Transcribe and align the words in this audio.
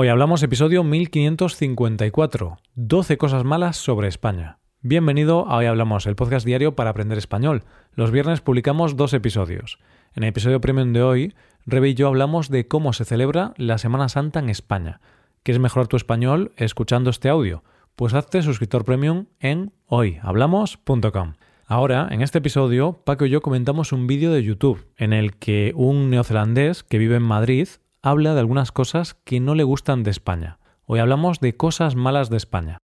Hoy 0.00 0.06
hablamos 0.06 0.44
episodio 0.44 0.84
1554, 0.84 2.58
12 2.76 3.18
cosas 3.18 3.42
malas 3.42 3.78
sobre 3.78 4.06
España. 4.06 4.60
Bienvenido 4.80 5.48
a 5.48 5.56
Hoy 5.56 5.66
Hablamos, 5.66 6.06
el 6.06 6.14
podcast 6.14 6.46
diario 6.46 6.76
para 6.76 6.90
aprender 6.90 7.18
español. 7.18 7.64
Los 7.94 8.12
viernes 8.12 8.40
publicamos 8.40 8.94
dos 8.94 9.12
episodios. 9.12 9.80
En 10.14 10.22
el 10.22 10.28
episodio 10.28 10.60
premium 10.60 10.92
de 10.92 11.02
hoy, 11.02 11.34
Rebe 11.66 11.88
y 11.88 11.94
yo 11.94 12.06
hablamos 12.06 12.48
de 12.48 12.68
cómo 12.68 12.92
se 12.92 13.04
celebra 13.04 13.54
la 13.56 13.76
Semana 13.78 14.08
Santa 14.08 14.38
en 14.38 14.50
España. 14.50 15.00
¿Quieres 15.42 15.60
mejorar 15.60 15.88
tu 15.88 15.96
español 15.96 16.52
escuchando 16.56 17.10
este 17.10 17.28
audio? 17.28 17.64
Pues 17.96 18.14
hazte 18.14 18.42
suscriptor 18.42 18.84
premium 18.84 19.26
en 19.40 19.72
hoyhablamos.com. 19.86 21.34
Ahora, 21.66 22.06
en 22.12 22.22
este 22.22 22.38
episodio, 22.38 23.02
Paco 23.04 23.26
y 23.26 23.30
yo 23.30 23.42
comentamos 23.42 23.90
un 23.90 24.06
vídeo 24.06 24.32
de 24.32 24.44
YouTube 24.44 24.86
en 24.96 25.12
el 25.12 25.34
que 25.34 25.72
un 25.74 26.08
neozelandés 26.08 26.84
que 26.84 26.98
vive 26.98 27.16
en 27.16 27.24
Madrid 27.24 27.66
habla 28.02 28.34
de 28.34 28.40
algunas 28.40 28.72
cosas 28.72 29.14
que 29.24 29.40
no 29.40 29.54
le 29.54 29.64
gustan 29.64 30.02
de 30.02 30.10
España. 30.10 30.58
Hoy 30.84 31.00
hablamos 31.00 31.40
de 31.40 31.56
cosas 31.56 31.96
malas 31.96 32.30
de 32.30 32.36
España. 32.36 32.78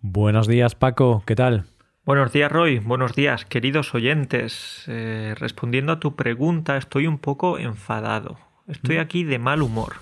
Buenos 0.00 0.46
días, 0.46 0.74
Paco, 0.74 1.22
¿qué 1.26 1.34
tal? 1.34 1.64
Buenos 2.04 2.32
días, 2.32 2.50
Roy. 2.50 2.78
Buenos 2.80 3.14
días, 3.14 3.44
queridos 3.44 3.94
oyentes. 3.94 4.84
Eh, 4.88 5.34
respondiendo 5.38 5.92
a 5.92 6.00
tu 6.00 6.16
pregunta, 6.16 6.76
estoy 6.76 7.06
un 7.06 7.18
poco 7.18 7.58
enfadado. 7.58 8.38
Estoy 8.66 8.96
¿Mm? 8.96 9.00
aquí 9.00 9.24
de 9.24 9.38
mal 9.38 9.62
humor. 9.62 9.94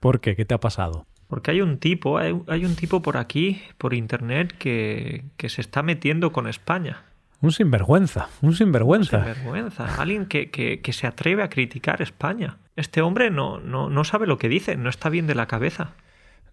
¿Por 0.00 0.20
qué? 0.20 0.36
¿Qué 0.36 0.44
te 0.44 0.54
ha 0.54 0.60
pasado? 0.60 1.06
Porque 1.26 1.50
hay 1.50 1.60
un 1.60 1.78
tipo, 1.78 2.18
hay, 2.18 2.32
un 2.32 2.76
tipo 2.76 3.02
por 3.02 3.16
aquí, 3.16 3.60
por 3.76 3.92
internet, 3.92 4.54
que, 4.56 5.24
que 5.36 5.48
se 5.48 5.60
está 5.60 5.82
metiendo 5.82 6.32
con 6.32 6.46
España. 6.46 7.02
Un 7.40 7.52
sinvergüenza, 7.52 8.28
un 8.42 8.54
sinvergüenza. 8.54 9.18
Un 9.18 9.24
sinvergüenza, 9.24 10.00
alguien 10.00 10.26
que, 10.26 10.50
que, 10.50 10.80
que, 10.80 10.92
se 10.92 11.06
atreve 11.06 11.42
a 11.44 11.48
criticar 11.48 12.02
España. 12.02 12.58
Este 12.74 13.00
hombre 13.00 13.30
no, 13.30 13.60
no, 13.60 13.88
no 13.88 14.04
sabe 14.04 14.26
lo 14.26 14.38
que 14.38 14.48
dice, 14.48 14.76
no 14.76 14.90
está 14.90 15.08
bien 15.08 15.28
de 15.28 15.36
la 15.36 15.46
cabeza. 15.46 15.92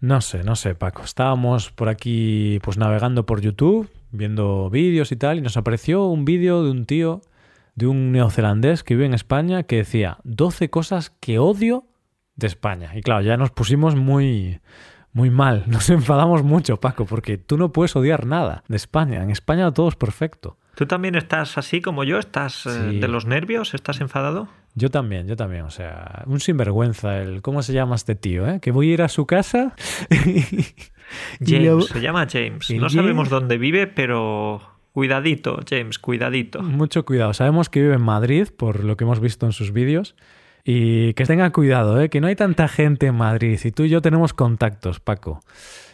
No 0.00 0.20
sé, 0.20 0.44
no 0.44 0.54
sé, 0.54 0.74
Paco. 0.74 1.02
Estábamos 1.02 1.72
por 1.72 1.88
aquí 1.88 2.60
pues 2.62 2.76
navegando 2.76 3.26
por 3.26 3.40
YouTube, 3.40 3.90
viendo 4.12 4.70
vídeos 4.70 5.10
y 5.10 5.16
tal, 5.16 5.38
y 5.38 5.40
nos 5.40 5.56
apareció 5.56 6.06
un 6.06 6.24
vídeo 6.24 6.62
de 6.62 6.70
un 6.70 6.86
tío, 6.86 7.22
de 7.74 7.86
un 7.86 8.12
neozelandés 8.12 8.84
que 8.84 8.94
vive 8.94 9.06
en 9.06 9.14
España, 9.14 9.64
que 9.64 9.76
decía 9.76 10.18
12 10.24 10.70
cosas 10.70 11.10
que 11.10 11.38
odio 11.38 11.86
de 12.36 12.46
España. 12.46 12.92
Y 12.94 13.02
claro, 13.02 13.22
ya 13.22 13.36
nos 13.36 13.50
pusimos 13.50 13.96
muy, 13.96 14.60
muy 15.16 15.30
mal, 15.30 15.64
nos 15.66 15.88
enfadamos 15.88 16.42
mucho, 16.42 16.76
Paco, 16.76 17.06
porque 17.06 17.38
tú 17.38 17.56
no 17.56 17.72
puedes 17.72 17.96
odiar 17.96 18.26
nada 18.26 18.62
de 18.68 18.76
España. 18.76 19.22
En 19.22 19.30
España 19.30 19.72
todo 19.72 19.88
es 19.88 19.96
perfecto. 19.96 20.58
¿Tú 20.74 20.84
también 20.84 21.14
estás 21.14 21.56
así 21.56 21.80
como 21.80 22.04
yo? 22.04 22.18
¿Estás 22.18 22.66
eh, 22.66 22.98
de 23.00 23.08
los 23.08 23.24
nervios? 23.24 23.72
¿Estás 23.72 24.02
enfadado? 24.02 24.46
Yo 24.74 24.90
también, 24.90 25.26
yo 25.26 25.34
también. 25.34 25.62
O 25.62 25.70
sea, 25.70 26.22
un 26.26 26.38
sinvergüenza. 26.38 27.22
El, 27.22 27.40
¿Cómo 27.40 27.62
se 27.62 27.72
llama 27.72 27.94
este 27.96 28.14
tío? 28.14 28.46
Eh? 28.46 28.60
Que 28.60 28.72
voy 28.72 28.90
a 28.90 28.92
ir 28.92 29.02
a 29.02 29.08
su 29.08 29.24
casa. 29.24 29.74
James, 31.40 31.86
se 31.86 32.00
llama 32.02 32.26
James. 32.30 32.68
No 32.78 32.90
sabemos 32.90 33.30
dónde 33.30 33.56
vive, 33.56 33.86
pero 33.86 34.60
cuidadito, 34.92 35.60
James, 35.66 35.98
cuidadito. 35.98 36.62
Mucho 36.62 37.06
cuidado. 37.06 37.32
Sabemos 37.32 37.70
que 37.70 37.80
vive 37.80 37.94
en 37.94 38.02
Madrid, 38.02 38.48
por 38.54 38.84
lo 38.84 38.98
que 38.98 39.04
hemos 39.04 39.20
visto 39.20 39.46
en 39.46 39.52
sus 39.52 39.72
vídeos. 39.72 40.14
Y 40.68 41.14
que 41.14 41.24
tenga 41.26 41.48
cuidado, 41.52 42.00
¿eh? 42.00 42.08
que 42.08 42.20
no 42.20 42.26
hay 42.26 42.34
tanta 42.34 42.66
gente 42.66 43.06
en 43.06 43.14
Madrid. 43.14 43.56
Y 43.62 43.70
tú 43.70 43.84
y 43.84 43.88
yo 43.88 44.02
tenemos 44.02 44.34
contactos, 44.34 44.98
Paco. 44.98 45.38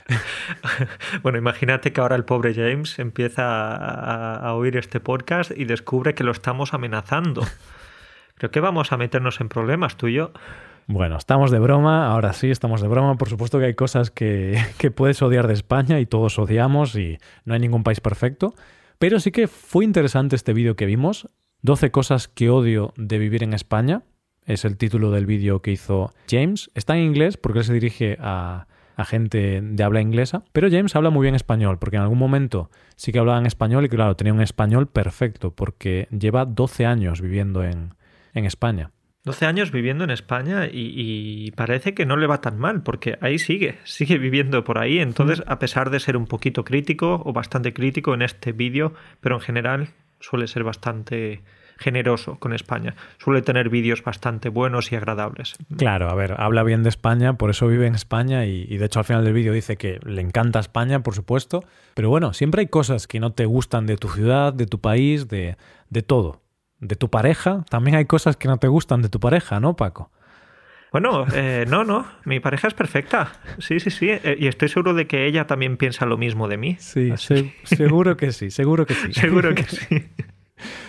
bueno, 1.22 1.36
imagínate 1.36 1.92
que 1.92 2.00
ahora 2.00 2.16
el 2.16 2.24
pobre 2.24 2.54
James 2.54 2.98
empieza 2.98 3.44
a, 3.76 4.54
oír 4.54 4.78
este 4.78 4.98
podcast 4.98 5.50
y 5.54 5.66
descubre 5.66 6.14
que 6.14 6.24
lo 6.24 6.32
estamos 6.32 6.72
amenazando. 6.72 7.42
Creo 8.36 8.50
que 8.50 8.60
vamos 8.60 8.92
a 8.92 8.96
meternos 8.96 9.42
en 9.42 9.50
problemas 9.50 9.98
tú 9.98 10.06
y 10.08 10.14
yo. 10.14 10.32
Bueno, 10.86 11.18
estamos 11.18 11.50
de 11.50 11.58
broma, 11.58 12.06
ahora 12.06 12.32
sí, 12.32 12.50
estamos 12.50 12.80
de 12.80 12.88
broma. 12.88 13.18
Por 13.18 13.28
supuesto 13.28 13.58
que 13.58 13.66
hay 13.66 13.74
cosas 13.74 14.10
que, 14.10 14.58
que 14.78 14.90
puedes 14.90 15.20
odiar 15.20 15.48
de 15.48 15.52
España 15.52 16.00
y 16.00 16.06
todos 16.06 16.38
odiamos 16.38 16.96
y 16.96 17.18
no 17.44 17.52
hay 17.52 17.60
ningún 17.60 17.84
país 17.84 18.00
perfecto. 18.00 18.54
Pero 18.98 19.20
sí 19.20 19.32
que 19.32 19.48
fue 19.48 19.84
interesante 19.84 20.34
este 20.34 20.54
vídeo 20.54 20.76
que 20.76 20.86
vimos. 20.86 21.28
12 21.60 21.90
cosas 21.90 22.26
que 22.26 22.48
odio 22.48 22.94
de 22.96 23.18
vivir 23.18 23.42
en 23.42 23.52
España. 23.52 24.02
Es 24.46 24.64
el 24.64 24.76
título 24.76 25.10
del 25.10 25.26
vídeo 25.26 25.62
que 25.62 25.72
hizo 25.72 26.12
James. 26.28 26.70
Está 26.74 26.96
en 26.96 27.04
inglés 27.04 27.36
porque 27.36 27.60
él 27.60 27.64
se 27.64 27.74
dirige 27.74 28.16
a, 28.20 28.66
a 28.96 29.04
gente 29.04 29.60
de 29.62 29.82
habla 29.84 30.00
inglesa, 30.00 30.44
pero 30.52 30.68
James 30.70 30.94
habla 30.96 31.10
muy 31.10 31.24
bien 31.24 31.34
español, 31.34 31.78
porque 31.78 31.96
en 31.96 32.02
algún 32.02 32.18
momento 32.18 32.70
sí 32.96 33.12
que 33.12 33.18
hablaba 33.18 33.38
en 33.38 33.46
español 33.46 33.84
y 33.84 33.88
claro, 33.88 34.16
tenía 34.16 34.32
un 34.32 34.40
español 34.40 34.86
perfecto, 34.86 35.54
porque 35.54 36.08
lleva 36.10 36.44
12 36.44 36.86
años 36.86 37.20
viviendo 37.20 37.64
en, 37.64 37.94
en 38.34 38.44
España. 38.44 38.90
12 39.24 39.46
años 39.46 39.70
viviendo 39.70 40.02
en 40.02 40.10
España 40.10 40.68
y, 40.70 41.52
parece 41.52 41.94
que 41.94 42.06
no 42.06 42.16
le 42.16 42.26
va 42.26 42.40
tan 42.40 42.58
mal, 42.58 42.82
porque 42.82 43.18
ahí 43.20 43.38
sigue, 43.38 43.78
sigue 43.84 44.18
viviendo 44.18 44.64
por 44.64 44.78
ahí. 44.78 44.98
Entonces, 44.98 45.44
a 45.46 45.60
pesar 45.60 45.90
de 45.90 46.00
ser 46.00 46.16
un 46.16 46.26
poquito 46.26 46.64
crítico 46.64 47.22
o 47.24 47.32
bastante 47.32 47.72
crítico 47.72 48.14
en 48.14 48.22
este 48.22 48.50
vídeo, 48.50 48.94
pero 49.20 49.36
en 49.36 49.40
general 49.40 49.88
suele 50.18 50.48
ser 50.48 50.64
bastante 50.64 51.42
generoso 51.82 52.38
con 52.38 52.52
España. 52.52 52.94
Suele 53.18 53.42
tener 53.42 53.68
vídeos 53.68 54.02
bastante 54.02 54.48
buenos 54.48 54.92
y 54.92 54.96
agradables. 54.96 55.56
Claro, 55.76 56.08
a 56.08 56.14
ver, 56.14 56.34
habla 56.38 56.62
bien 56.62 56.82
de 56.82 56.88
España, 56.88 57.34
por 57.34 57.50
eso 57.50 57.66
vive 57.66 57.86
en 57.86 57.94
España 57.94 58.46
y, 58.46 58.76
de 58.76 58.86
hecho 58.86 59.00
al 59.00 59.04
final 59.04 59.24
del 59.24 59.34
vídeo 59.34 59.52
dice 59.52 59.76
que 59.76 60.00
le 60.04 60.22
encanta 60.22 60.60
España, 60.60 61.02
por 61.02 61.14
supuesto. 61.14 61.64
Pero 61.94 62.08
bueno, 62.08 62.32
siempre 62.32 62.60
hay 62.60 62.68
cosas 62.68 63.06
que 63.06 63.20
no 63.20 63.32
te 63.32 63.46
gustan 63.46 63.86
de 63.86 63.96
tu 63.96 64.08
ciudad, 64.08 64.52
de 64.52 64.66
tu 64.66 64.80
país, 64.80 65.28
de, 65.28 65.56
de 65.90 66.02
todo. 66.02 66.40
De 66.78 66.96
tu 66.96 67.10
pareja, 67.10 67.64
también 67.68 67.96
hay 67.96 68.06
cosas 68.06 68.36
que 68.36 68.48
no 68.48 68.56
te 68.56 68.66
gustan 68.66 69.02
de 69.02 69.08
tu 69.08 69.20
pareja, 69.20 69.60
¿no, 69.60 69.76
Paco? 69.76 70.10
Bueno, 70.92 71.24
eh, 71.34 71.64
no, 71.66 71.84
no, 71.84 72.06
mi 72.26 72.38
pareja 72.38 72.68
es 72.68 72.74
perfecta. 72.74 73.32
Sí, 73.58 73.80
sí, 73.80 73.88
sí. 73.88 74.10
Eh, 74.10 74.36
y 74.38 74.46
estoy 74.46 74.68
seguro 74.68 74.92
de 74.92 75.06
que 75.06 75.24
ella 75.26 75.46
también 75.46 75.78
piensa 75.78 76.04
lo 76.04 76.18
mismo 76.18 76.48
de 76.48 76.58
mí. 76.58 76.76
Sí, 76.78 77.14
seguro 77.64 78.18
que 78.18 78.30
sí, 78.30 78.50
seguro 78.50 78.84
que 78.84 78.92
sí. 78.92 79.12
seguro 79.14 79.54
que 79.54 79.62
sí. 79.68 80.04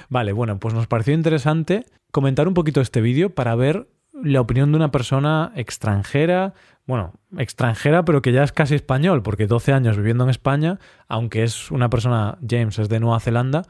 Vale, 0.09 0.34
bueno, 0.34 0.59
pues 0.59 0.74
nos 0.74 0.88
pareció 0.88 1.14
interesante 1.14 1.86
comentar 2.12 2.47
un 2.47 2.53
poquito 2.53 2.81
este 2.81 3.02
vídeo 3.02 3.30
para 3.31 3.56
ver 3.56 3.88
la 4.14 4.41
opinión 4.41 4.72
de 4.72 4.78
una 4.78 4.91
persona 4.91 5.52
extranjera, 5.56 6.53
bueno, 6.86 7.14
extranjera 7.38 8.06
pero 8.06 8.22
que 8.22 8.31
ya 8.31 8.44
es 8.44 8.52
casi 8.52 8.75
español, 8.75 9.24
porque 9.24 9.47
12 9.47 9.74
años 9.74 9.97
viviendo 9.97 10.24
en 10.24 10.30
España, 10.30 10.80
aunque 11.08 11.44
es 11.44 11.72
una 11.72 11.90
persona, 11.90 12.38
James 12.47 12.78
es 12.80 12.90
de 12.90 13.00
Nueva 13.00 13.19
Zelanda, 13.19 13.64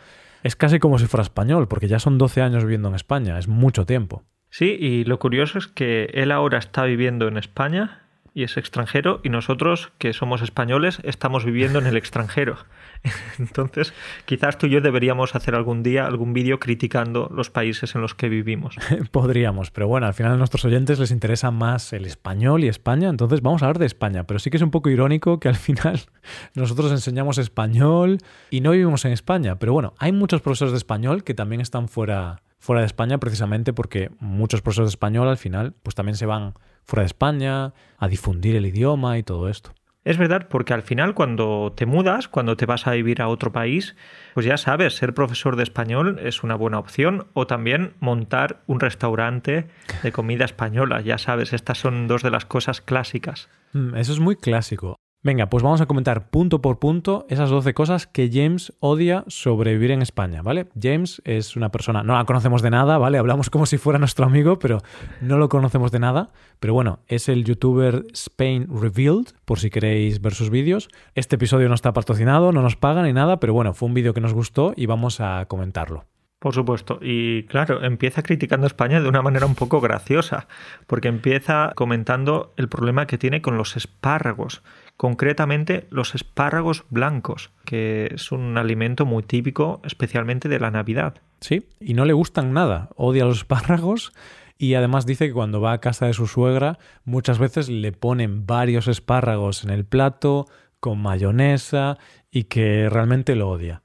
es 0.44 0.56
casi 0.56 0.80
como 0.80 1.00
si 1.00 1.08
fuera 1.08 1.24
español, 1.24 1.68
porque 1.68 1.88
ya 1.88 2.00
son 2.00 2.18
12 2.18 2.42
años 2.42 2.64
viviendo 2.64 2.90
en 2.90 2.96
España, 2.96 3.40
es 3.40 3.48
mucho 3.48 3.86
tiempo. 3.86 4.24
Sí, 4.50 4.78
y 4.80 5.06
lo 5.06 5.18
curioso 5.18 5.58
es 5.58 5.68
que 5.68 6.12
él 6.14 6.32
ahora 6.32 6.60
está 6.60 6.84
viviendo 6.84 7.28
en 7.28 7.38
España 7.38 8.03
y 8.34 8.44
es 8.44 8.58
extranjero 8.58 9.20
y 9.24 9.30
nosotros, 9.30 9.92
que 9.98 10.14
somos 10.14 10.42
españoles, 10.42 11.00
estamos 11.04 11.46
viviendo 11.46 11.80
en 11.80 11.86
el 11.86 11.98
extranjero. 11.98 12.58
Entonces, 13.40 13.94
quizás 14.26 14.58
tú 14.58 14.68
y 14.68 14.72
yo 14.72 14.82
deberíamos 14.82 15.36
hacer 15.36 15.56
algún 15.56 15.84
día 15.84 16.06
algún 16.06 16.34
vídeo 16.34 16.60
criticando 16.60 17.30
los 17.34 17.50
países 17.50 17.96
en 17.96 18.02
los 18.02 18.16
que 18.16 18.30
vivimos. 18.30 18.76
Podríamos, 19.12 19.72
pero 19.72 19.88
bueno, 19.88 20.08
al 20.08 20.14
final 20.14 20.34
a 20.34 20.38
nuestros 20.38 20.66
oyentes 20.66 21.00
les 21.00 21.12
interesa 21.12 21.52
más 21.52 21.94
el 21.94 22.06
español 22.06 22.64
y 22.64 22.68
España, 22.68 23.10
entonces 23.10 23.42
vamos 23.42 23.62
a 23.62 23.68
hablar 23.68 23.80
de 23.80 23.86
España, 23.86 24.24
pero 24.24 24.40
sí 24.40 24.50
que 24.50 24.58
es 24.58 24.64
un 24.64 24.72
poco 24.72 24.90
irónico 24.90 25.40
que 25.40 25.50
al 25.50 25.56
final 25.56 26.00
nosotros 26.56 26.92
enseñamos 26.92 27.38
español 27.38 28.20
y 28.50 28.62
no 28.62 28.72
vivimos 28.72 29.06
en 29.06 29.12
España, 29.12 29.60
pero 29.60 29.74
bueno, 29.74 29.94
hay 30.00 30.12
muchos 30.12 30.42
profesores 30.42 30.72
de 30.72 30.78
español 30.78 31.24
que 31.24 31.34
también 31.34 31.62
están 31.62 31.88
fuera 31.88 32.42
fuera 32.60 32.80
de 32.80 32.86
España 32.86 33.18
precisamente 33.18 33.74
porque 33.74 34.10
muchos 34.20 34.62
profesores 34.62 34.88
de 34.88 34.94
español 34.94 35.28
al 35.28 35.36
final 35.36 35.74
pues 35.84 35.96
también 35.96 36.16
se 36.16 36.26
van 36.26 36.54
fuera 36.86 37.02
de 37.02 37.08
España 37.08 37.74
a 37.98 38.08
difundir 38.08 38.56
el 38.56 38.66
idioma 38.66 39.18
y 39.18 39.24
todo 39.24 39.50
esto. 39.50 39.74
Es 40.06 40.18
verdad, 40.18 40.48
porque 40.50 40.74
al 40.74 40.82
final 40.82 41.14
cuando 41.14 41.72
te 41.76 41.86
mudas, 41.86 42.28
cuando 42.28 42.58
te 42.58 42.66
vas 42.66 42.88
a 42.88 42.92
vivir 42.92 43.22
a 43.22 43.30
otro 43.30 43.54
país, 43.54 43.96
pues 44.34 44.46
ya 44.46 44.58
sabes, 44.58 44.96
ser 44.96 45.14
profesor 45.14 45.56
de 45.56 45.64
español 45.64 46.20
es 46.22 46.44
una 46.44 46.56
buena 46.56 46.78
opción 46.78 47.28
o 47.34 47.48
también 47.48 47.94
montar 48.02 48.64
un 48.68 48.82
restaurante 48.82 49.68
de 50.02 50.12
comida 50.12 50.44
española, 50.44 51.00
ya 51.00 51.18
sabes, 51.18 51.54
estas 51.54 51.78
son 51.78 52.08
dos 52.08 52.22
de 52.22 52.32
las 52.32 52.46
cosas 52.46 52.82
clásicas. 52.82 53.50
Mm, 53.72 53.96
eso 53.96 54.12
es 54.12 54.20
muy 54.20 54.36
clásico. 54.36 54.97
Venga, 55.25 55.49
pues 55.49 55.64
vamos 55.64 55.79
a 55.79 55.85
comentar 55.85 56.29
punto 56.29 56.61
por 56.61 56.79
punto 56.79 57.25
esas 57.29 57.49
12 57.49 57.73
cosas 57.73 58.08
que 58.08 58.29
James 58.29 58.73
odia 58.81 59.23
sobre 59.28 59.72
vivir 59.72 59.91
en 59.91 60.02
España, 60.02 60.41
¿vale? 60.41 60.67
James 60.78 61.22
es 61.23 61.55
una 61.55 61.70
persona, 61.70 62.03
no 62.03 62.16
la 62.16 62.25
conocemos 62.25 62.61
de 62.61 62.70
nada, 62.70 62.97
¿vale? 62.97 63.20
Hablamos 63.20 63.49
como 63.49 63.66
si 63.66 63.78
fuera 63.78 63.99
nuestro 63.99 64.25
amigo, 64.25 64.59
pero 64.59 64.79
no 65.22 65.37
lo 65.37 65.47
conocemos 65.47 65.93
de 65.93 65.99
nada. 65.99 66.31
Pero 66.59 66.73
bueno, 66.73 66.99
es 67.08 67.29
el 67.29 67.46
youtuber 67.46 68.03
Spain 68.11 68.67
Revealed, 68.70 69.28
por 69.46 69.59
si 69.59 69.70
queréis 69.70 70.20
ver 70.20 70.34
sus 70.34 70.49
vídeos. 70.49 70.90
Este 71.16 71.37
episodio 71.37 71.69
no 71.69 71.76
está 71.76 71.93
patrocinado, 71.93 72.52
no 72.52 72.61
nos 72.61 72.76
pagan 72.76 73.05
ni 73.05 73.14
nada, 73.14 73.40
pero 73.40 73.53
bueno, 73.53 73.73
fue 73.73 73.87
un 73.87 73.93
vídeo 73.93 74.14
que 74.14 74.19
nos 74.19 74.34
gustó 74.34 74.73
y 74.76 74.87
vamos 74.87 75.22
a 75.22 75.46
comentarlo. 75.46 76.03
Por 76.40 76.53
supuesto. 76.53 76.99
Y 77.02 77.43
claro, 77.43 77.85
empieza 77.85 78.23
criticando 78.23 78.67
España 78.67 78.99
de 78.99 79.08
una 79.08 79.22
manera 79.22 79.46
un 79.46 79.55
poco 79.55 79.79
graciosa, 79.79 80.49
porque 80.85 81.08
empieza 81.08 81.72
comentando 81.76 82.53
el 82.58 82.67
problema 82.67 83.08
que 83.08 83.17
tiene 83.17 83.41
con 83.41 83.55
los 83.55 83.78
espárragos 83.78 84.61
concretamente 84.97 85.87
los 85.90 86.16
espárragos 86.16 86.85
blancos, 86.90 87.51
que 87.66 88.09
es 88.13 88.31
un 88.31 88.57
alimento 88.57 89.05
muy 89.05 89.23
típico, 89.23 89.81
especialmente 89.84 90.49
de 90.49 90.59
la 90.59 90.72
Navidad. 90.72 91.16
Sí, 91.40 91.67
y 91.79 91.93
no 91.93 92.05
le 92.05 92.13
gustan 92.13 92.53
nada, 92.53 92.90
odia 92.95 93.25
los 93.25 93.40
espárragos 93.40 94.13
Y 94.57 94.75
además 94.75 95.05
dice 95.05 95.28
que 95.28 95.34
cuando 95.34 95.59
va 95.59 95.73
a 95.73 95.81
casa 95.81 96.05
de 96.05 96.13
su 96.13 96.28
suegra 96.28 96.78
muchas 97.03 97.37
veces 97.37 97.69
le 97.69 97.91
ponen 97.91 98.45
varios 98.45 98.87
espárragos 98.87 99.63
en 99.63 99.72
el 99.72 99.84
plato 99.84 100.45
con 100.79 101.01
mayonesa 101.01 101.97
y 102.31 102.45
que 102.45 102.90
realmente 102.90 103.35
lo 103.35 103.49
odia. 103.49 103.83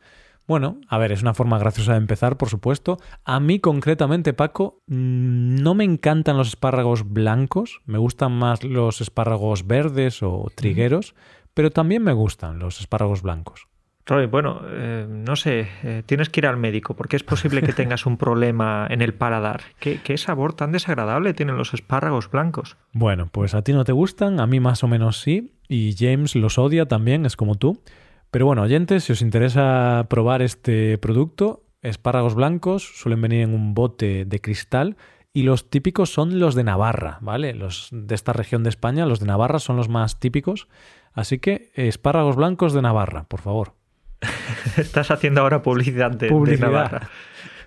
Bueno, 0.48 0.80
a 0.88 0.96
ver, 0.96 1.12
es 1.12 1.20
una 1.20 1.34
forma 1.34 1.58
graciosa 1.58 1.92
de 1.92 1.98
empezar, 1.98 2.38
por 2.38 2.48
supuesto. 2.48 2.96
A 3.26 3.38
mí 3.38 3.60
concretamente, 3.60 4.32
Paco, 4.32 4.80
mm, 4.86 5.56
no 5.62 5.74
me 5.74 5.84
encantan 5.84 6.38
los 6.38 6.48
espárragos 6.48 7.12
blancos, 7.12 7.82
me 7.84 7.98
gustan 7.98 8.32
más 8.32 8.64
los 8.64 9.02
espárragos 9.02 9.66
verdes 9.66 10.22
o 10.22 10.50
trigueros, 10.54 11.14
pero 11.52 11.70
también 11.70 12.02
me 12.02 12.14
gustan 12.14 12.58
los 12.58 12.80
espárragos 12.80 13.20
blancos. 13.20 13.68
Roy, 14.06 14.24
bueno, 14.24 14.62
eh, 14.64 15.06
no 15.06 15.36
sé, 15.36 15.68
eh, 15.82 16.02
tienes 16.06 16.30
que 16.30 16.40
ir 16.40 16.46
al 16.46 16.56
médico 16.56 16.96
porque 16.96 17.16
es 17.16 17.24
posible 17.24 17.60
que 17.60 17.74
tengas 17.74 18.06
un 18.06 18.16
problema 18.16 18.86
en 18.88 19.02
el 19.02 19.12
paladar. 19.12 19.60
¿Qué, 19.78 20.00
¿Qué, 20.02 20.16
sabor 20.16 20.54
tan 20.54 20.72
desagradable 20.72 21.34
tienen 21.34 21.58
los 21.58 21.74
espárragos 21.74 22.30
blancos? 22.30 22.78
Bueno, 22.94 23.28
pues 23.30 23.54
a 23.54 23.60
ti 23.60 23.74
no 23.74 23.84
te 23.84 23.92
gustan, 23.92 24.40
a 24.40 24.46
mí 24.46 24.60
más 24.60 24.82
o 24.82 24.88
menos 24.88 25.20
sí, 25.20 25.52
y 25.68 25.94
James 25.98 26.34
los 26.36 26.56
odia 26.56 26.86
también, 26.86 27.26
es 27.26 27.36
como 27.36 27.56
tú. 27.56 27.82
Pero 28.30 28.46
bueno, 28.46 28.62
oyentes, 28.62 29.04
si 29.04 29.12
os 29.12 29.22
interesa 29.22 30.06
probar 30.10 30.42
este 30.42 30.98
producto, 30.98 31.64
espárragos 31.82 32.34
blancos 32.34 32.82
suelen 32.82 33.22
venir 33.22 33.40
en 33.40 33.54
un 33.54 33.74
bote 33.74 34.24
de 34.24 34.40
cristal 34.40 34.96
y 35.32 35.42
los 35.42 35.70
típicos 35.70 36.12
son 36.12 36.38
los 36.38 36.54
de 36.54 36.64
Navarra, 36.64 37.18
¿vale? 37.20 37.54
Los 37.54 37.88
de 37.92 38.14
esta 38.14 38.32
región 38.32 38.64
de 38.64 38.70
España, 38.70 39.06
los 39.06 39.20
de 39.20 39.26
Navarra 39.26 39.58
son 39.58 39.76
los 39.76 39.88
más 39.88 40.20
típicos. 40.20 40.68
Así 41.12 41.38
que 41.38 41.70
espárragos 41.74 42.36
blancos 42.36 42.72
de 42.72 42.82
Navarra, 42.82 43.24
por 43.24 43.40
favor. 43.40 43.74
Estás 44.76 45.10
haciendo 45.10 45.40
ahora 45.40 45.62
publicidad 45.62 46.10
de, 46.10 46.28
publicidad 46.28 46.66
de 46.66 46.72
Navarra. 46.72 47.10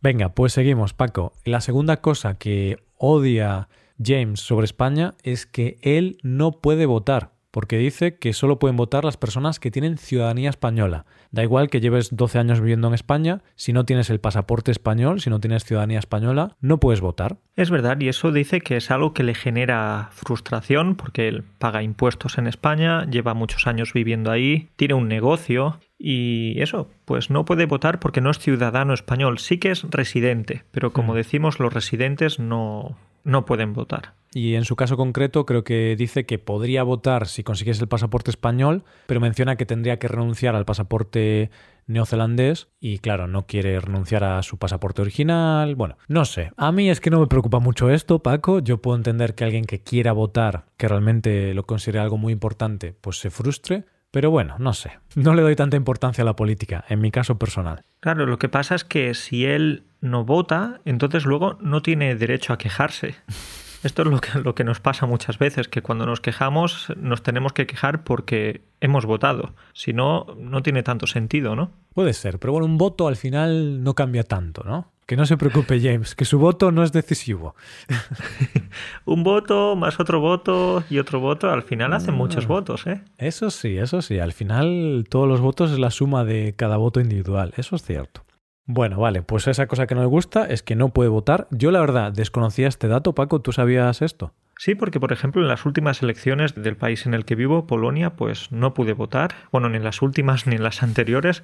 Venga, 0.02 0.30
pues 0.30 0.54
seguimos, 0.54 0.94
Paco. 0.94 1.34
La 1.46 1.62
segunda 1.62 1.98
cosa 1.98 2.36
que 2.36 2.78
odia 2.98 3.70
James 4.04 4.40
sobre 4.40 4.66
España 4.66 5.16
es 5.24 5.46
que 5.46 5.78
él 5.82 6.18
no 6.24 6.52
puede 6.52 6.86
votar 6.86 7.32
porque 7.52 7.78
dice 7.78 8.18
que 8.18 8.34
solo 8.34 8.60
pueden 8.60 8.78
votar 8.78 9.06
las 9.06 9.18
personas 9.18 9.60
que 9.60 9.72
tienen 9.72 9.98
ciudadanía 9.98 10.50
española. 10.50 11.06
Da 11.32 11.44
igual 11.44 11.70
que 11.70 11.82
lleves 11.82 12.16
12 12.16 12.40
años 12.40 12.62
viviendo 12.62 12.88
en 12.88 12.94
España, 12.94 13.42
si 13.56 13.74
no 13.74 13.86
tienes 13.86 14.10
el 14.10 14.20
pasaporte 14.20 14.72
español, 14.72 15.22
si 15.22 15.30
no 15.30 15.40
tienes 15.40 15.66
ciudadanía 15.66 16.00
española, 16.00 16.56
no 16.62 16.80
puedes 16.80 17.02
votar. 17.02 17.38
Es 17.56 17.70
verdad, 17.70 18.00
y 18.00 18.08
eso 18.08 18.32
dice 18.32 18.62
que 18.62 18.78
es 18.78 18.90
algo 18.90 19.14
que 19.14 19.24
le 19.24 19.36
genera 19.36 20.10
frustración, 20.12 20.96
porque 20.96 21.28
él 21.28 21.44
paga 21.60 21.84
impuestos 21.84 22.38
en 22.38 22.48
España, 22.48 23.06
lleva 23.06 23.34
muchos 23.34 23.68
años 23.68 23.94
viviendo 23.94 24.32
ahí, 24.32 24.70
tiene 24.78 24.94
un 24.94 25.08
negocio 25.08 25.80
y 25.98 26.60
eso, 26.62 26.90
pues 27.06 27.30
no 27.30 27.46
puede 27.46 27.66
votar 27.66 28.00
porque 28.00 28.22
no 28.22 28.32
es 28.32 28.40
ciudadano 28.40 28.94
español, 28.94 29.38
sí 29.38 29.60
que 29.60 29.70
es 29.70 29.84
residente, 29.84 30.64
pero 30.72 30.94
como 30.94 31.14
mm. 31.14 31.18
decimos, 31.18 31.60
los 31.60 31.72
residentes 31.72 32.40
no, 32.40 32.98
no 33.24 33.46
pueden 33.46 33.74
votar. 33.74 34.14
Y 34.34 34.56
en 34.56 34.64
su 34.64 34.78
caso 34.78 34.96
concreto 34.96 35.46
creo 35.46 35.66
que 35.66 35.96
dice 35.98 36.26
que 36.26 36.40
podría 36.40 36.84
votar 36.84 37.28
si 37.28 37.44
consiguiese 37.44 37.82
el 37.82 37.90
pasaporte 37.90 38.32
español, 38.32 38.84
pero 39.06 39.20
menciona 39.20 39.58
que 39.58 39.66
tendría 39.66 40.00
que 40.00 40.08
renunciar 40.08 40.56
al 40.56 40.64
pasaporte 40.64 41.52
neozelandés 41.88 42.70
y 42.80 43.00
claro, 43.00 43.28
no 43.28 43.46
quiere 43.46 43.80
renunciar 43.82 44.24
a 44.24 44.42
su 44.42 44.58
pasaporte 44.58 45.02
original. 45.02 45.76
Bueno, 45.76 45.98
no 46.08 46.24
sé. 46.24 46.52
A 46.56 46.72
mí 46.72 46.90
es 46.90 47.02
que 47.02 47.10
no 47.10 47.20
me 47.20 47.28
preocupa 47.28 47.60
mucho 47.60 47.90
esto, 47.90 48.20
Paco. 48.20 48.60
Yo 48.60 48.82
puedo 48.82 48.96
entender 48.96 49.36
que 49.36 49.44
alguien 49.44 49.66
que 49.66 49.82
quiera 49.82 50.14
votar, 50.14 50.66
que 50.78 50.88
realmente 50.88 51.54
lo 51.54 51.64
considere 51.64 52.00
algo 52.00 52.18
muy 52.18 52.32
importante, 52.32 52.96
pues 53.02 53.20
se 53.20 53.30
frustre. 53.30 53.84
Pero 54.12 54.30
bueno, 54.30 54.58
no 54.60 54.74
sé. 54.74 54.92
No 55.16 55.34
le 55.34 55.42
doy 55.42 55.56
tanta 55.56 55.78
importancia 55.78 56.22
a 56.22 56.26
la 56.26 56.36
política, 56.36 56.84
en 56.90 57.00
mi 57.00 57.12
caso 57.12 57.40
personal. 57.40 57.84
Claro, 58.02 58.26
lo 58.26 58.40
que 58.40 58.50
pasa 58.50 58.76
es 58.76 58.84
que 58.84 59.14
si 59.14 59.46
él 59.46 59.86
no 60.02 60.26
vota, 60.26 60.82
entonces 60.86 61.26
luego 61.26 61.58
no 61.62 61.82
tiene 61.82 62.16
derecho 62.16 62.54
a 62.54 62.58
quejarse. 62.58 63.16
Esto 63.84 64.04
es 64.04 64.10
lo 64.10 64.20
que, 64.20 64.40
lo 64.40 64.54
que 64.54 64.64
nos 64.64 64.80
pasa 64.80 65.08
muchas 65.08 65.40
veces, 65.40 65.68
que 65.68 65.82
cuando 65.82 66.06
nos 66.06 66.22
quejamos 66.22 66.94
nos 66.98 67.24
tenemos 67.24 67.54
que 67.54 67.66
quejar 67.66 68.04
porque 68.04 68.62
hemos 68.80 69.06
votado. 69.06 69.56
Si 69.74 69.92
no, 69.92 70.28
no 70.38 70.62
tiene 70.62 70.84
tanto 70.84 71.08
sentido, 71.08 71.56
¿no? 71.56 71.72
Puede 71.94 72.14
ser, 72.14 72.38
pero 72.38 72.54
bueno, 72.54 72.68
un 72.68 72.78
voto 72.78 73.08
al 73.08 73.16
final 73.16 73.84
no 73.84 73.96
cambia 73.96 74.24
tanto, 74.24 74.64
¿no? 74.64 74.92
Que 75.08 75.18
no 75.18 75.26
se 75.26 75.36
preocupe 75.36 75.82
James, 75.82 76.14
que 76.16 76.26
su 76.26 76.38
voto 76.38 76.72
no 76.72 76.84
es 76.84 76.92
decisivo. 76.92 77.56
un 79.06 79.24
voto 79.24 79.76
más 79.76 80.00
otro 80.00 80.20
voto 80.20 80.84
y 80.90 81.00
otro 81.00 81.20
voto, 81.20 81.50
al 81.50 81.64
final 81.64 81.92
hacen 81.94 82.14
muchos 82.14 82.46
ah. 82.46 82.48
votos, 82.48 82.86
¿eh? 82.86 83.02
Eso 83.18 83.50
sí, 83.50 83.78
eso 83.78 84.04
sí, 84.04 84.20
al 84.20 84.32
final 84.32 85.06
todos 85.10 85.28
los 85.28 85.42
votos 85.42 85.72
es 85.72 85.80
la 85.80 85.90
suma 85.90 86.24
de 86.24 86.54
cada 86.56 86.78
voto 86.78 87.02
individual, 87.02 87.54
eso 87.58 87.76
es 87.76 87.82
cierto. 87.82 88.22
Bueno, 88.66 89.00
vale, 89.00 89.22
pues 89.22 89.48
esa 89.48 89.68
cosa 89.68 89.88
que 89.88 89.96
no 89.96 90.02
me 90.02 90.08
gusta 90.08 90.46
es 90.46 90.64
que 90.64 90.76
no 90.76 90.90
puede 90.90 91.10
votar. 91.10 91.48
Yo 91.52 91.72
la 91.72 91.80
verdad 91.82 92.12
desconocía 92.12 92.68
este 92.68 92.88
dato, 92.88 93.14
Paco, 93.14 93.42
¿tú 93.42 93.52
sabías 93.52 94.02
esto? 94.02 94.34
Sí, 94.64 94.76
porque 94.76 95.00
por 95.00 95.12
ejemplo 95.12 95.42
en 95.42 95.48
las 95.48 95.66
últimas 95.66 96.04
elecciones 96.04 96.54
del 96.54 96.78
país 96.78 97.08
en 97.08 97.16
el 97.16 97.26
que 97.26 97.34
vivo, 97.34 97.66
Polonia, 97.66 98.12
pues 98.12 98.52
no 98.52 98.76
pude 98.76 98.94
votar, 98.94 99.34
bueno, 99.52 99.70
ni 99.70 99.78
en 99.78 99.84
las 99.84 100.04
últimas 100.04 100.46
ni 100.46 100.56
en 100.56 100.62
las 100.62 100.84
anteriores, 100.84 101.42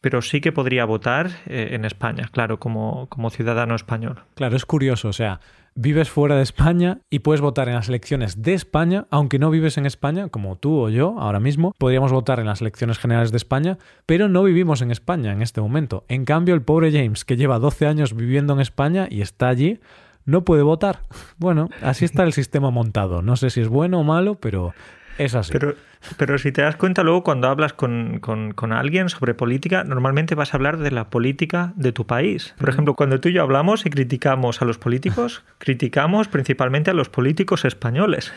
pero 0.00 0.22
sí 0.22 0.40
que 0.40 0.50
podría 0.50 0.86
votar 0.86 1.28
eh, 1.44 1.68
en 1.72 1.84
España, 1.84 2.30
claro, 2.32 2.58
como, 2.58 3.06
como 3.10 3.28
ciudadano 3.28 3.74
español. 3.74 4.22
Claro, 4.34 4.56
es 4.56 4.64
curioso, 4.64 5.08
o 5.08 5.12
sea, 5.12 5.40
vives 5.74 6.08
fuera 6.08 6.36
de 6.36 6.42
España 6.42 7.00
y 7.10 7.18
puedes 7.18 7.42
votar 7.42 7.68
en 7.68 7.74
las 7.74 7.90
elecciones 7.90 8.40
de 8.40 8.54
España, 8.54 9.06
aunque 9.10 9.38
no 9.38 9.50
vives 9.50 9.76
en 9.76 9.84
España, 9.84 10.30
como 10.30 10.56
tú 10.56 10.84
o 10.84 10.88
yo 10.88 11.16
ahora 11.18 11.40
mismo, 11.40 11.74
podríamos 11.76 12.12
votar 12.12 12.40
en 12.40 12.46
las 12.46 12.62
elecciones 12.62 12.98
generales 12.98 13.30
de 13.30 13.36
España, 13.36 13.76
pero 14.06 14.30
no 14.30 14.42
vivimos 14.42 14.80
en 14.80 14.90
España 14.90 15.32
en 15.32 15.42
este 15.42 15.60
momento. 15.60 16.06
En 16.08 16.24
cambio, 16.24 16.54
el 16.54 16.62
pobre 16.62 16.92
James, 16.92 17.26
que 17.26 17.36
lleva 17.36 17.58
12 17.58 17.86
años 17.86 18.16
viviendo 18.16 18.54
en 18.54 18.60
España 18.60 19.06
y 19.10 19.20
está 19.20 19.48
allí, 19.48 19.80
no 20.24 20.44
puede 20.44 20.62
votar. 20.62 21.00
Bueno, 21.38 21.68
así 21.82 22.04
está 22.04 22.22
el 22.24 22.32
sistema 22.32 22.70
montado. 22.70 23.22
No 23.22 23.36
sé 23.36 23.50
si 23.50 23.60
es 23.60 23.68
bueno 23.68 24.00
o 24.00 24.04
malo, 24.04 24.36
pero 24.36 24.74
es 25.18 25.34
así. 25.34 25.52
Pero, 25.52 25.74
pero 26.16 26.38
si 26.38 26.52
te 26.52 26.62
das 26.62 26.76
cuenta 26.76 27.02
luego 27.02 27.22
cuando 27.22 27.48
hablas 27.48 27.72
con, 27.72 28.20
con, 28.20 28.72
alguien 28.72 29.08
sobre 29.08 29.34
política, 29.34 29.84
normalmente 29.84 30.34
vas 30.34 30.52
a 30.52 30.56
hablar 30.56 30.78
de 30.78 30.90
la 30.90 31.10
política 31.10 31.72
de 31.76 31.92
tu 31.92 32.06
país. 32.06 32.54
Por 32.58 32.68
ejemplo, 32.68 32.94
cuando 32.94 33.20
tú 33.20 33.28
y 33.28 33.34
yo 33.34 33.42
hablamos 33.42 33.86
y 33.86 33.90
criticamos 33.90 34.62
a 34.62 34.64
los 34.64 34.78
políticos, 34.78 35.44
criticamos 35.58 36.28
principalmente 36.28 36.90
a 36.90 36.94
los 36.94 37.08
políticos 37.08 37.64
españoles. 37.64 38.32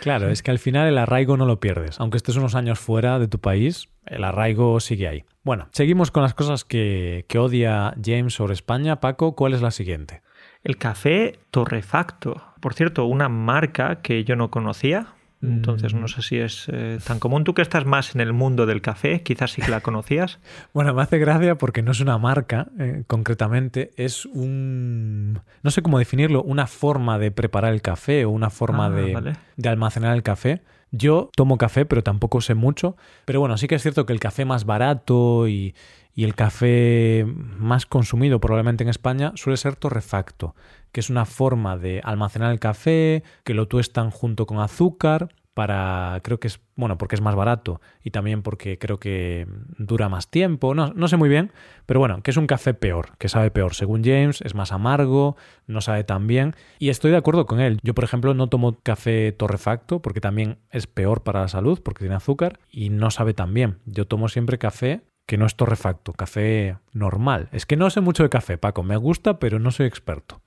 Claro, 0.00 0.30
es 0.30 0.42
que 0.42 0.50
al 0.50 0.58
final 0.58 0.88
el 0.88 0.98
arraigo 0.98 1.36
no 1.36 1.46
lo 1.46 1.60
pierdes. 1.60 2.00
Aunque 2.00 2.16
estés 2.16 2.36
unos 2.36 2.54
años 2.54 2.78
fuera 2.78 3.18
de 3.18 3.28
tu 3.28 3.38
país, 3.38 3.88
el 4.06 4.24
arraigo 4.24 4.80
sigue 4.80 5.08
ahí. 5.08 5.24
Bueno, 5.42 5.68
seguimos 5.72 6.10
con 6.10 6.22
las 6.22 6.34
cosas 6.34 6.64
que, 6.64 7.24
que 7.28 7.38
odia 7.38 7.94
James 8.02 8.34
sobre 8.34 8.54
España. 8.54 9.00
Paco, 9.00 9.34
¿cuál 9.34 9.54
es 9.54 9.62
la 9.62 9.70
siguiente? 9.70 10.22
El 10.62 10.76
café 10.76 11.38
torrefacto. 11.50 12.42
Por 12.60 12.74
cierto, 12.74 13.06
una 13.06 13.28
marca 13.28 14.02
que 14.02 14.24
yo 14.24 14.36
no 14.36 14.50
conocía, 14.50 15.14
entonces 15.42 15.94
no 15.94 16.02
mm. 16.02 16.08
sé 16.08 16.22
si 16.22 16.36
es 16.38 16.66
eh, 16.70 16.98
tan 17.06 17.18
común. 17.18 17.44
Tú 17.44 17.54
que 17.54 17.62
estás 17.62 17.86
más 17.86 18.14
en 18.14 18.20
el 18.20 18.34
mundo 18.34 18.66
del 18.66 18.82
café, 18.82 19.22
quizás 19.22 19.52
sí 19.52 19.62
que 19.62 19.70
la 19.70 19.80
conocías. 19.82 20.38
bueno, 20.74 20.92
me 20.92 21.02
hace 21.02 21.18
gracia 21.18 21.56
porque 21.56 21.82
no 21.82 21.92
es 21.92 22.00
una 22.00 22.18
marca 22.18 22.68
eh, 22.78 23.04
concretamente, 23.06 23.92
es 23.96 24.26
un... 24.26 25.40
no 25.62 25.70
sé 25.70 25.80
cómo 25.80 25.98
definirlo, 25.98 26.42
una 26.42 26.66
forma 26.66 27.18
de 27.18 27.30
preparar 27.30 27.72
el 27.72 27.80
café 27.80 28.26
o 28.26 28.30
una 28.30 28.50
forma 28.50 28.86
ah, 28.86 28.90
de, 28.90 29.36
de 29.56 29.68
almacenar 29.68 30.14
el 30.14 30.22
café. 30.22 30.62
Yo 30.92 31.30
tomo 31.36 31.58
café, 31.58 31.84
pero 31.86 32.02
tampoco 32.02 32.40
sé 32.40 32.54
mucho. 32.54 32.96
Pero 33.24 33.40
bueno, 33.40 33.56
sí 33.56 33.68
que 33.68 33.76
es 33.76 33.82
cierto 33.82 34.06
que 34.06 34.12
el 34.12 34.20
café 34.20 34.44
más 34.44 34.64
barato 34.64 35.48
y, 35.48 35.74
el 36.16 36.34
café 36.34 37.24
más 37.26 37.86
consumido 37.86 38.40
probablemente 38.40 38.84
en 38.84 38.90
España 38.90 39.32
suele 39.36 39.56
ser 39.56 39.76
torrefacto, 39.76 40.54
que 40.92 41.00
es 41.00 41.08
una 41.08 41.24
forma 41.24 41.78
de 41.78 42.02
almacenar 42.04 42.52
el 42.52 42.60
café, 42.60 43.22
que 43.42 43.54
lo 43.54 43.68
tuestan 43.68 44.10
junto 44.10 44.44
con 44.44 44.58
azúcar 44.58 45.30
para 45.60 46.20
creo 46.22 46.40
que 46.40 46.48
es 46.48 46.58
bueno 46.74 46.96
porque 46.96 47.16
es 47.16 47.20
más 47.20 47.34
barato 47.34 47.82
y 48.02 48.12
también 48.12 48.40
porque 48.40 48.78
creo 48.78 48.98
que 48.98 49.46
dura 49.76 50.08
más 50.08 50.30
tiempo 50.30 50.74
no, 50.74 50.94
no 50.94 51.06
sé 51.06 51.18
muy 51.18 51.28
bien 51.28 51.52
pero 51.84 52.00
bueno 52.00 52.22
que 52.22 52.30
es 52.30 52.38
un 52.38 52.46
café 52.46 52.72
peor 52.72 53.18
que 53.18 53.28
sabe 53.28 53.50
peor 53.50 53.74
según 53.74 54.02
James 54.02 54.40
es 54.40 54.54
más 54.54 54.72
amargo 54.72 55.36
no 55.66 55.82
sabe 55.82 56.02
tan 56.02 56.26
bien 56.26 56.54
y 56.78 56.88
estoy 56.88 57.10
de 57.10 57.18
acuerdo 57.18 57.44
con 57.44 57.60
él 57.60 57.78
yo 57.82 57.94
por 57.94 58.04
ejemplo 58.04 58.32
no 58.32 58.46
tomo 58.46 58.78
café 58.82 59.32
torrefacto 59.32 60.00
porque 60.00 60.22
también 60.22 60.56
es 60.70 60.86
peor 60.86 61.24
para 61.24 61.42
la 61.42 61.48
salud 61.48 61.82
porque 61.84 62.04
tiene 62.04 62.14
azúcar 62.14 62.58
y 62.70 62.88
no 62.88 63.10
sabe 63.10 63.34
tan 63.34 63.52
bien 63.52 63.80
yo 63.84 64.06
tomo 64.06 64.30
siempre 64.30 64.56
café 64.56 65.02
que 65.26 65.36
no 65.36 65.46
es 65.46 65.54
torrefacto, 65.54 66.12
café 66.12 66.78
normal. 66.92 67.50
Es 67.52 67.64
que 67.64 67.76
no 67.76 67.88
sé 67.90 68.00
mucho 68.00 68.24
de 68.24 68.30
café, 68.30 68.58
Paco, 68.58 68.82
me 68.82 68.96
gusta, 68.96 69.38
pero 69.38 69.60
no 69.60 69.70
soy 69.70 69.86
experto. 69.86 70.40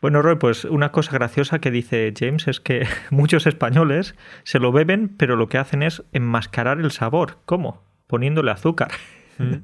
Bueno, 0.00 0.22
Roy, 0.22 0.36
pues 0.36 0.64
una 0.64 0.92
cosa 0.92 1.12
graciosa 1.12 1.58
que 1.58 1.70
dice 1.70 2.12
James 2.18 2.48
es 2.48 2.60
que 2.60 2.86
muchos 3.10 3.46
españoles 3.46 4.14
se 4.44 4.58
lo 4.58 4.72
beben, 4.72 5.08
pero 5.16 5.36
lo 5.36 5.48
que 5.48 5.58
hacen 5.58 5.82
es 5.82 6.02
enmascarar 6.12 6.80
el 6.80 6.90
sabor. 6.90 7.38
¿Cómo? 7.44 7.82
Poniéndole 8.06 8.50
azúcar. 8.50 8.90
Mm, 9.38 9.56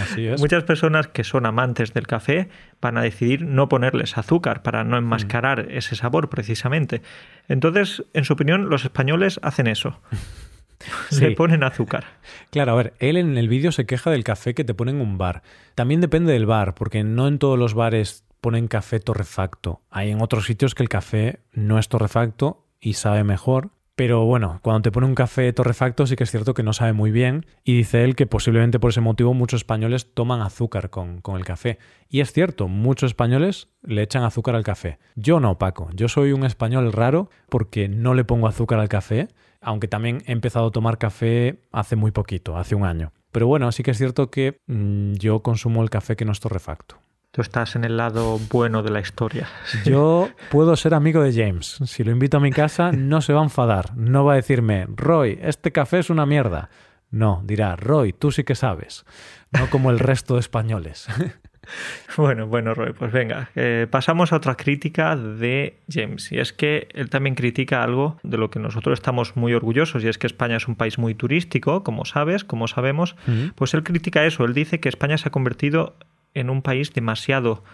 así 0.00 0.26
es. 0.26 0.40
Muchas 0.40 0.64
personas 0.64 1.08
que 1.08 1.24
son 1.24 1.46
amantes 1.46 1.92
del 1.92 2.06
café 2.06 2.48
van 2.80 2.96
a 2.96 3.02
decidir 3.02 3.42
no 3.42 3.68
ponerles 3.68 4.16
azúcar 4.18 4.62
para 4.62 4.82
no 4.82 4.96
enmascarar 4.96 5.66
mm. 5.66 5.70
ese 5.70 5.94
sabor 5.94 6.30
precisamente. 6.30 7.02
Entonces, 7.48 8.04
en 8.14 8.24
su 8.24 8.32
opinión, 8.32 8.70
los 8.70 8.84
españoles 8.84 9.40
hacen 9.42 9.66
eso. 9.66 10.00
Se 11.10 11.30
ponen 11.30 11.62
azúcar. 11.62 12.04
Claro, 12.50 12.72
a 12.72 12.74
ver, 12.74 12.94
él 12.98 13.16
en 13.16 13.38
el 13.38 13.48
vídeo 13.48 13.70
se 13.70 13.86
queja 13.86 14.10
del 14.10 14.24
café 14.24 14.52
que 14.52 14.64
te 14.64 14.74
ponen 14.74 14.96
en 14.96 15.02
un 15.02 15.16
bar. 15.16 15.44
También 15.76 16.00
depende 16.00 16.32
del 16.32 16.44
bar, 16.44 16.74
porque 16.74 17.04
no 17.04 17.28
en 17.28 17.38
todos 17.38 17.56
los 17.56 17.74
bares 17.74 18.24
ponen 18.42 18.68
café 18.68 19.00
torrefacto. 19.00 19.80
Hay 19.88 20.10
en 20.10 20.20
otros 20.20 20.44
sitios 20.44 20.74
que 20.74 20.82
el 20.82 20.90
café 20.90 21.38
no 21.52 21.78
es 21.78 21.88
torrefacto 21.88 22.66
y 22.80 22.94
sabe 22.94 23.22
mejor, 23.24 23.70
pero 23.94 24.24
bueno, 24.24 24.58
cuando 24.62 24.82
te 24.82 24.90
pone 24.90 25.06
un 25.06 25.14
café 25.14 25.52
torrefacto 25.52 26.06
sí 26.06 26.16
que 26.16 26.24
es 26.24 26.30
cierto 26.30 26.52
que 26.52 26.64
no 26.64 26.72
sabe 26.72 26.92
muy 26.92 27.12
bien 27.12 27.46
y 27.62 27.76
dice 27.76 28.02
él 28.02 28.16
que 28.16 28.26
posiblemente 28.26 28.80
por 28.80 28.90
ese 28.90 29.00
motivo 29.00 29.32
muchos 29.32 29.60
españoles 29.60 30.12
toman 30.12 30.40
azúcar 30.40 30.90
con, 30.90 31.20
con, 31.20 31.36
el 31.36 31.44
café. 31.44 31.78
Y 32.08 32.20
es 32.20 32.32
cierto, 32.32 32.66
muchos 32.66 33.10
españoles 33.10 33.68
le 33.82 34.02
echan 34.02 34.24
azúcar 34.24 34.56
al 34.56 34.64
café. 34.64 34.98
Yo 35.14 35.38
no, 35.38 35.56
Paco. 35.56 35.88
Yo 35.94 36.08
soy 36.08 36.32
un 36.32 36.44
español 36.44 36.92
raro 36.92 37.30
porque 37.48 37.88
no 37.88 38.12
le 38.14 38.24
pongo 38.24 38.48
azúcar 38.48 38.80
al 38.80 38.88
café, 38.88 39.28
aunque 39.60 39.86
también 39.86 40.24
he 40.26 40.32
empezado 40.32 40.66
a 40.66 40.72
tomar 40.72 40.98
café 40.98 41.60
hace 41.70 41.94
muy 41.94 42.10
poquito, 42.10 42.56
hace 42.56 42.74
un 42.74 42.84
año. 42.84 43.12
Pero 43.30 43.46
bueno, 43.46 43.70
sí 43.70 43.84
que 43.84 43.92
es 43.92 43.98
cierto 43.98 44.30
que 44.30 44.58
mmm, 44.66 45.12
yo 45.12 45.42
consumo 45.42 45.82
el 45.82 45.90
café 45.90 46.16
que 46.16 46.24
no 46.24 46.32
es 46.32 46.40
torrefacto. 46.40 47.01
Tú 47.32 47.40
estás 47.40 47.76
en 47.76 47.84
el 47.84 47.96
lado 47.96 48.38
bueno 48.50 48.82
de 48.82 48.90
la 48.90 49.00
historia. 49.00 49.48
Yo 49.86 50.28
puedo 50.50 50.76
ser 50.76 50.92
amigo 50.92 51.22
de 51.22 51.32
James. 51.32 51.78
Si 51.86 52.04
lo 52.04 52.10
invito 52.10 52.36
a 52.36 52.40
mi 52.40 52.50
casa, 52.50 52.92
no 52.92 53.22
se 53.22 53.32
va 53.32 53.40
a 53.40 53.44
enfadar. 53.44 53.96
No 53.96 54.26
va 54.26 54.34
a 54.34 54.36
decirme, 54.36 54.86
Roy, 54.94 55.38
este 55.40 55.72
café 55.72 56.00
es 56.00 56.10
una 56.10 56.26
mierda. 56.26 56.68
No, 57.10 57.40
dirá, 57.46 57.74
Roy, 57.76 58.12
tú 58.12 58.32
sí 58.32 58.44
que 58.44 58.54
sabes. 58.54 59.06
No 59.50 59.70
como 59.70 59.90
el 59.90 59.98
resto 59.98 60.34
de 60.34 60.40
españoles. 60.40 61.08
Bueno, 62.16 62.48
bueno, 62.48 62.74
Roy, 62.74 62.92
pues 62.92 63.12
venga, 63.12 63.50
eh, 63.54 63.86
pasamos 63.88 64.32
a 64.32 64.36
otra 64.36 64.56
crítica 64.56 65.14
de 65.14 65.78
James. 65.88 66.32
Y 66.32 66.40
es 66.40 66.52
que 66.52 66.88
él 66.92 67.08
también 67.08 67.36
critica 67.36 67.84
algo 67.84 68.18
de 68.24 68.36
lo 68.36 68.50
que 68.50 68.58
nosotros 68.58 68.98
estamos 68.98 69.36
muy 69.36 69.54
orgullosos, 69.54 70.02
y 70.02 70.08
es 70.08 70.18
que 70.18 70.26
España 70.26 70.56
es 70.56 70.66
un 70.66 70.74
país 70.74 70.98
muy 70.98 71.14
turístico, 71.14 71.84
como 71.84 72.04
sabes, 72.04 72.42
como 72.42 72.66
sabemos. 72.66 73.14
Uh 73.28 73.30
-huh. 73.30 73.52
Pues 73.54 73.74
él 73.74 73.84
critica 73.84 74.26
eso, 74.26 74.44
él 74.44 74.54
dice 74.54 74.80
que 74.80 74.88
España 74.88 75.16
se 75.16 75.28
ha 75.28 75.30
convertido 75.30 75.94
en 76.34 76.50
un 76.50 76.62
país 76.62 76.92
demasiado 76.92 77.64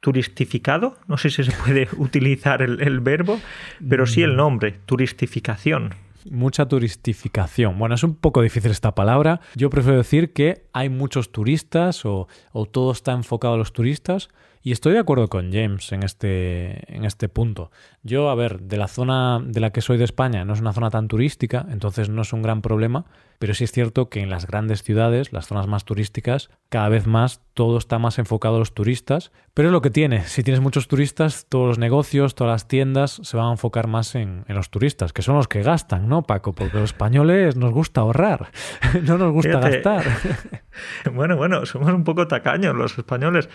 turistificado, 0.00 0.96
no 1.06 1.16
sé 1.16 1.30
si 1.30 1.44
se 1.44 1.52
puede 1.52 1.88
utilizar 1.96 2.62
el, 2.62 2.80
el, 2.80 3.00
verbo, 3.00 3.40
pero 3.88 4.06
sí 4.06 4.22
el 4.22 4.36
nombre, 4.36 4.72
turistificación. 4.86 5.94
Mucha 6.30 6.66
turistificación. 6.66 7.78
Bueno, 7.78 7.94
es 7.94 8.02
un 8.02 8.14
poco 8.14 8.42
difícil 8.42 8.70
esta 8.70 8.94
palabra. 8.94 9.40
Yo 9.54 9.70
prefiero 9.70 9.98
decir 9.98 10.32
que 10.32 10.66
hay 10.72 10.88
muchos 10.88 11.32
turistas 11.32 12.04
o, 12.04 12.28
o 12.52 12.66
todo 12.66 12.92
está 12.92 13.12
enfocado 13.12 13.54
a 13.54 13.56
los 13.56 13.72
turistas. 13.72 14.28
Y 14.62 14.72
estoy 14.72 14.92
de 14.92 14.98
acuerdo 14.98 15.28
con 15.28 15.52
James 15.52 15.92
en 15.92 16.02
este, 16.02 16.94
en 16.94 17.04
este 17.04 17.28
punto. 17.28 17.70
Yo, 18.08 18.30
a 18.30 18.34
ver, 18.34 18.60
de 18.62 18.78
la 18.78 18.88
zona 18.88 19.38
de 19.44 19.60
la 19.60 19.70
que 19.70 19.82
soy 19.82 19.98
de 19.98 20.04
España 20.04 20.44
no 20.46 20.54
es 20.54 20.60
una 20.60 20.72
zona 20.72 20.88
tan 20.88 21.08
turística, 21.08 21.66
entonces 21.70 22.08
no 22.08 22.22
es 22.22 22.32
un 22.32 22.40
gran 22.40 22.62
problema, 22.62 23.04
pero 23.38 23.52
sí 23.52 23.64
es 23.64 23.70
cierto 23.70 24.08
que 24.08 24.20
en 24.20 24.30
las 24.30 24.46
grandes 24.46 24.82
ciudades, 24.82 25.32
las 25.32 25.46
zonas 25.46 25.66
más 25.66 25.84
turísticas, 25.84 26.48
cada 26.70 26.88
vez 26.88 27.06
más 27.06 27.42
todo 27.52 27.76
está 27.76 27.98
más 27.98 28.18
enfocado 28.18 28.56
a 28.56 28.58
los 28.60 28.72
turistas, 28.72 29.30
pero 29.52 29.68
es 29.68 29.72
lo 29.72 29.82
que 29.82 29.90
tiene. 29.90 30.22
Si 30.24 30.42
tienes 30.42 30.60
muchos 30.60 30.88
turistas, 30.88 31.46
todos 31.48 31.68
los 31.68 31.78
negocios, 31.78 32.34
todas 32.34 32.52
las 32.52 32.68
tiendas 32.68 33.20
se 33.22 33.36
van 33.36 33.46
a 33.46 33.52
enfocar 33.52 33.88
más 33.88 34.14
en, 34.14 34.44
en 34.48 34.56
los 34.56 34.70
turistas, 34.70 35.12
que 35.12 35.22
son 35.22 35.36
los 35.36 35.46
que 35.46 35.62
gastan, 35.62 36.08
¿no, 36.08 36.22
Paco? 36.22 36.54
Porque 36.54 36.78
los 36.78 36.90
españoles 36.90 37.56
nos 37.56 37.72
gusta 37.72 38.00
ahorrar, 38.00 38.50
no 39.02 39.18
nos 39.18 39.32
gusta 39.32 39.60
Fíjate. 39.60 39.82
gastar. 39.82 40.04
Bueno, 41.12 41.36
bueno, 41.36 41.66
somos 41.66 41.92
un 41.92 42.04
poco 42.04 42.28
tacaños 42.28 42.74
los 42.74 42.96
españoles. 42.98 43.48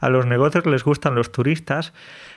A 0.00 0.08
los 0.08 0.26
negocios 0.26 0.64
les 0.64 0.82
gustan 0.84 1.14
los 1.14 1.30
turistas. 1.32 1.92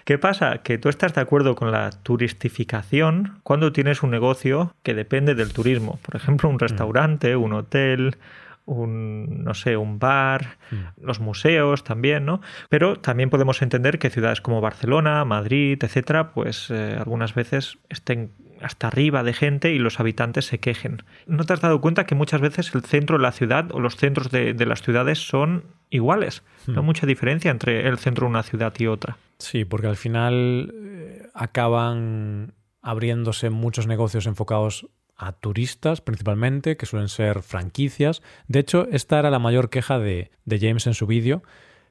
¿Qué 0.05 0.17
pasa? 0.17 0.57
Que 0.63 0.77
tú 0.77 0.89
estás 0.89 1.13
de 1.13 1.21
acuerdo 1.21 1.55
con 1.55 1.62
la 1.71 1.89
turistificación 1.89 3.39
cuando 3.43 3.71
tienes 3.71 4.03
un 4.03 4.11
negocio 4.11 4.75
que 4.83 4.93
depende 4.93 5.35
del 5.35 5.53
turismo. 5.53 5.99
Por 6.05 6.15
ejemplo, 6.15 6.49
un 6.49 6.59
restaurante, 6.59 7.35
un 7.35 7.53
hotel, 7.53 8.17
un, 8.65 9.43
no 9.43 9.53
sé, 9.53 9.77
un 9.77 9.99
bar, 9.99 10.57
mm. 10.71 11.05
los 11.05 11.19
museos 11.19 11.83
también, 11.83 12.25
¿no? 12.25 12.41
Pero 12.69 12.97
también 12.97 13.29
podemos 13.29 13.61
entender 13.61 13.99
que 13.99 14.09
ciudades 14.09 14.41
como 14.41 14.61
Barcelona, 14.61 15.25
Madrid, 15.25 15.77
etcétera, 15.81 16.31
pues 16.31 16.69
eh, 16.69 16.95
algunas 16.97 17.33
veces 17.33 17.77
estén 17.89 18.31
hasta 18.63 18.87
arriba 18.87 19.23
de 19.23 19.33
gente 19.33 19.73
y 19.73 19.79
los 19.79 19.99
habitantes 19.99 20.45
se 20.45 20.59
quejen. 20.59 21.03
¿No 21.27 21.43
te 21.43 21.53
has 21.53 21.61
dado 21.61 21.81
cuenta 21.81 22.05
que 22.05 22.15
muchas 22.15 22.41
veces 22.41 22.73
el 22.73 22.83
centro 22.83 23.17
de 23.17 23.23
la 23.23 23.31
ciudad 23.31 23.71
o 23.71 23.79
los 23.79 23.95
centros 23.95 24.31
de, 24.31 24.53
de 24.53 24.65
las 24.65 24.81
ciudades 24.81 25.19
son 25.19 25.65
iguales? 25.89 26.43
No 26.67 26.79
hay 26.79 26.85
mucha 26.85 27.05
diferencia 27.05 27.51
entre 27.51 27.87
el 27.87 27.97
centro 27.97 28.25
de 28.25 28.31
una 28.31 28.43
ciudad 28.43 28.73
y 28.77 28.87
otra. 28.87 29.17
Sí, 29.37 29.65
porque 29.65 29.87
al 29.87 29.97
final 29.97 30.73
eh, 30.73 31.27
acaban 31.33 32.53
abriéndose 32.81 33.49
muchos 33.49 33.87
negocios 33.87 34.25
enfocados 34.25 34.87
a 35.15 35.33
turistas 35.33 36.01
principalmente, 36.01 36.77
que 36.77 36.85
suelen 36.85 37.09
ser 37.09 37.41
franquicias. 37.41 38.21
De 38.47 38.59
hecho, 38.59 38.87
esta 38.91 39.19
era 39.19 39.29
la 39.29 39.39
mayor 39.39 39.69
queja 39.69 39.99
de, 39.99 40.31
de 40.45 40.59
James 40.59 40.87
en 40.87 40.93
su 40.93 41.07
vídeo, 41.07 41.43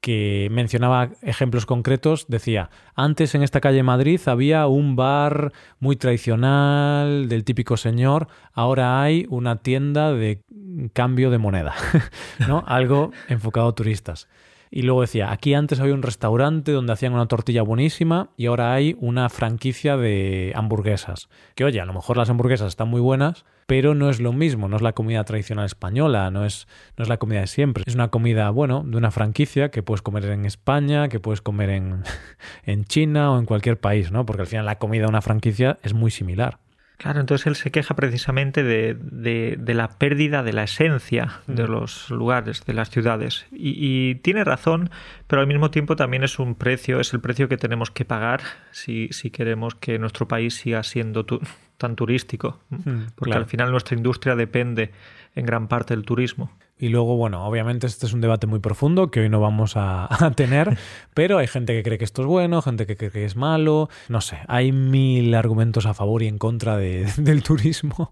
que 0.03 0.49
mencionaba 0.51 1.11
ejemplos 1.23 1.65
concretos, 1.65 2.27
decía, 2.29 2.71
antes 2.97 3.37
en 3.37 3.45
esta 3.45 3.61
calle 3.61 3.85
Madrid 3.85 4.21
había 4.27 4.67
un 4.67 4.97
bar 4.97 5.53
muy 5.79 5.95
tradicional 5.95 7.29
del 7.29 7.45
típico 7.45 7.77
señor, 7.77 8.27
ahora 8.53 9.01
hay 9.01 9.27
una 9.31 9.63
tienda 9.63 10.13
de 10.13 10.43
cambio 10.93 11.31
de 11.31 11.39
moneda, 11.39 11.75
¿no? 12.49 12.65
Algo 12.67 13.13
enfocado 13.29 13.69
a 13.69 13.75
turistas. 13.77 14.29
Y 14.73 14.83
luego 14.83 15.03
decía, 15.03 15.31
aquí 15.31 15.55
antes 15.55 15.79
había 15.79 15.95
un 15.95 16.03
restaurante 16.03 16.73
donde 16.73 16.95
hacían 16.95 17.13
una 17.13 17.27
tortilla 17.27 17.63
buenísima 17.63 18.31
y 18.37 18.47
ahora 18.47 18.75
hay 18.75 18.97
una 18.99 19.29
franquicia 19.29 19.97
de 19.97 20.53
hamburguesas. 20.57 21.29
Que 21.55 21.65
oye, 21.65 21.81
a 21.81 21.85
lo 21.85 21.93
mejor 21.93 22.17
las 22.17 22.29
hamburguesas 22.29 22.69
están 22.69 22.89
muy 22.89 23.01
buenas, 23.01 23.45
pero 23.67 23.95
no 23.95 24.11
es 24.11 24.21
lo 24.21 24.33
mismo, 24.33 24.69
no 24.69 24.77
es 24.77 24.83
la 24.83 24.93
comida 24.93 25.25
tradicional 25.25 25.67
española, 25.67 26.31
no 26.31 26.45
es, 26.45 26.67
no 26.97 27.03
es 27.03 27.09
la 27.09 27.19
comida 27.19 27.41
de 27.41 27.47
siempre. 27.47 27.85
Es 27.87 27.95
una 27.95 28.09
comida, 28.09 28.51
bueno, 28.51 28.85
de 28.85 28.97
una 28.97 29.11
franquicia 29.11 29.71
que 29.71 29.83
puedes 29.83 30.03
comer 30.03 30.25
en 30.27 30.45
España, 30.45 31.09
que 31.09 31.21
puedes 31.21 31.41
comer 31.41 31.71
en, 31.71 32.03
en 32.65 32.85
China 32.85 33.33
o 33.33 33.39
en 33.39 33.47
cualquier 33.47 33.79
país, 33.79 34.13
¿no? 34.13 34.27
Porque 34.27 34.43
al 34.43 34.49
final 34.49 34.67
la 34.67 34.79
comida 34.79 35.03
de 35.03 35.09
una 35.09 35.23
franquicia 35.23 35.79
es 35.83 35.95
muy 35.95 36.11
similar. 36.11 36.59
Claro, 37.03 37.19
entonces 37.19 37.49
él 37.49 37.57
se 37.57 37.73
queja 37.73 37.97
precisamente 37.97 38.63
de, 38.63 38.97
de, 39.01 39.57
de 39.59 39.75
la 39.75 39.89
pérdida 39.89 40.45
de 40.45 40.53
la 40.53 40.63
esencia 40.63 41.41
de 41.49 41.67
los 41.67 42.09
lugares, 42.11 42.65
de 42.65 42.75
las 42.75 42.91
ciudades. 42.91 43.45
Y, 43.51 43.75
y, 43.77 44.15
tiene 44.17 44.45
razón, 44.45 44.89
pero 45.27 45.41
al 45.41 45.49
mismo 45.49 45.73
tiempo 45.73 45.97
también 45.97 46.23
es 46.23 46.39
un 46.39 46.55
precio, 46.55 47.01
es 47.01 47.13
el 47.13 47.19
precio 47.19 47.49
que 47.49 47.57
tenemos 47.57 47.91
que 47.91 48.05
pagar 48.05 48.43
si, 48.71 49.09
si 49.11 49.31
queremos 49.31 49.75
que 49.75 49.99
nuestro 49.99 50.29
país 50.29 50.55
siga 50.55 50.85
siendo 50.85 51.27
tu, 51.27 51.41
tan 51.77 51.97
turístico. 51.97 52.61
Porque 52.69 53.31
claro. 53.31 53.41
al 53.41 53.47
final 53.47 53.73
nuestra 53.73 53.97
industria 53.97 54.37
depende 54.37 54.93
en 55.35 55.45
gran 55.45 55.67
parte 55.67 55.95
del 55.95 56.05
turismo. 56.05 56.53
Y 56.83 56.89
luego, 56.89 57.17
bueno, 57.17 57.47
obviamente 57.47 57.87
este 57.87 58.07
es 58.07 58.13
un 58.13 58.21
debate 58.21 58.49
muy 58.49 58.59
profundo 58.59 59.13
que 59.13 59.21
hoy 59.21 59.29
no 59.29 59.41
vamos 59.41 59.75
a, 59.77 60.33
tener, 60.35 60.77
pero 61.15 61.39
hay 61.39 61.47
gente 61.47 61.75
que 61.75 61.85
cree 61.85 61.97
que 61.97 62.05
esto 62.05 62.23
es 62.23 62.27
bueno, 62.27 62.61
gente 62.61 62.87
que 62.87 62.97
cree 62.97 63.13
que 63.13 63.25
es 63.25 63.37
malo, 63.37 63.89
no 64.09 64.21
sé, 64.21 64.39
hay 64.49 64.73
mil 64.73 65.33
argumentos 65.37 65.87
a 65.87 65.95
favor 65.95 66.25
y 66.25 66.27
en 66.27 66.39
contra 66.39 66.77
de, 66.77 67.07
del 67.19 67.45
turismo. 67.45 68.11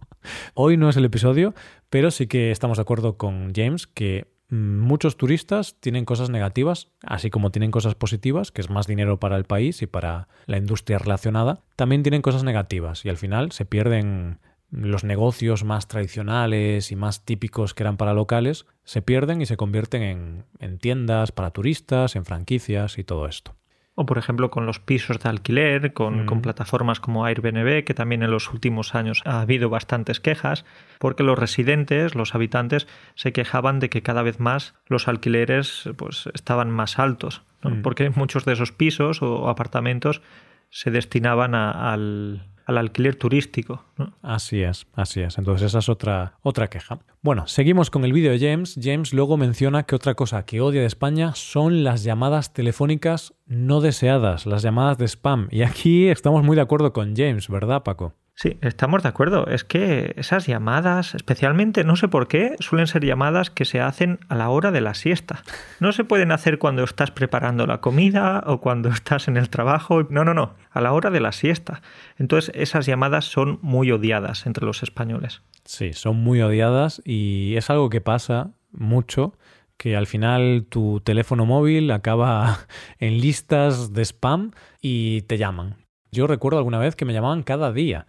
Hoy 0.54 0.76
no 0.76 0.88
es 0.88 0.96
el 0.96 1.04
episodio, 1.04 1.52
pero 1.88 2.12
sí 2.12 2.28
que 2.28 2.52
estamos 2.52 2.78
de 2.78 2.82
acuerdo 2.82 3.16
con 3.16 3.52
James 3.52 3.88
que 3.88 4.28
muchos 4.50 5.16
turistas 5.16 5.74
tienen 5.80 6.04
cosas 6.04 6.30
negativas, 6.30 6.92
así 7.02 7.28
como 7.28 7.50
tienen 7.50 7.72
cosas 7.72 7.96
positivas, 7.96 8.52
que 8.52 8.60
es 8.60 8.70
más 8.70 8.86
dinero 8.86 9.18
para 9.18 9.36
el 9.36 9.46
país 9.46 9.82
y 9.82 9.88
para 9.88 10.28
la 10.46 10.58
industria 10.58 10.98
relacionada, 10.98 11.64
también 11.74 12.04
tienen 12.04 12.22
cosas 12.22 12.44
negativas 12.44 13.04
y 13.04 13.08
al 13.08 13.16
final 13.16 13.50
se 13.50 13.64
pierden 13.64 14.38
los 14.70 15.04
negocios 15.04 15.64
más 15.64 15.88
tradicionales 15.88 16.92
y 16.92 16.96
más 16.96 17.24
típicos 17.24 17.74
que 17.74 17.82
eran 17.82 17.96
para 17.96 18.14
locales 18.14 18.66
se 18.84 19.02
pierden 19.02 19.40
y 19.40 19.46
se 19.46 19.56
convierten 19.56 20.02
en, 20.02 20.44
en, 20.58 20.78
tiendas 20.78 21.32
para 21.32 21.50
turistas, 21.50 22.16
en 22.16 22.24
franquicias 22.24 22.98
y 22.98 23.04
todo 23.04 23.26
esto. 23.26 23.56
O 23.96 24.06
por 24.06 24.18
ejemplo 24.18 24.50
con 24.50 24.66
los 24.66 24.78
pisos 24.78 25.18
de 25.18 25.28
alquiler, 25.28 25.92
con, 25.92 26.22
mm. 26.22 26.26
con, 26.26 26.40
plataformas 26.40 27.00
como 27.00 27.26
Airbnb, 27.26 27.84
que 27.84 27.92
también 27.94 28.22
en 28.22 28.30
los 28.30 28.50
últimos 28.52 28.94
años 28.94 29.22
ha 29.26 29.40
habido 29.40 29.68
bastantes 29.68 30.20
quejas, 30.20 30.64
porque 30.98 31.24
los 31.24 31.38
residentes, 31.38 32.14
los 32.14 32.34
habitantes, 32.34 32.86
se 33.14 33.32
quejaban 33.32 33.80
de 33.80 33.90
que 33.90 34.02
cada 34.02 34.22
vez 34.22 34.38
más 34.38 34.74
los 34.86 35.08
alquileres 35.08 35.90
pues, 35.96 36.30
estaban 36.32 36.70
más 36.70 36.98
altos, 36.98 37.42
¿no? 37.62 37.70
mm. 37.70 37.82
porque 37.82 38.10
muchos 38.10 38.44
de 38.44 38.52
esos 38.52 38.72
pisos 38.72 39.22
o 39.22 39.48
apartamentos 39.48 40.22
se 40.70 40.92
destinaban 40.92 41.56
a, 41.56 41.92
al, 41.92 42.46
al 42.70 42.78
alquiler 42.78 43.16
turístico. 43.16 43.84
Así 44.22 44.62
es, 44.62 44.86
así 44.94 45.20
es. 45.20 45.36
Entonces 45.38 45.66
esa 45.66 45.80
es 45.80 45.88
otra, 45.88 46.38
otra 46.42 46.68
queja. 46.68 47.00
Bueno, 47.20 47.46
seguimos 47.46 47.90
con 47.90 48.04
el 48.04 48.12
vídeo 48.12 48.30
de 48.30 48.38
James. 48.38 48.78
James 48.80 49.12
luego 49.12 49.36
menciona 49.36 49.82
que 49.82 49.96
otra 49.96 50.14
cosa 50.14 50.44
que 50.44 50.60
odia 50.60 50.80
de 50.80 50.86
España 50.86 51.34
son 51.34 51.84
las 51.84 52.04
llamadas 52.04 52.52
telefónicas 52.52 53.34
no 53.46 53.80
deseadas, 53.80 54.46
las 54.46 54.62
llamadas 54.62 54.98
de 54.98 55.08
spam. 55.08 55.48
Y 55.50 55.62
aquí 55.62 56.08
estamos 56.08 56.44
muy 56.44 56.54
de 56.54 56.62
acuerdo 56.62 56.92
con 56.92 57.16
James, 57.16 57.48
¿verdad, 57.48 57.82
Paco? 57.82 58.14
Sí, 58.40 58.56
estamos 58.62 59.02
de 59.02 59.08
acuerdo. 59.10 59.46
Es 59.48 59.64
que 59.64 60.14
esas 60.16 60.46
llamadas, 60.46 61.14
especialmente, 61.14 61.84
no 61.84 61.94
sé 61.96 62.08
por 62.08 62.26
qué, 62.26 62.56
suelen 62.58 62.86
ser 62.86 63.04
llamadas 63.04 63.50
que 63.50 63.66
se 63.66 63.82
hacen 63.82 64.18
a 64.30 64.34
la 64.34 64.48
hora 64.48 64.70
de 64.70 64.80
la 64.80 64.94
siesta. 64.94 65.42
No 65.78 65.92
se 65.92 66.04
pueden 66.04 66.32
hacer 66.32 66.58
cuando 66.58 66.82
estás 66.82 67.10
preparando 67.10 67.66
la 67.66 67.82
comida 67.82 68.42
o 68.46 68.62
cuando 68.62 68.88
estás 68.88 69.28
en 69.28 69.36
el 69.36 69.50
trabajo. 69.50 70.04
No, 70.08 70.24
no, 70.24 70.32
no, 70.32 70.54
a 70.70 70.80
la 70.80 70.94
hora 70.94 71.10
de 71.10 71.20
la 71.20 71.32
siesta. 71.32 71.82
Entonces 72.16 72.50
esas 72.54 72.86
llamadas 72.86 73.26
son 73.26 73.58
muy 73.60 73.90
odiadas 73.90 74.46
entre 74.46 74.64
los 74.64 74.82
españoles. 74.82 75.42
Sí, 75.66 75.92
son 75.92 76.16
muy 76.16 76.40
odiadas 76.40 77.02
y 77.04 77.56
es 77.56 77.68
algo 77.68 77.90
que 77.90 78.00
pasa 78.00 78.52
mucho 78.72 79.36
que 79.76 79.96
al 79.96 80.06
final 80.06 80.64
tu 80.66 81.00
teléfono 81.00 81.44
móvil 81.44 81.90
acaba 81.90 82.60
en 83.00 83.20
listas 83.20 83.92
de 83.92 84.00
spam 84.00 84.52
y 84.80 85.20
te 85.22 85.36
llaman. 85.36 85.79
Yo 86.12 86.26
recuerdo 86.26 86.58
alguna 86.58 86.78
vez 86.78 86.96
que 86.96 87.04
me 87.04 87.12
llamaban 87.12 87.42
cada 87.42 87.72
día. 87.72 88.06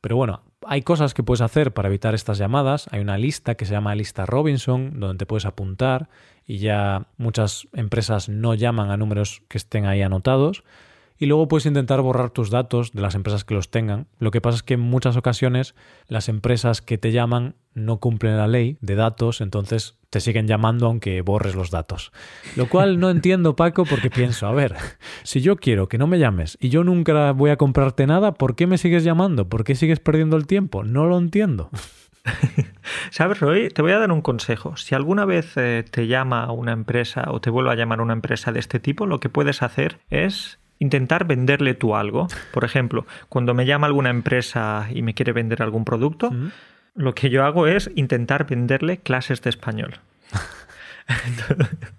Pero 0.00 0.16
bueno, 0.16 0.42
hay 0.66 0.82
cosas 0.82 1.14
que 1.14 1.22
puedes 1.22 1.40
hacer 1.40 1.72
para 1.72 1.88
evitar 1.88 2.14
estas 2.14 2.38
llamadas. 2.38 2.88
Hay 2.90 3.00
una 3.00 3.16
lista 3.16 3.54
que 3.54 3.64
se 3.64 3.72
llama 3.72 3.94
lista 3.94 4.26
Robinson, 4.26 5.00
donde 5.00 5.18
te 5.18 5.26
puedes 5.26 5.46
apuntar 5.46 6.08
y 6.46 6.58
ya 6.58 7.06
muchas 7.16 7.68
empresas 7.72 8.28
no 8.28 8.54
llaman 8.54 8.90
a 8.90 8.96
números 8.96 9.42
que 9.48 9.58
estén 9.58 9.86
ahí 9.86 10.02
anotados 10.02 10.62
y 11.18 11.26
luego 11.26 11.48
puedes 11.48 11.66
intentar 11.66 12.00
borrar 12.00 12.30
tus 12.30 12.50
datos 12.50 12.92
de 12.92 13.02
las 13.02 13.14
empresas 13.14 13.44
que 13.44 13.54
los 13.54 13.70
tengan. 13.70 14.06
Lo 14.18 14.30
que 14.30 14.40
pasa 14.40 14.56
es 14.56 14.62
que 14.62 14.74
en 14.74 14.80
muchas 14.80 15.16
ocasiones 15.16 15.74
las 16.08 16.28
empresas 16.28 16.82
que 16.82 16.98
te 16.98 17.12
llaman 17.12 17.54
no 17.74 17.98
cumplen 17.98 18.36
la 18.36 18.48
ley 18.48 18.78
de 18.80 18.94
datos, 18.94 19.40
entonces 19.40 19.96
te 20.10 20.20
siguen 20.20 20.46
llamando 20.46 20.86
aunque 20.86 21.22
borres 21.22 21.54
los 21.54 21.70
datos. 21.70 22.12
Lo 22.56 22.68
cual 22.68 23.00
no 23.00 23.10
entiendo, 23.10 23.56
Paco, 23.56 23.84
porque 23.84 24.10
pienso, 24.10 24.46
a 24.46 24.52
ver, 24.52 24.76
si 25.22 25.40
yo 25.40 25.56
quiero 25.56 25.88
que 25.88 25.98
no 25.98 26.06
me 26.06 26.18
llames 26.18 26.56
y 26.60 26.68
yo 26.68 26.84
nunca 26.84 27.32
voy 27.32 27.50
a 27.50 27.56
comprarte 27.56 28.06
nada, 28.06 28.34
¿por 28.34 28.54
qué 28.54 28.66
me 28.66 28.78
sigues 28.78 29.04
llamando? 29.04 29.48
¿Por 29.48 29.64
qué 29.64 29.74
sigues 29.74 30.00
perdiendo 30.00 30.36
el 30.36 30.46
tiempo? 30.46 30.84
No 30.84 31.06
lo 31.06 31.18
entiendo. 31.18 31.70
¿Sabes, 33.10 33.40
Roy? 33.40 33.68
Te 33.68 33.82
voy 33.82 33.92
a 33.92 33.98
dar 33.98 34.12
un 34.12 34.22
consejo. 34.22 34.76
Si 34.76 34.94
alguna 34.94 35.24
vez 35.24 35.56
eh, 35.56 35.84
te 35.88 36.06
llama 36.06 36.50
una 36.52 36.72
empresa 36.72 37.24
o 37.28 37.40
te 37.40 37.50
vuelve 37.50 37.70
a 37.70 37.74
llamar 37.74 38.00
una 38.00 38.12
empresa 38.12 38.52
de 38.52 38.60
este 38.60 38.80
tipo, 38.80 39.06
lo 39.06 39.20
que 39.20 39.28
puedes 39.28 39.62
hacer 39.62 40.00
es 40.10 40.58
intentar 40.78 41.26
venderle 41.26 41.74
tú 41.74 41.96
algo. 41.96 42.28
Por 42.52 42.64
ejemplo, 42.64 43.06
cuando 43.28 43.54
me 43.54 43.66
llama 43.66 43.86
alguna 43.86 44.10
empresa 44.10 44.88
y 44.92 45.02
me 45.02 45.14
quiere 45.14 45.32
vender 45.32 45.62
algún 45.62 45.84
producto, 45.84 46.30
lo 46.94 47.14
que 47.14 47.30
yo 47.30 47.44
hago 47.44 47.66
es 47.66 47.90
intentar 47.94 48.46
venderle 48.46 48.98
clases 48.98 49.42
de 49.42 49.50
español. 49.50 49.98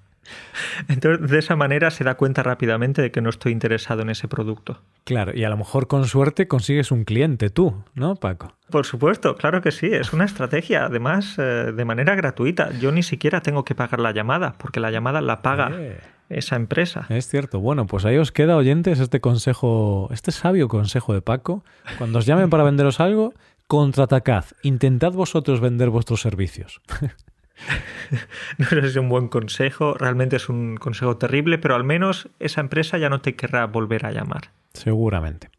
Entonces, 0.88 1.30
de 1.30 1.40
esa 1.40 1.56
manera 1.56 1.92
se 1.92 2.04
da 2.04 2.16
cuenta 2.16 2.44
rápidamente 2.44 3.02
de 3.02 3.12
que 3.12 3.22
no 3.22 3.30
estoy 3.30 3.52
interesado 3.52 4.02
en 4.02 4.10
ese 4.10 4.28
producto. 4.28 4.82
Claro, 5.04 5.32
y 5.36 5.44
a 5.44 5.50
lo 5.50 5.58
mejor 5.58 5.88
con 5.88 6.06
suerte 6.06 6.48
consigues 6.48 6.92
un 6.92 7.04
cliente 7.06 7.50
tú, 7.50 7.84
¿no, 7.94 8.16
Paco? 8.16 8.54
Por 8.70 8.86
supuesto, 8.86 9.36
claro 9.36 9.62
que 9.62 9.72
sí, 9.72 9.88
es 9.88 10.14
una 10.14 10.26
estrategia, 10.26 10.86
además 10.86 11.36
eh, 11.38 11.72
de 11.72 11.86
manera 11.86 12.16
gratuita. 12.16 12.72
Yo 12.80 12.92
ni 12.92 13.04
siquiera 13.04 13.42
tengo 13.42 13.64
que 13.64 13.76
pagar 13.76 14.00
la 14.00 14.12
llamada, 14.12 14.56
porque 14.58 14.80
la 14.80 14.92
llamada 14.92 15.22
la 15.22 15.42
paga 15.42 15.72
eh. 15.74 16.00
Esa 16.30 16.56
empresa. 16.56 17.06
Es 17.10 17.28
cierto. 17.28 17.60
Bueno, 17.60 17.86
pues 17.88 18.06
ahí 18.06 18.18
os 18.18 18.32
queda, 18.32 18.56
oyentes, 18.56 19.00
este 19.00 19.22
consejo, 19.22 20.10
este 20.12 20.32
sabio 20.32 20.68
consejo 20.68 21.14
de 21.14 21.22
Paco. 21.22 21.64
Cuando 21.98 22.20
os 22.20 22.26
llamen 22.26 22.50
para 22.50 22.64
venderos 22.66 23.00
algo, 23.00 23.34
contraatacad. 23.68 24.46
Intentad 24.64 25.12
vosotros 25.12 25.60
vender 25.60 25.90
vuestros 25.90 26.22
servicios. 26.22 26.82
no 28.58 28.66
sé 28.66 28.82
si 28.82 28.88
es 28.88 28.96
un 28.96 29.10
buen 29.10 29.28
consejo, 29.28 29.94
realmente 29.94 30.36
es 30.36 30.50
un 30.50 30.78
consejo 30.78 31.18
terrible, 31.18 31.58
pero 31.58 31.76
al 31.76 31.84
menos 31.84 32.30
esa 32.40 32.62
empresa 32.62 32.98
ya 32.98 33.10
no 33.10 33.22
te 33.22 33.36
querrá 33.36 33.66
volver 33.68 34.06
a 34.06 34.12
llamar. 34.12 34.52
Seguramente. 34.74 35.50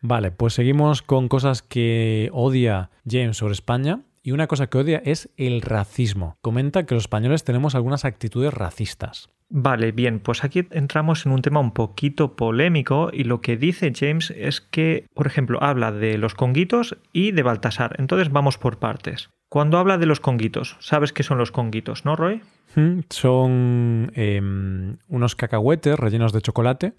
Vale, 0.00 0.30
pues 0.30 0.54
seguimos 0.54 1.02
con 1.02 1.28
cosas 1.28 1.62
que 1.62 2.30
odia 2.32 2.90
James 3.06 3.36
sobre 3.36 3.52
España. 3.52 4.00
Y 4.22 4.32
una 4.32 4.46
cosa 4.46 4.68
que 4.68 4.78
odia 4.78 5.02
es 5.04 5.30
el 5.36 5.62
racismo. 5.62 6.36
Comenta 6.42 6.84
que 6.84 6.94
los 6.94 7.04
españoles 7.04 7.44
tenemos 7.44 7.74
algunas 7.74 8.04
actitudes 8.04 8.52
racistas. 8.52 9.30
Vale, 9.48 9.90
bien, 9.90 10.20
pues 10.20 10.44
aquí 10.44 10.66
entramos 10.70 11.26
en 11.26 11.32
un 11.32 11.42
tema 11.42 11.58
un 11.58 11.72
poquito 11.72 12.36
polémico 12.36 13.10
y 13.12 13.24
lo 13.24 13.40
que 13.40 13.56
dice 13.56 13.92
James 13.94 14.30
es 14.30 14.60
que, 14.60 15.06
por 15.12 15.26
ejemplo, 15.26 15.60
habla 15.62 15.90
de 15.90 16.18
los 16.18 16.34
conguitos 16.34 16.96
y 17.12 17.32
de 17.32 17.42
Baltasar. 17.42 17.96
Entonces 17.98 18.30
vamos 18.30 18.58
por 18.58 18.78
partes. 18.78 19.30
Cuando 19.48 19.78
habla 19.78 19.98
de 19.98 20.06
los 20.06 20.20
conguitos, 20.20 20.76
¿sabes 20.78 21.12
qué 21.12 21.24
son 21.24 21.38
los 21.38 21.50
conguitos, 21.50 22.04
no, 22.04 22.14
Roy? 22.14 22.42
Mm, 22.76 23.00
son 23.10 24.12
em, 24.14 24.96
unos 25.08 25.34
cacahuetes 25.34 25.98
rellenos 25.98 26.32
de 26.32 26.42
chocolate 26.42 26.92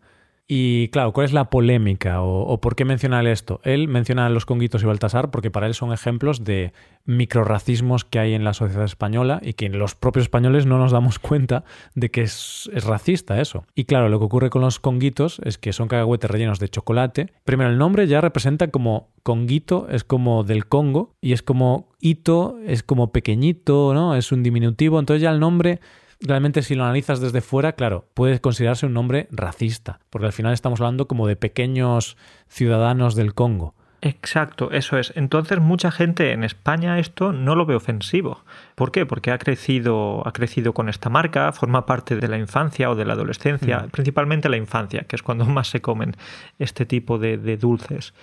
y 0.53 0.89
claro, 0.89 1.13
¿cuál 1.13 1.23
es 1.23 1.31
la 1.31 1.49
polémica 1.49 2.21
o, 2.21 2.59
por 2.59 2.75
qué 2.75 2.83
menciona 2.83 3.21
esto? 3.31 3.61
Él 3.63 3.87
menciona 3.87 4.25
a 4.25 4.29
los 4.29 4.45
Conguitos 4.45 4.83
y 4.83 4.85
Baltasar 4.85 5.31
porque 5.31 5.49
para 5.49 5.65
él 5.65 5.73
son 5.73 5.93
ejemplos 5.93 6.43
de 6.43 6.73
microracismos 7.05 8.03
que 8.03 8.19
hay 8.19 8.33
en 8.33 8.43
la 8.43 8.53
sociedad 8.53 8.83
española 8.83 9.39
y 9.41 9.53
que 9.53 9.69
los 9.69 9.95
propios 9.95 10.23
españoles 10.23 10.65
no 10.65 10.77
nos 10.77 10.91
damos 10.91 11.19
cuenta 11.19 11.63
de 11.95 12.11
que 12.11 12.23
es, 12.23 12.69
racista 12.83 13.39
eso. 13.39 13.63
Y 13.75 13.85
claro, 13.85 14.09
lo 14.09 14.19
que 14.19 14.25
ocurre 14.25 14.49
con 14.49 14.59
los 14.59 14.81
Conguitos 14.81 15.39
es 15.45 15.57
que 15.57 15.71
son 15.71 15.87
cacahuetes 15.87 16.29
rellenos 16.29 16.59
de 16.59 16.67
chocolate. 16.67 17.31
Primero, 17.45 17.69
el 17.69 17.77
nombre 17.77 18.05
ya 18.07 18.19
representa 18.19 18.67
como 18.67 19.07
Conguito, 19.23 19.87
es 19.89 20.03
como 20.03 20.43
del 20.43 20.65
Congo 20.65 21.15
y 21.21 21.31
es 21.31 21.43
como 21.43 21.87
hito, 22.01 22.59
es 22.65 22.83
como 22.83 23.13
pequeñito, 23.13 23.93
¿no? 23.93 24.17
Es 24.17 24.33
un 24.33 24.43
diminutivo. 24.43 24.99
Entonces 24.99 25.21
ya 25.21 25.31
el 25.31 25.39
nombre 25.39 25.79
realmente 26.21 26.61
si 26.61 26.75
lo 26.75 26.83
analizas 26.83 27.19
desde 27.19 27.41
fuera, 27.41 27.73
claro, 27.73 28.05
puede 28.13 28.39
considerarse 28.39 28.85
un 28.85 28.93
nombre 28.93 29.27
racista, 29.31 29.99
porque 30.09 30.27
al 30.27 30.33
final 30.33 30.53
estamos 30.53 30.79
hablando 30.79 31.07
como 31.07 31.27
de 31.27 31.35
pequeños 31.35 32.17
ciudadanos 32.47 33.15
del 33.15 33.33
Congo. 33.33 33.73
Exacto, 34.03 34.71
eso 34.71 34.97
es. 34.97 35.13
Entonces 35.15 35.59
mucha 35.59 35.91
gente 35.91 36.31
en 36.31 36.43
España 36.43 36.97
esto 36.97 37.33
no 37.33 37.55
lo 37.55 37.67
ve 37.67 37.75
ofensivo. 37.75 38.43
¿Por 38.73 38.91
qué? 38.91 39.05
Porque 39.05 39.29
ha 39.31 39.37
crecido, 39.37 40.27
ha 40.27 40.33
crecido 40.33 40.73
con 40.73 40.89
esta 40.89 41.09
marca, 41.09 41.51
forma 41.51 41.85
parte 41.85 42.15
de 42.15 42.27
la 42.27 42.39
infancia 42.39 42.89
o 42.89 42.95
de 42.95 43.05
la 43.05 43.13
adolescencia, 43.13 43.79
mm. 43.79 43.89
principalmente 43.91 44.49
la 44.49 44.57
infancia, 44.57 45.01
que 45.07 45.15
es 45.15 45.21
cuando 45.21 45.45
más 45.47 45.69
se 45.69 45.81
comen 45.81 46.15
este 46.57 46.87
tipo 46.87 47.19
de, 47.19 47.37
de 47.37 47.57
dulces. 47.57 48.13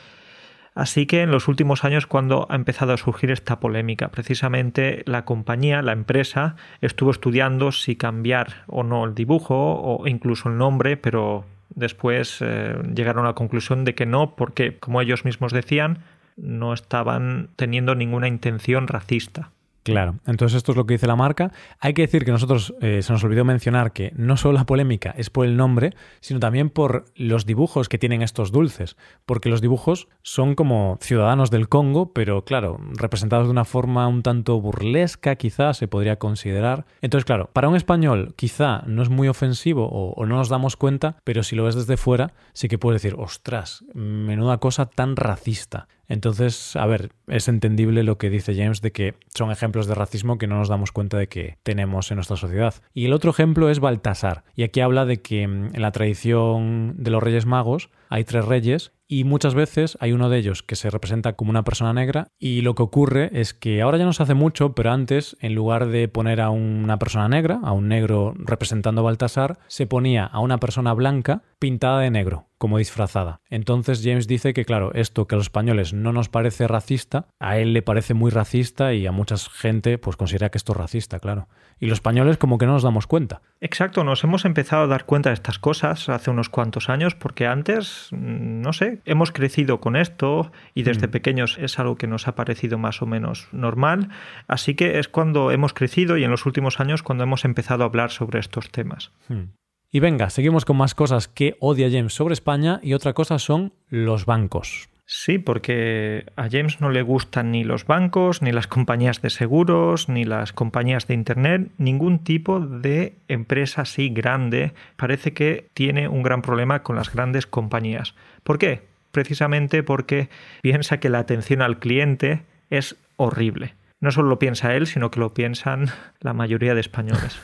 Así 0.78 1.06
que 1.06 1.22
en 1.22 1.32
los 1.32 1.48
últimos 1.48 1.82
años 1.82 2.06
cuando 2.06 2.46
ha 2.48 2.54
empezado 2.54 2.92
a 2.92 2.96
surgir 2.96 3.32
esta 3.32 3.58
polémica, 3.58 4.10
precisamente 4.10 5.02
la 5.06 5.24
compañía, 5.24 5.82
la 5.82 5.90
empresa, 5.90 6.54
estuvo 6.80 7.10
estudiando 7.10 7.72
si 7.72 7.96
cambiar 7.96 8.62
o 8.68 8.84
no 8.84 9.04
el 9.04 9.12
dibujo 9.16 9.56
o 9.56 10.06
incluso 10.06 10.48
el 10.48 10.56
nombre, 10.56 10.96
pero 10.96 11.44
después 11.70 12.38
eh, 12.42 12.76
llegaron 12.94 13.24
a 13.24 13.30
la 13.30 13.34
conclusión 13.34 13.84
de 13.84 13.96
que 13.96 14.06
no, 14.06 14.36
porque 14.36 14.78
como 14.78 15.00
ellos 15.00 15.24
mismos 15.24 15.52
decían, 15.52 15.98
no 16.36 16.72
estaban 16.72 17.48
teniendo 17.56 17.96
ninguna 17.96 18.28
intención 18.28 18.86
racista. 18.86 19.50
Claro, 19.92 20.16
entonces 20.26 20.56
esto 20.56 20.72
es 20.72 20.76
lo 20.76 20.86
que 20.86 20.94
dice 20.94 21.06
la 21.06 21.16
marca. 21.16 21.52
Hay 21.80 21.94
que 21.94 22.02
decir 22.02 22.24
que 22.24 22.30
nosotros 22.30 22.74
eh, 22.80 23.02
se 23.02 23.12
nos 23.12 23.24
olvidó 23.24 23.44
mencionar 23.44 23.92
que 23.92 24.12
no 24.16 24.36
solo 24.36 24.54
la 24.54 24.66
polémica 24.66 25.14
es 25.16 25.30
por 25.30 25.46
el 25.46 25.56
nombre, 25.56 25.94
sino 26.20 26.40
también 26.40 26.70
por 26.70 27.06
los 27.14 27.46
dibujos 27.46 27.88
que 27.88 27.98
tienen 27.98 28.22
estos 28.22 28.52
dulces, 28.52 28.96
porque 29.26 29.48
los 29.48 29.60
dibujos 29.60 30.08
son 30.22 30.54
como 30.54 30.98
ciudadanos 31.00 31.50
del 31.50 31.68
Congo, 31.68 32.12
pero 32.12 32.44
claro, 32.44 32.78
representados 32.96 33.46
de 33.46 33.52
una 33.52 33.64
forma 33.64 34.06
un 34.08 34.22
tanto 34.22 34.60
burlesca 34.60 35.36
quizás 35.36 35.76
se 35.76 35.88
podría 35.88 36.16
considerar. 36.16 36.86
Entonces 37.00 37.24
claro, 37.24 37.50
para 37.52 37.68
un 37.68 37.76
español 37.76 38.34
quizá 38.36 38.82
no 38.86 39.02
es 39.02 39.08
muy 39.08 39.28
ofensivo 39.28 39.88
o, 39.88 40.12
o 40.12 40.26
no 40.26 40.36
nos 40.36 40.48
damos 40.48 40.76
cuenta, 40.76 41.16
pero 41.24 41.42
si 41.42 41.56
lo 41.56 41.64
ves 41.64 41.74
desde 41.74 41.96
fuera 41.96 42.32
sí 42.52 42.68
que 42.68 42.78
puedes 42.78 43.02
decir, 43.02 43.18
ostras, 43.18 43.84
menuda 43.94 44.58
cosa 44.58 44.86
tan 44.86 45.16
racista. 45.16 45.88
Entonces, 46.08 46.74
a 46.74 46.86
ver, 46.86 47.12
es 47.26 47.48
entendible 47.48 48.02
lo 48.02 48.18
que 48.18 48.30
dice 48.30 48.56
James 48.56 48.80
de 48.80 48.92
que 48.92 49.14
son 49.34 49.50
ejemplos 49.50 49.86
de 49.86 49.94
racismo 49.94 50.38
que 50.38 50.46
no 50.46 50.56
nos 50.56 50.68
damos 50.68 50.90
cuenta 50.90 51.18
de 51.18 51.28
que 51.28 51.58
tenemos 51.62 52.10
en 52.10 52.16
nuestra 52.16 52.36
sociedad. 52.36 52.74
Y 52.94 53.04
el 53.04 53.12
otro 53.12 53.30
ejemplo 53.30 53.68
es 53.68 53.78
Baltasar. 53.78 54.44
Y 54.56 54.62
aquí 54.62 54.80
habla 54.80 55.04
de 55.04 55.20
que 55.20 55.46
mm, 55.46 55.74
en 55.74 55.82
la 55.82 55.92
tradición 55.92 56.94
de 56.96 57.10
los 57.10 57.22
Reyes 57.22 57.46
Magos 57.46 57.90
hay 58.08 58.24
tres 58.24 58.46
reyes 58.46 58.92
y 59.06 59.24
muchas 59.24 59.54
veces 59.54 59.96
hay 60.00 60.12
uno 60.12 60.28
de 60.28 60.38
ellos 60.38 60.62
que 60.62 60.76
se 60.76 60.90
representa 60.90 61.32
como 61.32 61.50
una 61.50 61.64
persona 61.64 61.92
negra 61.92 62.28
y 62.38 62.60
lo 62.60 62.74
que 62.74 62.82
ocurre 62.82 63.30
es 63.32 63.54
que 63.54 63.80
ahora 63.80 63.98
ya 63.98 64.04
no 64.04 64.12
se 64.12 64.22
hace 64.22 64.34
mucho, 64.34 64.74
pero 64.74 64.92
antes 64.92 65.36
en 65.40 65.54
lugar 65.54 65.88
de 65.88 66.08
poner 66.08 66.40
a 66.42 66.50
una 66.50 66.98
persona 66.98 67.28
negra, 67.28 67.60
a 67.62 67.72
un 67.72 67.88
negro 67.88 68.34
representando 68.36 69.00
a 69.00 69.04
Baltasar, 69.04 69.58
se 69.66 69.86
ponía 69.86 70.24
a 70.24 70.40
una 70.40 70.58
persona 70.58 70.92
blanca 70.92 71.42
pintada 71.58 72.00
de 72.00 72.10
negro, 72.10 72.47
como 72.58 72.78
disfrazada. 72.78 73.40
Entonces 73.48 74.02
James 74.04 74.26
dice 74.26 74.52
que 74.52 74.64
claro, 74.64 74.92
esto 74.94 75.26
que 75.26 75.34
a 75.34 75.38
los 75.38 75.46
españoles 75.46 75.94
no 75.94 76.12
nos 76.12 76.28
parece 76.28 76.68
racista, 76.68 77.28
a 77.38 77.58
él 77.58 77.72
le 77.72 77.82
parece 77.82 78.14
muy 78.14 78.30
racista 78.30 78.92
y 78.92 79.06
a 79.06 79.12
mucha 79.12 79.36
gente 79.36 79.96
pues 79.98 80.16
considera 80.16 80.50
que 80.50 80.58
esto 80.58 80.72
es 80.72 80.78
racista, 80.78 81.20
claro. 81.20 81.48
Y 81.80 81.86
los 81.86 81.98
españoles 81.98 82.36
como 82.38 82.58
que 82.58 82.66
no 82.66 82.72
nos 82.72 82.82
damos 82.82 83.06
cuenta. 83.06 83.40
Exacto, 83.60 84.02
nos 84.02 84.24
hemos 84.24 84.44
empezado 84.44 84.82
a 84.82 84.86
dar 84.88 85.06
cuenta 85.06 85.30
de 85.30 85.34
estas 85.34 85.58
cosas 85.60 86.08
hace 86.08 86.30
unos 86.30 86.48
cuantos 86.48 86.88
años 86.88 87.14
porque 87.14 87.46
antes, 87.46 88.08
no 88.10 88.72
sé, 88.72 89.00
hemos 89.04 89.30
crecido 89.30 89.80
con 89.80 89.94
esto 89.94 90.50
y 90.74 90.82
desde 90.82 91.06
mm. 91.06 91.10
pequeños 91.10 91.58
es 91.60 91.78
algo 91.78 91.96
que 91.96 92.08
nos 92.08 92.26
ha 92.26 92.34
parecido 92.34 92.78
más 92.78 93.00
o 93.02 93.06
menos 93.06 93.48
normal, 93.52 94.08
así 94.48 94.74
que 94.74 94.98
es 94.98 95.08
cuando 95.08 95.52
hemos 95.52 95.72
crecido 95.72 96.16
y 96.16 96.24
en 96.24 96.30
los 96.30 96.46
últimos 96.46 96.80
años 96.80 97.02
cuando 97.02 97.24
hemos 97.24 97.44
empezado 97.44 97.84
a 97.84 97.86
hablar 97.86 98.10
sobre 98.10 98.40
estos 98.40 98.70
temas. 98.70 99.12
Hmm. 99.28 99.52
Y 99.90 100.00
venga, 100.00 100.28
seguimos 100.28 100.66
con 100.66 100.76
más 100.76 100.94
cosas 100.94 101.28
que 101.28 101.56
odia 101.60 101.88
James 101.90 102.12
sobre 102.12 102.34
España 102.34 102.78
y 102.82 102.92
otra 102.92 103.14
cosa 103.14 103.38
son 103.38 103.72
los 103.88 104.26
bancos. 104.26 104.90
Sí, 105.06 105.38
porque 105.38 106.26
a 106.36 106.50
James 106.50 106.82
no 106.82 106.90
le 106.90 107.00
gustan 107.00 107.50
ni 107.50 107.64
los 107.64 107.86
bancos, 107.86 108.42
ni 108.42 108.52
las 108.52 108.66
compañías 108.66 109.22
de 109.22 109.30
seguros, 109.30 110.10
ni 110.10 110.24
las 110.24 110.52
compañías 110.52 111.06
de 111.06 111.14
Internet, 111.14 111.70
ningún 111.78 112.18
tipo 112.18 112.60
de 112.60 113.14
empresa 113.28 113.82
así 113.82 114.10
grande. 114.10 114.74
Parece 114.96 115.32
que 115.32 115.70
tiene 115.72 116.08
un 116.08 116.22
gran 116.22 116.42
problema 116.42 116.82
con 116.82 116.96
las 116.96 117.10
grandes 117.10 117.46
compañías. 117.46 118.14
¿Por 118.42 118.58
qué? 118.58 118.82
Precisamente 119.10 119.82
porque 119.82 120.28
piensa 120.60 121.00
que 121.00 121.08
la 121.08 121.20
atención 121.20 121.62
al 121.62 121.78
cliente 121.78 122.42
es 122.68 122.96
horrible. 123.16 123.74
No 124.00 124.10
solo 124.10 124.28
lo 124.28 124.38
piensa 124.38 124.74
él, 124.74 124.86
sino 124.86 125.10
que 125.10 125.20
lo 125.20 125.32
piensan 125.32 125.86
la 126.20 126.34
mayoría 126.34 126.74
de 126.74 126.82
españoles. 126.82 127.40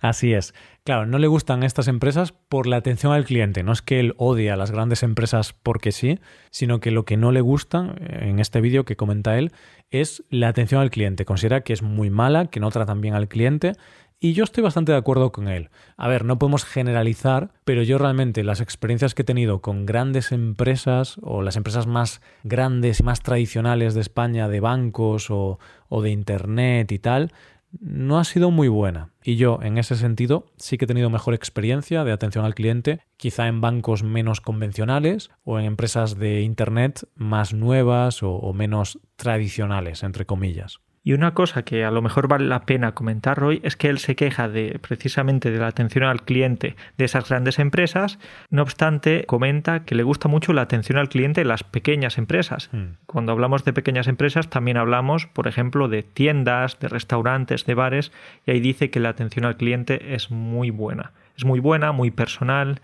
Así 0.00 0.32
es. 0.32 0.54
Claro, 0.84 1.06
no 1.06 1.18
le 1.18 1.26
gustan 1.26 1.62
estas 1.62 1.88
empresas 1.88 2.32
por 2.32 2.66
la 2.66 2.76
atención 2.76 3.12
al 3.12 3.24
cliente. 3.24 3.62
No 3.62 3.72
es 3.72 3.82
que 3.82 4.00
él 4.00 4.14
odie 4.16 4.50
a 4.50 4.56
las 4.56 4.70
grandes 4.70 5.02
empresas 5.02 5.52
porque 5.52 5.92
sí, 5.92 6.18
sino 6.50 6.80
que 6.80 6.90
lo 6.90 7.04
que 7.04 7.16
no 7.16 7.32
le 7.32 7.40
gusta, 7.40 7.94
en 7.98 8.38
este 8.38 8.60
vídeo 8.60 8.84
que 8.84 8.96
comenta 8.96 9.38
él, 9.38 9.52
es 9.90 10.24
la 10.30 10.48
atención 10.48 10.80
al 10.80 10.90
cliente. 10.90 11.24
Considera 11.24 11.60
que 11.60 11.72
es 11.72 11.82
muy 11.82 12.10
mala, 12.10 12.46
que 12.46 12.60
no 12.60 12.70
tratan 12.70 13.00
bien 13.00 13.14
al 13.14 13.28
cliente 13.28 13.74
y 14.22 14.34
yo 14.34 14.44
estoy 14.44 14.62
bastante 14.62 14.92
de 14.92 14.98
acuerdo 14.98 15.32
con 15.32 15.48
él. 15.48 15.70
A 15.96 16.06
ver, 16.06 16.26
no 16.26 16.38
podemos 16.38 16.66
generalizar, 16.66 17.52
pero 17.64 17.82
yo 17.82 17.96
realmente 17.96 18.44
las 18.44 18.60
experiencias 18.60 19.14
que 19.14 19.22
he 19.22 19.24
tenido 19.24 19.62
con 19.62 19.86
grandes 19.86 20.30
empresas 20.30 21.16
o 21.22 21.40
las 21.40 21.56
empresas 21.56 21.86
más 21.86 22.20
grandes 22.44 23.00
y 23.00 23.02
más 23.02 23.22
tradicionales 23.22 23.94
de 23.94 24.02
España, 24.02 24.48
de 24.48 24.60
bancos 24.60 25.28
o 25.30 25.58
de 26.02 26.10
Internet 26.10 26.92
y 26.92 26.98
tal, 26.98 27.32
no 27.78 28.18
ha 28.18 28.24
sido 28.24 28.50
muy 28.50 28.68
buena. 28.68 29.10
Y 29.22 29.36
yo, 29.36 29.60
en 29.62 29.78
ese 29.78 29.96
sentido, 29.96 30.46
sí 30.56 30.78
que 30.78 30.86
he 30.86 30.88
tenido 30.88 31.10
mejor 31.10 31.34
experiencia 31.34 32.04
de 32.04 32.12
atención 32.12 32.44
al 32.44 32.54
cliente, 32.54 33.00
quizá 33.16 33.46
en 33.48 33.60
bancos 33.60 34.02
menos 34.02 34.40
convencionales 34.40 35.30
o 35.44 35.58
en 35.58 35.66
empresas 35.66 36.18
de 36.18 36.42
Internet 36.42 37.08
más 37.14 37.52
nuevas 37.52 38.22
o, 38.22 38.52
menos 38.52 38.98
tradicionales, 39.16 40.02
entre 40.02 40.26
comillas. 40.26 40.80
Y 41.02 41.14
una 41.14 41.32
cosa 41.32 41.62
que 41.62 41.84
a 41.84 41.90
lo 41.90 42.02
mejor 42.02 42.28
vale 42.28 42.46
la 42.46 42.66
pena 42.66 42.92
comentar 42.92 43.42
hoy 43.42 43.60
es 43.64 43.76
que 43.76 43.88
él 43.88 43.98
se 43.98 44.16
queja 44.16 44.48
de 44.48 44.78
precisamente 44.80 45.50
de 45.50 45.58
la 45.58 45.66
atención 45.66 46.04
al 46.04 46.24
cliente 46.24 46.76
de 46.98 47.04
esas 47.06 47.28
grandes 47.28 47.58
empresas, 47.58 48.18
no 48.50 48.62
obstante 48.62 49.24
comenta 49.26 49.84
que 49.84 49.94
le 49.94 50.02
gusta 50.02 50.28
mucho 50.28 50.52
la 50.52 50.62
atención 50.62 50.98
al 50.98 51.08
cliente 51.08 51.40
de 51.40 51.46
las 51.46 51.64
pequeñas 51.64 52.18
empresas. 52.18 52.68
Hmm. 52.72 52.96
Cuando 53.06 53.32
hablamos 53.32 53.64
de 53.64 53.72
pequeñas 53.72 54.08
empresas 54.08 54.50
también 54.50 54.76
hablamos, 54.76 55.26
por 55.26 55.48
ejemplo, 55.48 55.88
de 55.88 56.02
tiendas, 56.02 56.78
de 56.80 56.88
restaurantes, 56.88 57.64
de 57.64 57.74
bares, 57.74 58.12
y 58.46 58.50
ahí 58.50 58.60
dice 58.60 58.90
que 58.90 59.00
la 59.00 59.08
atención 59.08 59.46
al 59.46 59.56
cliente 59.56 60.14
es 60.14 60.30
muy 60.30 60.70
buena. 60.70 61.12
Es 61.34 61.46
muy 61.46 61.60
buena, 61.60 61.92
muy 61.92 62.10
personal, 62.10 62.80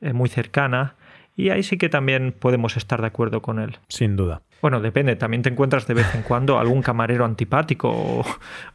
eh, 0.00 0.12
muy 0.12 0.28
cercana, 0.28 0.94
y 1.34 1.50
ahí 1.50 1.62
sí 1.62 1.76
que 1.76 1.88
también 1.88 2.32
podemos 2.32 2.76
estar 2.76 3.00
de 3.00 3.08
acuerdo 3.08 3.42
con 3.42 3.58
él. 3.58 3.78
Sin 3.88 4.16
duda. 4.16 4.42
Bueno, 4.62 4.80
depende. 4.80 5.16
También 5.16 5.42
te 5.42 5.50
encuentras 5.50 5.86
de 5.86 5.94
vez 5.94 6.14
en 6.14 6.22
cuando 6.22 6.58
algún 6.58 6.82
camarero 6.82 7.24
antipático 7.24 8.24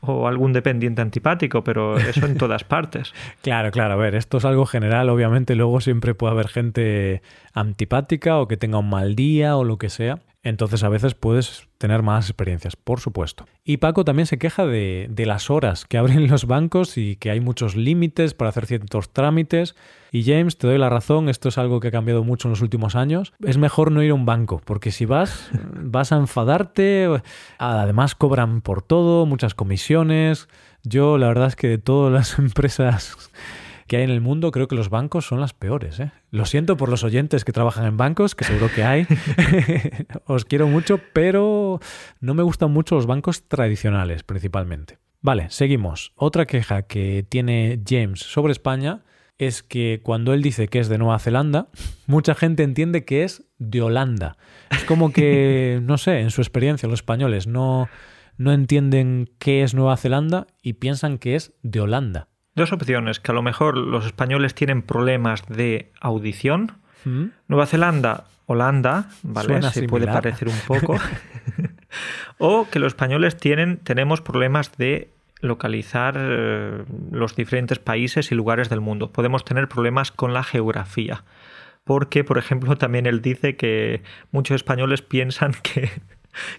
o, 0.01 0.27
algún 0.27 0.53
dependiente 0.53 1.01
antipático, 1.01 1.63
pero 1.63 1.97
eso 1.97 2.25
en 2.25 2.37
todas 2.37 2.63
partes. 2.63 3.13
Claro, 3.41 3.71
claro. 3.71 3.93
A 3.93 3.97
ver, 3.97 4.15
esto 4.15 4.37
es 4.37 4.45
algo 4.45 4.65
general. 4.65 5.09
Obviamente 5.09 5.55
luego 5.55 5.81
siempre 5.81 6.13
puede 6.13 6.33
haber 6.33 6.47
gente 6.47 7.21
antipática 7.53 8.37
o 8.39 8.47
que 8.47 8.55
tenga 8.55 8.77
un 8.77 8.89
mal 8.89 9.15
día 9.15 9.57
o 9.57 9.63
lo 9.63 9.77
que 9.77 9.89
sea. 9.89 10.19
Entonces 10.43 10.83
a 10.83 10.89
veces 10.89 11.13
puedes 11.13 11.67
tener 11.77 12.01
más 12.01 12.27
experiencias, 12.29 12.75
por 12.75 12.99
supuesto. 12.99 13.45
Y 13.63 13.77
Paco 13.77 14.03
también 14.03 14.25
se 14.25 14.39
queja 14.39 14.65
de, 14.65 15.07
las 15.25 15.51
horas 15.51 15.85
que 15.85 15.97
abren 15.99 16.27
los 16.27 16.45
bancos 16.45 16.97
y 16.97 17.15
que 17.15 17.29
hay 17.29 17.39
muchos 17.39 17.75
límites 17.75 18.33
para 18.33 18.49
hacer 18.49 18.65
ciertos 18.65 19.13
trámites. 19.13 19.75
Y 20.11 20.23
James, 20.23 20.57
te 20.57 20.67
doy 20.67 20.77
la 20.77 20.89
razón, 20.89 21.29
esto 21.29 21.49
es 21.49 21.57
algo 21.57 21.79
que 21.79 21.89
ha 21.89 21.91
cambiado 21.91 22.23
mucho 22.23 22.47
en 22.47 22.51
los 22.51 22.61
últimos 22.61 22.95
años. 22.95 23.33
Es 23.45 23.57
mejor 23.57 23.91
no 23.91 24.01
ir 24.01 24.11
a 24.11 24.15
un 24.15 24.25
banco, 24.25 24.61
porque 24.65 24.91
si 24.91 25.05
vas, 25.05 25.49
vas 25.75 26.11
a 26.11 26.17
enfadarte. 26.17 27.07
Además 27.59 28.15
cobran 28.15 28.61
por 28.61 28.81
todo, 28.81 29.27
muchas 29.27 29.53
comisiones. 29.53 30.47
Yo 30.83 31.19
la 31.19 31.27
verdad 31.27 31.47
es 31.47 31.55
que 31.55 31.67
de 31.67 31.77
todas 31.77 32.11
las 32.11 32.39
empresas 32.39 33.15
que 33.91 33.97
hay 33.97 34.03
en 34.03 34.09
el 34.09 34.21
mundo, 34.21 34.51
creo 34.51 34.69
que 34.69 34.75
los 34.77 34.89
bancos 34.89 35.25
son 35.25 35.41
las 35.41 35.53
peores. 35.53 35.99
¿eh? 35.99 36.13
Lo 36.29 36.45
siento 36.45 36.77
por 36.77 36.87
los 36.87 37.03
oyentes 37.03 37.43
que 37.43 37.51
trabajan 37.51 37.85
en 37.85 37.97
bancos, 37.97 38.35
que 38.35 38.45
seguro 38.45 38.69
que 38.73 38.85
hay. 38.85 39.05
Os 40.27 40.45
quiero 40.45 40.65
mucho, 40.69 41.01
pero 41.11 41.81
no 42.21 42.33
me 42.33 42.41
gustan 42.41 42.71
mucho 42.71 42.95
los 42.95 43.05
bancos 43.05 43.49
tradicionales, 43.49 44.23
principalmente. 44.23 44.97
Vale, 45.19 45.49
seguimos. 45.49 46.13
Otra 46.15 46.45
queja 46.45 46.83
que 46.83 47.25
tiene 47.27 47.81
James 47.85 48.21
sobre 48.21 48.53
España 48.53 49.03
es 49.37 49.61
que 49.61 49.99
cuando 50.01 50.33
él 50.33 50.41
dice 50.41 50.69
que 50.69 50.79
es 50.79 50.87
de 50.87 50.97
Nueva 50.97 51.19
Zelanda, 51.19 51.67
mucha 52.07 52.33
gente 52.33 52.63
entiende 52.63 53.03
que 53.03 53.25
es 53.25 53.43
de 53.57 53.81
Holanda. 53.81 54.37
Es 54.69 54.85
como 54.85 55.11
que, 55.11 55.81
no 55.83 55.97
sé, 55.97 56.21
en 56.21 56.31
su 56.31 56.39
experiencia 56.39 56.87
los 56.87 56.99
españoles 56.99 57.45
no, 57.45 57.89
no 58.37 58.53
entienden 58.53 59.29
qué 59.37 59.63
es 59.63 59.73
Nueva 59.73 59.97
Zelanda 59.97 60.47
y 60.61 60.73
piensan 60.73 61.17
que 61.17 61.35
es 61.35 61.51
de 61.61 61.81
Holanda. 61.81 62.29
Dos 62.61 62.73
opciones, 62.73 63.19
que 63.19 63.31
a 63.31 63.33
lo 63.33 63.41
mejor 63.41 63.75
los 63.75 64.05
españoles 64.05 64.53
tienen 64.53 64.83
problemas 64.83 65.43
de 65.47 65.91
audición. 65.99 66.73
¿Mm? 67.05 67.29
Nueva 67.47 67.65
Zelanda, 67.65 68.25
Holanda, 68.45 69.09
¿vale? 69.23 69.63
Se 69.63 69.87
puede 69.87 70.05
parecer 70.05 70.47
un 70.47 70.59
poco. 70.67 70.95
o 72.37 72.67
que 72.69 72.77
los 72.77 72.89
españoles 72.89 73.35
tienen, 73.35 73.77
tenemos 73.77 74.21
problemas 74.21 74.77
de 74.77 75.09
localizar 75.39 76.13
eh, 76.19 76.83
los 77.09 77.35
diferentes 77.35 77.79
países 77.79 78.31
y 78.31 78.35
lugares 78.35 78.69
del 78.69 78.79
mundo. 78.79 79.11
Podemos 79.11 79.43
tener 79.43 79.67
problemas 79.67 80.11
con 80.11 80.31
la 80.35 80.43
geografía. 80.43 81.23
Porque, 81.83 82.23
por 82.23 82.37
ejemplo, 82.37 82.77
también 82.77 83.07
él 83.07 83.23
dice 83.23 83.55
que 83.55 84.03
muchos 84.31 84.53
españoles 84.53 85.01
piensan 85.01 85.53
que, 85.63 85.89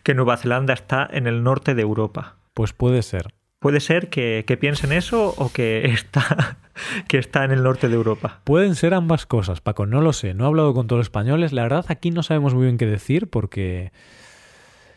que 0.03 0.15
Nueva 0.15 0.37
Zelanda 0.37 0.75
está 0.75 1.09
en 1.09 1.29
el 1.29 1.45
norte 1.45 1.77
de 1.77 1.83
Europa. 1.83 2.39
Pues 2.55 2.73
puede 2.73 3.03
ser. 3.03 3.33
Puede 3.63 3.79
ser 3.79 4.09
que, 4.09 4.59
piensen 4.61 4.91
eso 4.91 5.35
o 5.39 5.53
que 5.53 5.85
está, 5.95 6.59
que 7.07 7.19
está 7.19 7.45
en 7.45 7.53
el 7.53 7.63
norte 7.63 7.89
de 7.89 7.95
Europa. 7.95 8.41
Pueden 8.43 8.75
ser 8.75 8.93
ambas 8.93 9.25
cosas, 9.25 9.61
Paco. 9.61 9.87
No 9.87 10.01
lo 10.01 10.13
sé. 10.13 10.35
No 10.35 10.45
he 10.45 10.47
hablado 10.49 10.75
con 10.75 10.89
todos 10.89 10.99
los 10.99 11.07
españoles. 11.07 11.53
La 11.53 11.63
verdad, 11.63 11.85
aquí 11.89 12.11
no 12.11 12.25
sabemos 12.25 12.55
muy 12.55 12.65
bien 12.65 12.77
qué 12.77 12.87
decir 12.87 13.31
porque. 13.31 13.93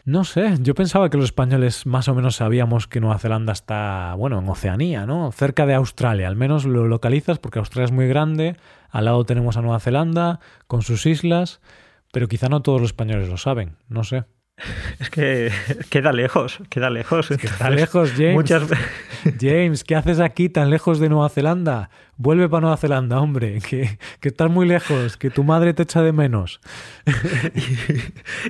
No 0.04 0.24
sé, 0.24 0.58
yo 0.62 0.76
pensaba 0.76 1.10
que 1.10 1.18
los 1.18 1.26
españoles 1.26 1.88
más 1.88 2.08
o 2.08 2.14
menos 2.14 2.36
sabíamos 2.36 2.88
que 2.88 3.00
Nueva 3.00 3.18
Zelanda 3.18 3.54
está, 3.54 4.14
bueno, 4.16 4.38
en 4.38 4.48
Oceanía, 4.48 5.08
¿no? 5.08 5.32
Cerca 5.32 5.66
de 5.66 5.74
Australia, 5.74 6.28
al 6.28 6.36
menos 6.36 6.66
lo 6.66 6.88
localizas 6.88 7.40
porque 7.40 7.58
Australia 7.58 7.86
es 7.86 7.92
muy 7.92 8.08
grande, 8.08 8.56
al 8.92 9.06
lado 9.06 9.24
tenemos 9.26 9.58
a 9.58 9.64
Nueva 9.64 9.80
Zelanda 9.80 10.40
con 10.68 10.84
sus 10.84 11.08
islas, 11.08 11.60
pero 12.14 12.28
quizá 12.28 12.50
no 12.50 12.62
todos 12.62 12.82
los 12.82 12.90
españoles 12.92 13.30
lo 13.30 13.38
saben, 13.38 13.78
no 13.90 14.04
sé. 14.04 14.26
Es 15.00 15.10
que 15.10 15.52
queda 15.90 16.12
lejos, 16.12 16.60
queda 16.70 16.90
lejos. 16.90 17.32
está 17.32 17.70
lejos, 17.70 18.14
James. 18.16 18.50
James, 19.40 19.84
¿qué 19.84 19.96
haces 19.96 20.20
aquí 20.20 20.50
tan 20.50 20.70
lejos 20.70 21.00
de 21.00 21.10
Nueva 21.10 21.30
Zelanda? 21.30 21.90
Vuelve 22.18 22.48
para 22.48 22.62
Nueva 22.62 22.78
Zelanda, 22.78 23.20
hombre, 23.20 23.60
que, 23.70 24.00
que 24.22 24.30
estás 24.30 24.50
muy 24.50 24.68
lejos, 24.68 25.18
que 25.18 25.30
tu 25.30 25.44
madre 25.44 25.74
te 25.74 25.84
echa 25.84 26.02
de 26.02 26.14
menos. 26.14 26.62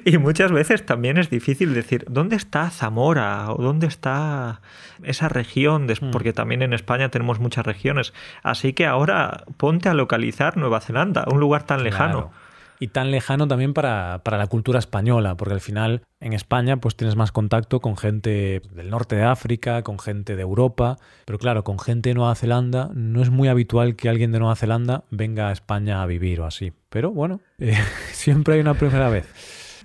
y, 0.06 0.18
muchas 0.18 0.52
veces 0.52 0.86
también 0.86 1.18
es 1.18 1.30
difícil 1.30 1.74
decir, 1.74 2.06
¿dónde 2.08 2.36
está 2.36 2.70
Zamora? 2.70 3.52
¿O 3.52 3.62
dónde 3.64 3.88
está 3.88 4.62
esa 5.04 5.30
región? 5.30 5.88
Hmm. 5.88 6.12
Porque 6.12 6.34
también 6.34 6.62
en 6.62 6.74
España 6.74 7.10
tenemos 7.10 7.40
muchas 7.40 7.66
regiones. 7.66 8.14
Así 8.44 8.74
que 8.74 8.86
ahora 8.86 9.46
ponte 9.58 9.90
a 9.90 9.96
localizar 9.96 10.58
Nueva 10.58 10.82
Zelanda, 10.82 11.26
un 11.28 11.40
lugar 11.40 11.64
tan 11.64 11.84
lejano 11.84 12.32
y 12.80 12.88
tan 12.88 13.12
lejano 13.12 13.48
también 13.48 13.74
para, 13.74 14.22
la 14.26 14.48
cultura 14.48 14.80
española, 14.80 15.36
porque 15.36 15.54
al 15.54 15.62
final 15.62 16.02
en 16.20 16.34
España 16.34 16.78
pues 16.78 16.96
tienes 16.96 17.16
más 17.16 17.32
contacto 17.32 17.80
con 17.80 17.98
gente 17.98 18.62
del 18.72 18.90
norte 18.90 19.16
de 19.16 19.24
África, 19.24 19.82
con 19.84 20.00
gente 20.00 20.36
de 20.36 20.42
Europa, 20.42 20.98
pero 21.26 21.40
claro, 21.40 21.64
con 21.64 21.80
gente 21.80 22.10
de 22.10 22.16
Nueva 22.16 22.36
Zelanda 22.36 22.90
no 22.94 23.22
es 23.22 23.30
muy 23.30 23.48
habitual 23.48 23.96
que 23.96 24.10
alguien 24.10 24.32
de 24.32 24.40
Nueva 24.40 24.56
Zelanda 24.56 25.04
venga 25.10 25.50
a 25.50 25.52
España 25.52 26.02
a 26.02 26.06
vivir 26.06 26.42
o 26.42 26.46
así. 26.46 26.74
Pero 26.90 27.12
bueno, 27.12 27.42
eh, 27.60 27.78
siempre 28.12 28.56
hay 28.56 28.62
una 28.62 28.74
primera 28.74 29.10
vez. 29.10 29.28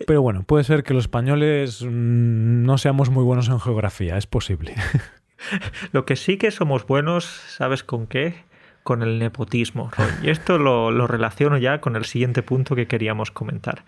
Pero 0.06 0.22
bueno, 0.22 0.44
puede 0.44 0.64
ser 0.64 0.82
que 0.82 0.94
los 0.94 1.04
españoles 1.04 1.82
mm, 1.82 2.64
no 2.64 2.78
seamos 2.78 3.10
muy 3.10 3.22
buenos 3.22 3.48
en 3.48 3.60
geografía, 3.60 4.16
es 4.16 4.26
posible. 4.26 4.74
Lo 5.92 6.04
que 6.04 6.16
sí 6.16 6.36
que 6.36 6.50
somos 6.50 6.86
buenos, 6.86 7.24
¿sabes 7.24 7.84
con 7.84 8.06
qué? 8.06 8.49
Con 8.90 9.04
el 9.04 9.20
nepotismo. 9.20 9.88
Y 10.20 10.30
esto 10.30 10.58
lo, 10.58 11.06
relaciono 11.06 11.56
ya 11.58 11.80
con 11.80 11.94
el 11.94 12.04
siguiente 12.04 12.42
punto 12.42 12.74
que 12.74 12.88
queríamos 12.88 13.30
comentar. 13.30 13.84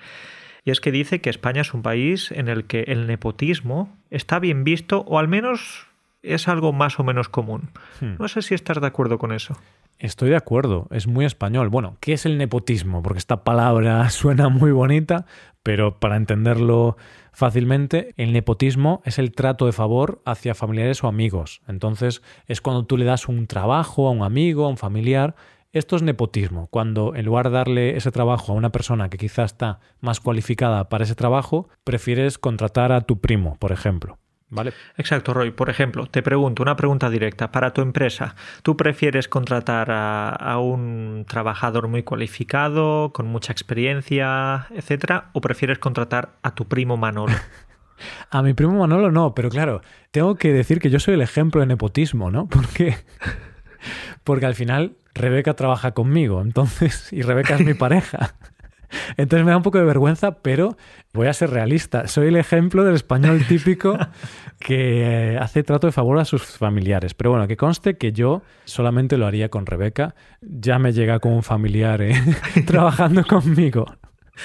Y 0.64 0.70
es 0.70 0.80
que 0.80 0.92
dice 0.92 1.20
que 1.20 1.28
España 1.28 1.62
es 1.62 1.74
un 1.74 1.82
país 1.82 2.30
en 2.30 2.46
el 2.46 2.66
que 2.66 2.82
el 2.82 3.08
nepotismo 3.08 3.92
está 4.10 4.38
bien 4.38 4.62
visto 4.62 5.00
o 5.00 5.18
al 5.18 5.26
menos 5.26 5.88
es 6.22 6.46
algo 6.46 6.72
más 6.72 7.00
o 7.00 7.02
menos 7.02 7.28
común. 7.28 7.70
Hmm. 8.00 8.14
No 8.20 8.28
sé 8.28 8.42
si 8.42 8.54
estás 8.54 8.80
de 8.80 8.86
acuerdo 8.86 9.18
con 9.18 9.32
eso. 9.32 9.58
Estoy 9.98 10.30
de 10.30 10.36
acuerdo, 10.36 10.86
es 10.92 11.08
muy 11.08 11.24
español. 11.24 11.68
Bueno, 11.68 11.96
¿qué 11.98 12.12
es 12.12 12.24
el 12.24 12.38
nepotismo? 12.38 13.02
Porque 13.02 13.18
esta 13.18 13.42
palabra 13.42 14.08
suena 14.10 14.50
muy 14.50 14.70
bonita, 14.70 15.26
pero 15.62 15.98
para 16.00 16.16
entenderlo 16.16 16.96
fácilmente, 17.32 18.14
el 18.16 18.32
nepotismo 18.32 19.02
es 19.04 19.18
el 19.18 19.32
trato 19.32 19.66
de 19.66 19.72
favor 19.72 20.20
hacia 20.24 20.54
familiares 20.54 21.02
o 21.04 21.08
amigos. 21.08 21.62
Entonces, 21.68 22.22
es 22.46 22.60
cuando 22.60 22.84
tú 22.84 22.96
le 22.96 23.04
das 23.04 23.28
un 23.28 23.46
trabajo 23.46 24.08
a 24.08 24.10
un 24.10 24.22
amigo, 24.22 24.64
a 24.64 24.68
un 24.68 24.76
familiar. 24.76 25.34
Esto 25.72 25.96
es 25.96 26.02
nepotismo, 26.02 26.66
cuando 26.66 27.14
en 27.14 27.24
lugar 27.24 27.48
de 27.48 27.56
darle 27.56 27.96
ese 27.96 28.10
trabajo 28.10 28.52
a 28.52 28.56
una 28.56 28.72
persona 28.72 29.08
que 29.08 29.16
quizás 29.16 29.52
está 29.52 29.80
más 30.00 30.20
cualificada 30.20 30.88
para 30.88 31.04
ese 31.04 31.14
trabajo, 31.14 31.68
prefieres 31.84 32.38
contratar 32.38 32.92
a 32.92 33.00
tu 33.02 33.20
primo, 33.20 33.56
por 33.58 33.72
ejemplo. 33.72 34.18
¿Vale? 34.52 34.74
Exacto, 34.98 35.32
Roy. 35.32 35.50
Por 35.50 35.70
ejemplo, 35.70 36.06
te 36.06 36.22
pregunto 36.22 36.62
una 36.62 36.76
pregunta 36.76 37.08
directa. 37.08 37.50
Para 37.50 37.72
tu 37.72 37.80
empresa, 37.80 38.36
¿tú 38.62 38.76
prefieres 38.76 39.26
contratar 39.26 39.88
a, 39.90 40.58
un 40.58 41.24
trabajador 41.26 41.88
muy 41.88 42.02
cualificado, 42.02 43.14
con 43.14 43.26
mucha 43.26 43.50
experiencia, 43.50 44.66
etcétera, 44.74 45.30
o 45.32 45.40
prefieres 45.40 45.78
contratar 45.78 46.32
a 46.42 46.54
tu 46.54 46.66
primo 46.66 46.98
Manolo? 46.98 47.32
a 48.30 48.42
mi 48.42 48.52
primo 48.52 48.78
Manolo 48.78 49.10
no, 49.10 49.34
pero 49.34 49.48
claro, 49.48 49.80
tengo 50.10 50.34
que 50.34 50.52
decir 50.52 50.80
que 50.80 50.90
yo 50.90 51.00
soy 51.00 51.14
el 51.14 51.22
ejemplo 51.22 51.62
de 51.62 51.66
nepotismo, 51.66 52.30
¿no? 52.30 52.46
Porque 52.50 52.96
Porque 54.22 54.44
al 54.44 54.54
final 54.54 54.96
Rebeca 55.14 55.54
trabaja 55.54 55.92
conmigo, 55.92 56.42
entonces, 56.42 57.10
y 57.12 57.22
Rebeca 57.22 57.54
es 57.54 57.64
mi 57.64 57.74
pareja. 57.88 58.34
Entonces 59.16 59.44
me 59.44 59.50
da 59.50 59.56
un 59.56 59.62
poco 59.62 59.78
de 59.78 59.84
vergüenza, 59.84 60.38
pero 60.42 60.76
voy 61.12 61.26
a 61.26 61.32
ser 61.32 61.50
realista. 61.50 62.08
Soy 62.08 62.28
el 62.28 62.36
ejemplo 62.36 62.84
del 62.84 62.94
español 62.94 63.44
típico 63.48 63.98
que 64.58 65.38
hace 65.40 65.62
trato 65.62 65.86
de 65.86 65.92
favor 65.92 66.18
a 66.18 66.24
sus 66.24 66.42
familiares. 66.42 67.14
Pero 67.14 67.30
bueno, 67.30 67.48
que 67.48 67.56
conste 67.56 67.96
que 67.96 68.12
yo 68.12 68.42
solamente 68.64 69.18
lo 69.18 69.26
haría 69.26 69.48
con 69.48 69.66
Rebeca. 69.66 70.14
Ya 70.40 70.78
me 70.78 70.92
llega 70.92 71.18
como 71.18 71.36
un 71.36 71.42
familiar 71.42 72.02
¿eh? 72.02 72.14
trabajando 72.66 73.24
conmigo. 73.24 73.86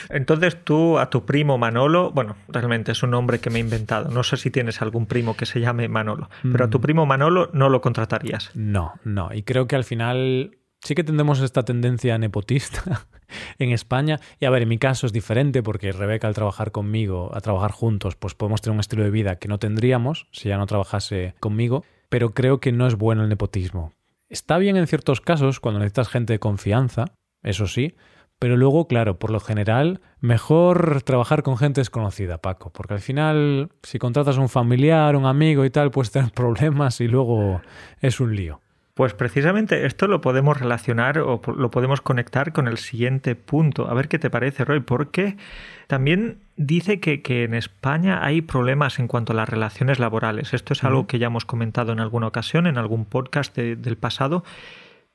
Entonces 0.10 0.64
tú 0.64 1.00
a 1.00 1.10
tu 1.10 1.26
primo 1.26 1.58
Manolo, 1.58 2.12
bueno, 2.12 2.36
realmente 2.50 2.92
es 2.92 3.04
un 3.04 3.12
nombre 3.12 3.40
que 3.40 3.50
me 3.50 3.60
he 3.60 3.62
inventado, 3.62 4.10
no 4.12 4.24
sé 4.24 4.38
si 4.38 4.52
tienes 4.52 4.82
algún 4.82 5.06
primo 5.06 5.36
que 5.36 5.46
se 5.46 5.60
llame 5.60 5.88
Manolo, 5.88 6.30
pero 6.52 6.66
a 6.66 6.70
tu 6.70 6.80
mm. 6.80 6.82
primo 6.82 7.06
Manolo 7.06 7.50
no 7.54 7.70
lo 7.70 7.82
contratarías. 7.82 8.52
No, 8.54 8.94
no, 9.04 9.30
y 9.34 9.44
creo 9.44 9.68
que 9.68 9.76
al 9.76 9.84
final 9.84 10.58
sí 10.82 10.96
que 10.96 11.04
tendemos 11.04 11.40
esta 11.42 11.64
tendencia 11.64 12.18
nepotista 12.18 13.08
en 13.60 13.72
España. 13.72 14.20
Y 14.40 14.46
a 14.46 14.50
ver, 14.50 14.64
en 14.64 14.70
mi 14.70 14.78
caso 14.78 15.06
es 15.06 15.14
diferente 15.14 15.64
porque 15.64 15.92
Rebeca 15.92 16.28
al 16.28 16.36
trabajar 16.36 16.72
conmigo, 16.72 17.32
a 17.34 17.42
trabajar 17.42 17.72
juntos, 17.72 18.16
pues 18.16 18.36
podemos 18.36 18.62
tener 18.62 18.76
un 18.76 18.80
estilo 18.80 19.04
de 19.04 19.12
vida 19.12 19.38
que 19.38 19.48
no 19.48 19.60
tendríamos 19.60 20.28
si 20.32 20.50
ya 20.50 20.58
no 20.58 20.66
trabajase 20.66 21.36
conmigo. 21.40 21.84
Pero 22.10 22.34
creo 22.34 22.60
que 22.60 22.72
no 22.72 22.88
es 22.88 22.96
bueno 22.96 23.24
el 23.24 23.30
nepotismo. 23.30 23.92
Está 24.30 24.58
bien 24.58 24.78
en 24.78 24.88
ciertos 24.88 25.22
casos 25.22 25.60
cuando 25.60 25.80
necesitas 25.80 26.10
gente 26.10 26.34
de 26.34 26.40
confianza, 26.40 27.06
eso 27.44 27.68
sí, 27.68 27.96
pero 28.40 28.56
luego, 28.56 28.88
claro, 28.88 29.18
por 29.18 29.32
lo 29.32 29.40
general, 29.40 30.02
mejor 30.20 31.02
trabajar 31.02 31.44
con 31.44 31.58
gente 31.58 31.82
desconocida, 31.82 32.38
Paco, 32.38 32.72
porque 32.72 32.94
al 32.94 33.00
final, 33.00 33.72
si 33.84 33.98
contratas 33.98 34.38
a 34.38 34.42
un 34.42 34.50
familiar, 34.50 35.16
un 35.16 35.26
amigo 35.26 35.66
y 35.66 35.70
tal, 35.70 35.92
puedes 35.92 36.12
tener 36.12 36.32
problemas 36.36 37.02
y 37.02 37.08
luego 37.08 37.62
es 38.00 38.20
un 38.20 38.36
lío. 38.36 38.62
Pues 38.98 39.14
precisamente 39.14 39.86
esto 39.86 40.08
lo 40.08 40.22
podemos 40.22 40.60
relacionar 40.60 41.20
o 41.20 41.40
lo 41.56 41.70
podemos 41.70 42.02
conectar 42.02 42.52
con 42.52 42.68
el 42.68 42.80
siguiente 42.80 43.36
punto. 43.36 43.88
A 43.88 43.94
ver 43.94 44.08
qué 44.08 44.18
te 44.18 44.32
parece, 44.32 44.66
Roy, 44.66 44.80
porque 44.80 45.38
también 45.86 46.40
dice 46.56 47.00
que, 47.00 47.22
en 47.44 47.54
España 47.54 48.26
hay 48.26 48.42
problemas 48.42 48.98
en 48.98 49.08
cuanto 49.08 49.34
a 49.34 49.36
las 49.36 49.48
relaciones 49.48 50.00
laborales. 50.00 50.56
Esto 50.56 50.74
es 50.74 50.84
algo 50.84 51.06
que 51.06 51.20
ya 51.20 51.28
hemos 51.28 51.46
comentado 51.46 51.92
en 51.92 52.00
alguna 52.00 52.26
ocasión, 52.26 52.66
en 52.66 52.80
algún 52.80 53.06
podcast 53.06 53.56
del 53.56 53.98
pasado, 53.98 54.44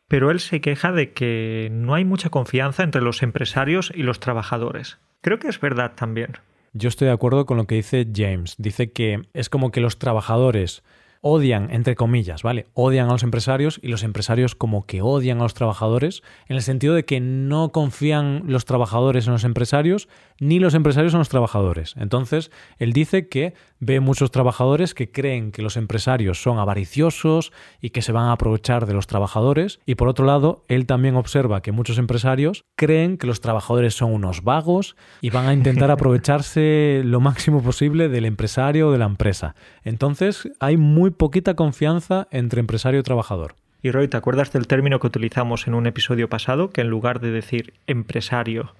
pero 0.07 0.31
él 0.31 0.39
se 0.39 0.61
queja 0.61 0.93
de 0.93 1.11
que 1.11 1.69
no 1.73 1.95
hay 1.95 2.05
mucha 2.05 2.31
confianza 2.31 2.85
entre 2.85 3.03
los 3.03 3.25
empresarios 3.25 3.93
y 3.93 4.05
los 4.05 4.21
trabajadores. 4.21 4.99
Creo 5.23 5.41
que 5.41 5.49
es 5.49 5.59
verdad 5.59 5.91
también. 5.97 6.35
Yo 6.73 6.89
estoy 6.89 7.09
de 7.09 7.15
acuerdo 7.15 7.47
con 7.47 7.57
lo 7.57 7.67
que 7.67 7.75
dice 7.75 8.07
James. 8.15 8.55
Dice 8.59 8.93
que 8.93 9.23
es 9.35 9.49
como 9.49 9.73
que 9.73 9.81
los 9.81 9.99
trabajadores 9.99 10.85
odian, 11.23 11.71
entre 11.71 11.95
comillas, 11.95 12.43
¿vale? 12.43 12.67
Odian 12.75 13.09
a 13.09 13.13
los 13.13 13.23
empresarios 13.23 13.79
y 13.81 13.89
los 13.89 14.03
empresarios 14.03 14.55
como 14.57 14.87
que 14.87 15.03
odian 15.03 15.39
a 15.39 15.45
los 15.45 15.55
trabajadores, 15.55 16.23
en 16.49 16.57
el 16.57 16.63
sentido 16.63 16.95
de 16.95 17.05
que 17.05 17.21
no 17.21 17.71
confían 17.71 18.43
los 18.47 18.65
trabajadores 18.65 19.27
en 19.27 19.33
los 19.33 19.45
empresarios, 19.45 20.09
ni 20.43 20.59
los 20.59 20.75
empresarios 20.75 21.13
en 21.13 21.21
los 21.21 21.29
trabajadores. 21.29 21.95
Entonces, 21.97 22.51
él 22.79 22.93
dice 22.93 23.29
que 23.29 23.55
ve 23.79 24.01
muchos 24.01 24.33
trabajadores 24.33 24.93
que 24.93 25.09
creen 25.09 25.53
que 25.53 25.63
los 25.63 25.77
empresarios 25.77 26.43
son 26.43 26.59
avariciosos 26.59 27.53
y 27.81 27.91
que 27.91 28.03
se 28.03 28.11
van 28.11 28.25
a 28.25 28.33
aprovechar 28.33 28.87
de 28.87 28.93
los 28.93 29.07
trabajadores, 29.07 29.79
y 29.87 29.95
por 29.95 30.09
otro 30.09 30.27
lado, 30.27 30.65
él 30.67 30.87
también 30.87 31.15
observa 31.15 31.63
que 31.63 31.71
muchos 31.71 31.97
empresarios 31.97 32.65
creen 32.75 33.19
que 33.19 33.29
los 33.29 33.41
trabajadores 33.41 33.95
son 33.95 34.13
unos 34.13 34.43
vagos 34.43 34.97
y 35.21 35.31
van 35.31 35.47
a 35.47 35.53
intentar 35.53 35.91
aprovecharse 35.93 37.03
lo 37.05 37.21
máximo 37.21 37.63
posible 37.63 38.09
del 38.09 38.25
empresario 38.25 38.89
o 38.89 38.93
de 38.93 38.99
la 38.99 39.07
empresa. 39.07 39.55
Entonces, 39.85 40.51
hay 40.59 40.77
muy 40.77 41.11
poquita 41.11 41.55
confianza 41.55 42.27
entre 42.33 42.59
empresario 42.59 42.99
y 42.99 43.05
trabajador. 43.05 43.55
Y 43.81 43.93
Roy, 43.93 44.09
¿te 44.09 44.17
acuerdas 44.17 44.53
del 44.53 44.67
término 44.67 44.99
que 44.99 45.07
utilizamos 45.07 45.69
en 45.69 45.75
un 45.75 45.87
episodio 45.87 46.29
pasado? 46.29 46.71
Que 46.71 46.81
en 46.81 46.89
lugar 46.89 47.21
de 47.21 47.31
decir 47.31 47.75
empresario, 47.87 48.75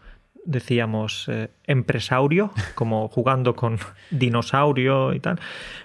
decíamos 0.45 1.27
eh, 1.29 1.51
empresaurio, 1.65 2.53
como 2.75 3.09
jugando 3.09 3.55
con 3.55 3.79
dinosaurio 4.11 5.15
y 5.15 5.21
tal 5.21 5.41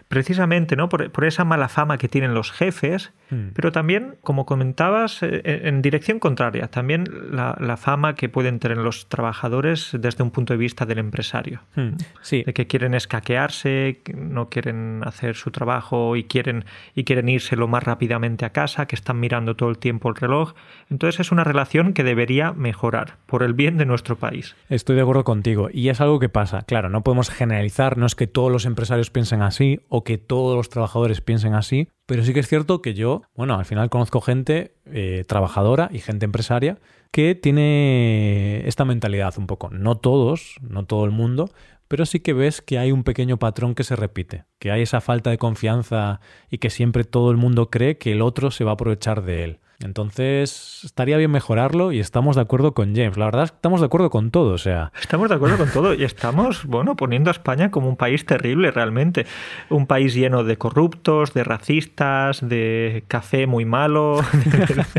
precisamente 0.08 0.76
¿no? 0.76 0.90
por, 0.90 1.26
esa 1.26 1.44
mala 1.44 1.68
fama 1.68 1.98
que 1.98 2.08
tienen 2.08 2.34
los 2.34 2.52
jefes, 2.52 3.12
hmm. 3.30 3.50
pero 3.54 3.72
también, 3.72 4.16
como 4.22 4.46
comentabas, 4.46 5.22
eh, 5.22 5.42
en 5.44 5.82
dirección 5.82 6.20
contraria, 6.20 6.68
también 6.68 7.06
la, 7.32 7.78
fama 7.78 8.16
que 8.16 8.30
pueden 8.30 8.60
tener 8.60 8.78
los 8.78 9.08
trabajadores 9.08 9.92
desde 10.00 10.24
un 10.24 10.32
punto 10.32 10.54
de 10.54 10.58
vista 10.58 10.86
del 10.86 11.00
empresario. 11.00 11.62
Hmm. 11.76 11.98
Sí. 12.22 12.44
De 12.44 12.54
que 12.54 12.68
quieren 12.68 12.94
escaquearse, 12.94 14.02
no 14.16 14.50
quieren 14.50 15.02
hacer 15.04 15.36
su 15.36 15.52
trabajo 15.52 16.16
y 16.16 16.24
quieren, 16.24 16.66
y 16.96 17.04
quieren 17.04 17.30
irse 17.30 17.56
lo 17.56 17.68
más 17.68 17.84
rápidamente 17.84 18.46
a 18.46 18.52
casa, 18.52 18.88
que 18.88 18.96
están 18.96 19.20
mirando 19.20 19.56
todo 19.56 19.70
el 19.70 19.78
tiempo 19.78 20.10
el 20.10 20.16
reloj. 20.16 20.54
Entonces 20.90 21.20
es 21.20 21.32
una 21.32 21.44
relación 21.44 21.94
que 21.94 22.04
debería 22.04 22.54
mejorar 22.54 23.18
por 23.26 23.44
el 23.44 23.54
bien 23.54 23.78
de 23.78 23.86
nuestro 23.86 24.16
país. 24.16 24.56
Estoy 24.70 24.96
de 24.96 25.02
acuerdo 25.02 25.24
contigo 25.24 25.70
y 25.72 25.90
es 25.90 26.02
algo 26.02 26.20
que 26.20 26.30
pasa. 26.30 26.64
Claro, 26.64 26.90
no 26.90 27.04
podemos 27.04 27.30
generalizar, 27.30 27.98
no 27.98 28.06
es 28.06 28.16
que 28.16 28.28
todos 28.28 28.52
los 28.52 28.66
empresarios 28.66 29.10
piensen 29.10 29.42
así 29.42 29.82
que 30.04 30.18
todos 30.18 30.56
los 30.56 30.70
trabajadores 30.70 31.22
piensen 31.22 31.54
así, 31.54 31.90
pero 32.06 32.24
sí 32.24 32.34
que 32.34 32.40
es 32.40 32.48
cierto 32.48 32.82
que 32.82 32.94
yo, 32.94 33.22
bueno, 33.36 33.56
al 33.56 33.66
final 33.66 33.90
conozco 33.90 34.22
gente 34.22 34.76
eh, 34.86 35.24
trabajadora 35.28 35.90
y 35.92 36.00
gente 36.00 36.26
empresaria 36.26 36.78
que 37.12 37.36
tiene 37.36 38.68
esta 38.68 38.86
mentalidad 38.86 39.34
un 39.38 39.48
poco. 39.48 39.70
No 39.70 39.98
todos, 39.98 40.58
no 40.62 40.86
todo 40.86 41.06
el 41.06 41.12
mundo, 41.12 41.50
pero 41.88 42.06
sí 42.06 42.20
que 42.20 42.34
ves 42.34 42.62
que 42.62 42.78
hay 42.78 42.92
un 42.92 43.04
pequeño 43.04 43.38
patrón 43.38 43.76
que 43.76 43.84
se 43.84 43.96
repite, 43.96 44.46
que 44.60 44.72
hay 44.72 44.82
esa 44.82 45.02
falta 45.02 45.30
de 45.30 45.38
confianza 45.38 46.20
y 46.50 46.58
que 46.58 46.70
siempre 46.70 47.04
todo 47.04 47.32
el 47.32 47.38
mundo 47.38 47.70
cree 47.70 47.98
que 47.98 48.12
el 48.12 48.22
otro 48.22 48.52
se 48.52 48.64
va 48.64 48.72
a 48.72 48.74
aprovechar 48.74 49.24
de 49.24 49.44
él. 49.44 49.60
Entonces, 49.80 50.82
estaría 50.84 51.18
bien 51.18 51.30
mejorarlo 51.30 51.92
y 51.92 52.00
estamos 52.00 52.36
de 52.36 52.42
acuerdo 52.42 52.74
con 52.74 52.96
James. 52.96 53.18
La 53.18 53.26
verdad 53.26 53.44
es 53.44 53.52
que 53.52 53.58
estamos 53.58 53.80
de 53.80 53.86
acuerdo 53.86 54.10
con 54.10 54.32
todo, 54.32 54.54
o 54.54 54.58
sea. 54.58 54.92
Estamos 55.00 55.30
de 55.30 55.36
acuerdo 55.36 55.58
con 55.58 55.70
todo 55.70 55.94
y 55.94 56.04
estamos, 56.04 56.66
bueno, 56.66 56.96
poniendo 56.96 57.30
a 57.30 57.32
España 57.32 57.70
como 57.70 57.88
un 57.88 57.96
país 57.96 58.26
terrible 58.26 58.72
realmente. 58.72 59.28
Un 59.70 59.86
país 59.86 60.16
lleno 60.16 60.44
de 60.44 60.58
corruptos, 60.58 61.34
de 61.34 61.44
racistas, 61.44 62.48
de 62.48 63.04
café 63.08 63.46
muy 63.46 63.66
malo. 63.66 64.20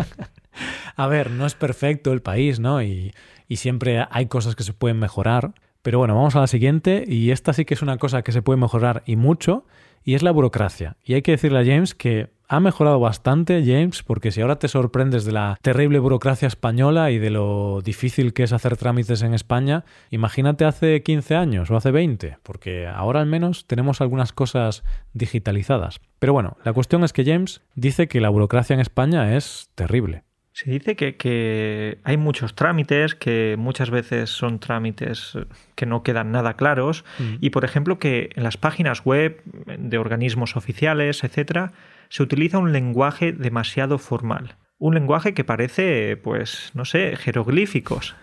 a 0.97 1.07
ver, 1.09 1.33
no 1.33 1.47
es 1.47 1.55
perfecto 1.55 2.13
el 2.13 2.23
país, 2.23 2.61
¿no? 2.61 2.81
Y, 2.81 3.13
y 3.49 3.57
siempre 3.57 4.07
hay 4.11 4.27
cosas 4.27 4.55
que 4.55 4.63
se 4.63 4.75
pueden 4.75 5.01
mejorar. 5.01 5.55
Pero 5.83 5.99
bueno, 5.99 6.15
vamos 6.15 6.37
a 6.37 6.41
la 6.41 6.47
siguiente 6.47 7.05
y 7.07 7.33
esta 7.33 7.53
sí 7.53 7.65
que 7.65 7.75
es 7.75 7.83
una 7.83 7.99
cosa 7.99 8.23
que 8.23 8.33
se 8.33 8.43
puede 8.43 8.61
mejorar 8.61 9.03
y 9.07 9.17
mucho 9.17 9.65
y 10.05 10.15
es 10.15 10.23
la 10.23 10.31
burocracia. 10.31 10.97
Y 11.05 11.15
hay 11.15 11.23
que 11.23 11.33
decirle 11.33 11.59
a 11.59 11.65
James 11.65 11.95
que 11.95 12.31
ha 12.49 12.61
mejorado 12.61 12.99
bastante, 12.99 13.63
James, 13.65 14.03
porque 14.03 14.33
si 14.33 14.41
ahora 14.41 14.59
te 14.59 14.69
sorprendes 14.69 15.25
de 15.25 15.33
la 15.33 15.59
terrible 15.61 15.99
burocracia 15.99 16.49
española 16.49 17.11
y 17.11 17.19
de 17.19 17.31
lo 17.31 17.83
difícil 17.83 18.33
que 18.33 18.43
es 18.43 18.53
hacer 18.53 18.77
trámites 18.79 19.23
en 19.23 19.35
España, 19.35 19.85
imagínate 20.11 20.65
hace 20.65 21.03
15 21.03 21.37
años 21.37 21.71
o 21.71 21.77
hace 21.77 21.91
20, 21.91 22.39
porque 22.43 22.87
ahora 22.87 23.21
al 23.21 23.27
menos 23.27 23.67
tenemos 23.67 24.01
algunas 24.01 24.33
cosas 24.33 24.83
digitalizadas. 25.13 26.01
Pero 26.19 26.33
bueno, 26.33 26.57
la 26.65 26.73
cuestión 26.73 27.05
es 27.05 27.13
que 27.13 27.25
James 27.25 27.61
dice 27.75 28.09
que 28.09 28.21
la 28.21 28.31
burocracia 28.31 28.75
en 28.75 28.81
España 28.81 29.37
es 29.37 29.69
terrible. 29.75 30.23
Se 30.53 30.71
dice 30.71 30.97
que, 30.97 31.99
hay 32.03 32.17
muchos 32.17 32.57
trámites, 32.57 33.15
que 33.15 33.55
muchas 33.57 33.91
veces 33.91 34.31
son 34.31 34.59
trámites 34.59 35.39
que 35.77 35.87
no 35.87 36.03
quedan 36.03 36.33
nada 36.33 36.55
claros, 36.55 37.05
mm. 37.19 37.37
y 37.41 37.51
por 37.51 37.65
ejemplo 37.65 38.01
que 38.01 38.31
en 38.35 38.43
las 38.43 38.57
páginas 38.57 39.05
web 39.05 39.41
de 39.45 39.99
organismos 39.99 40.57
oficiales, 40.57 41.23
etcétera, 41.23 41.75
se 42.09 42.23
utiliza 42.23 42.59
un 42.59 42.73
lenguaje 42.73 43.33
demasiado 43.33 43.99
formal. 43.99 44.57
Un 44.79 44.95
lenguaje 44.95 45.35
que 45.35 45.45
parece, 45.45 46.17
pues, 46.17 46.71
no 46.75 46.85
sé, 46.85 47.17
jeroglíficos. 47.17 48.15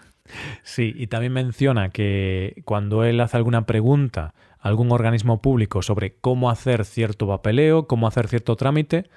Sí, 0.63 0.93
y 0.95 1.07
también 1.07 1.33
menciona 1.33 1.89
que 1.89 2.61
cuando 2.65 3.03
él 3.03 3.19
hace 3.19 3.37
alguna 3.37 3.65
pregunta 3.65 4.33
a 4.59 4.67
algún 4.67 4.91
organismo 4.91 5.41
público 5.41 5.81
sobre 5.81 6.15
cómo 6.15 6.49
hacer 6.49 6.85
cierto 6.85 7.27
papeleo, 7.27 7.87
cómo 7.87 8.07
hacer 8.07 8.27
cierto 8.27 8.55
trámite, 8.55 9.09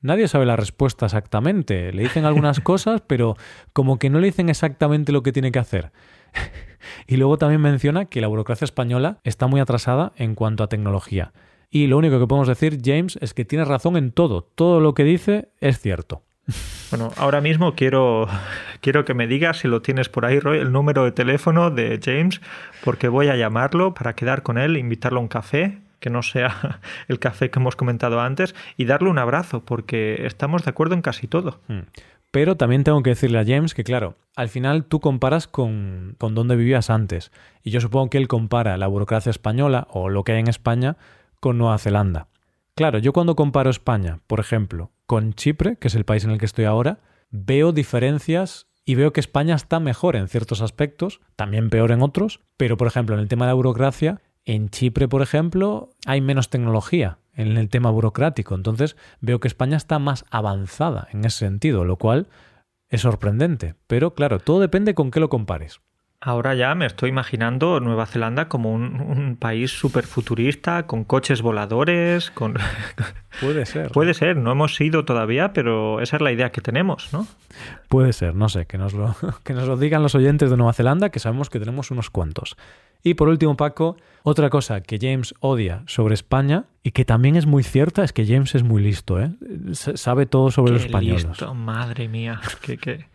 nadie 0.00 0.28
sabe 0.28 0.46
la 0.46 0.56
respuesta 0.56 1.06
exactamente. 1.06 1.92
Le 1.92 2.02
dicen 2.02 2.24
algunas 2.24 2.60
cosas, 2.60 3.02
pero 3.06 3.36
como 3.72 3.98
que 3.98 4.08
no 4.08 4.20
le 4.20 4.26
dicen 4.28 4.48
exactamente 4.48 5.12
lo 5.12 5.22
que 5.22 5.32
tiene 5.32 5.52
que 5.52 5.58
hacer. 5.58 5.92
y 7.06 7.16
luego 7.16 7.36
también 7.36 7.60
menciona 7.60 8.06
que 8.06 8.20
la 8.20 8.28
burocracia 8.28 8.64
española 8.64 9.18
está 9.24 9.46
muy 9.46 9.60
atrasada 9.60 10.12
en 10.16 10.34
cuanto 10.34 10.64
a 10.64 10.68
tecnología. 10.68 11.32
Y 11.74 11.88
lo 11.88 11.98
único 11.98 12.20
que 12.20 12.26
podemos 12.28 12.46
decir, 12.46 12.78
James, 12.84 13.18
es 13.20 13.34
que 13.34 13.44
tiene 13.44 13.64
razón 13.64 13.96
en 13.96 14.12
todo. 14.12 14.48
Todo 14.54 14.78
lo 14.78 14.94
que 14.94 15.02
dice 15.02 15.48
es 15.60 15.80
cierto. 15.80 16.22
Bueno, 16.92 17.10
ahora 17.16 17.40
mismo 17.40 17.74
quiero, 17.74 18.28
quiero 18.80 19.04
que 19.04 19.12
me 19.12 19.26
digas, 19.26 19.58
si 19.58 19.66
lo 19.66 19.82
tienes 19.82 20.08
por 20.08 20.24
ahí, 20.24 20.38
Roy, 20.38 20.60
el 20.60 20.70
número 20.70 21.02
de 21.02 21.10
teléfono 21.10 21.72
de 21.72 21.98
James, 22.00 22.40
porque 22.84 23.08
voy 23.08 23.26
a 23.26 23.34
llamarlo 23.34 23.92
para 23.92 24.14
quedar 24.14 24.44
con 24.44 24.56
él, 24.56 24.76
invitarlo 24.76 25.18
a 25.18 25.22
un 25.22 25.28
café 25.28 25.80
que 25.98 26.10
no 26.10 26.22
sea 26.22 26.78
el 27.08 27.18
café 27.18 27.50
que 27.50 27.58
hemos 27.58 27.74
comentado 27.74 28.20
antes, 28.20 28.54
y 28.76 28.84
darle 28.84 29.10
un 29.10 29.18
abrazo, 29.18 29.64
porque 29.64 30.26
estamos 30.26 30.62
de 30.62 30.70
acuerdo 30.70 30.94
en 30.94 31.02
casi 31.02 31.26
todo. 31.26 31.58
Hmm. 31.66 31.88
Pero 32.30 32.56
también 32.56 32.84
tengo 32.84 33.02
que 33.02 33.10
decirle 33.10 33.40
a 33.40 33.44
James 33.44 33.74
que, 33.74 33.82
claro, 33.82 34.14
al 34.36 34.48
final 34.48 34.84
tú 34.84 35.00
comparas 35.00 35.48
con, 35.48 36.14
con 36.18 36.36
dónde 36.36 36.54
vivías 36.54 36.88
antes. 36.88 37.32
Y 37.64 37.70
yo 37.70 37.80
supongo 37.80 38.10
que 38.10 38.18
él 38.18 38.28
compara 38.28 38.76
la 38.76 38.86
burocracia 38.86 39.30
española 39.30 39.88
o 39.90 40.08
lo 40.08 40.22
que 40.22 40.32
hay 40.32 40.40
en 40.40 40.48
España 40.48 40.96
con 41.44 41.58
Nueva 41.58 41.76
Zelanda. 41.76 42.28
Claro, 42.74 42.98
yo 42.98 43.12
cuando 43.12 43.36
comparo 43.36 43.68
España, 43.68 44.20
por 44.26 44.40
ejemplo, 44.40 44.92
con 45.04 45.34
Chipre, 45.34 45.76
que 45.76 45.88
es 45.88 45.94
el 45.94 46.06
país 46.06 46.24
en 46.24 46.30
el 46.30 46.38
que 46.38 46.46
estoy 46.46 46.64
ahora, 46.64 47.00
veo 47.30 47.72
diferencias 47.72 48.66
y 48.86 48.94
veo 48.94 49.12
que 49.12 49.20
España 49.20 49.54
está 49.54 49.78
mejor 49.78 50.16
en 50.16 50.28
ciertos 50.28 50.62
aspectos, 50.62 51.20
también 51.36 51.68
peor 51.68 51.90
en 51.90 52.00
otros, 52.00 52.40
pero 52.56 52.78
por 52.78 52.86
ejemplo 52.86 53.14
en 53.14 53.20
el 53.20 53.28
tema 53.28 53.44
de 53.44 53.50
la 53.50 53.56
burocracia, 53.56 54.22
en 54.46 54.70
Chipre, 54.70 55.06
por 55.06 55.20
ejemplo, 55.20 55.90
hay 56.06 56.22
menos 56.22 56.48
tecnología 56.48 57.18
en 57.34 57.58
el 57.58 57.68
tema 57.68 57.90
burocrático, 57.90 58.54
entonces 58.54 58.96
veo 59.20 59.38
que 59.38 59.48
España 59.48 59.76
está 59.76 59.98
más 59.98 60.24
avanzada 60.30 61.08
en 61.12 61.26
ese 61.26 61.40
sentido, 61.40 61.84
lo 61.84 61.98
cual 61.98 62.28
es 62.88 63.02
sorprendente, 63.02 63.74
pero 63.86 64.14
claro, 64.14 64.38
todo 64.38 64.60
depende 64.60 64.94
con 64.94 65.10
qué 65.10 65.20
lo 65.20 65.28
compares. 65.28 65.82
Ahora 66.26 66.54
ya 66.54 66.74
me 66.74 66.86
estoy 66.86 67.10
imaginando 67.10 67.80
Nueva 67.80 68.06
Zelanda 68.06 68.48
como 68.48 68.72
un, 68.72 69.36
país 69.38 69.72
súper 69.72 70.06
futurista, 70.06 70.86
con 70.86 71.04
coches 71.04 71.42
voladores, 71.42 72.30
con... 72.30 72.54
Puede 73.42 73.66
ser. 73.66 73.90
Puede 73.90 74.14
ser, 74.14 74.38
no 74.38 74.50
hemos 74.50 74.80
ido 74.80 75.04
todavía, 75.04 75.52
pero 75.52 76.00
esa 76.00 76.16
es 76.16 76.22
la 76.22 76.32
idea 76.32 76.50
que 76.50 76.62
tenemos, 76.62 77.12
¿no? 77.12 77.26
Puede 77.88 78.14
ser, 78.14 78.34
no 78.34 78.48
sé, 78.48 78.64
que 78.64 78.78
nos 78.78 78.94
lo, 78.94 79.14
que 79.44 79.52
nos 79.52 79.68
lo 79.68 79.76
digan 79.76 80.02
los 80.02 80.14
oyentes 80.14 80.48
de 80.48 80.56
Nueva 80.56 80.72
Zelanda, 80.72 81.10
que 81.10 81.18
sabemos 81.18 81.50
que 81.50 81.60
tenemos 81.60 81.90
unos 81.90 82.08
cuantos. 82.08 82.56
Y 83.02 83.14
por 83.14 83.28
último, 83.28 83.54
Paco, 83.58 83.98
otra 84.22 84.48
cosa 84.48 84.80
que 84.80 84.98
James 84.98 85.34
odia 85.40 85.82
sobre 85.86 86.14
España 86.14 86.64
y 86.82 86.92
que 86.92 87.04
también 87.04 87.36
es 87.36 87.44
muy 87.44 87.62
cierta 87.64 88.02
es 88.02 88.14
que 88.14 88.26
James 88.26 88.54
es 88.54 88.62
muy 88.62 88.82
listo, 88.82 89.20
¿eh? 89.20 89.30
sabe 89.74 90.24
todo 90.24 90.50
sobre 90.50 90.72
los 90.72 90.86
españoles. 90.86 91.26
Listo, 91.26 91.52
madre 91.52 92.08
mía, 92.08 92.40
qué, 92.62 92.78
qué, 92.78 93.08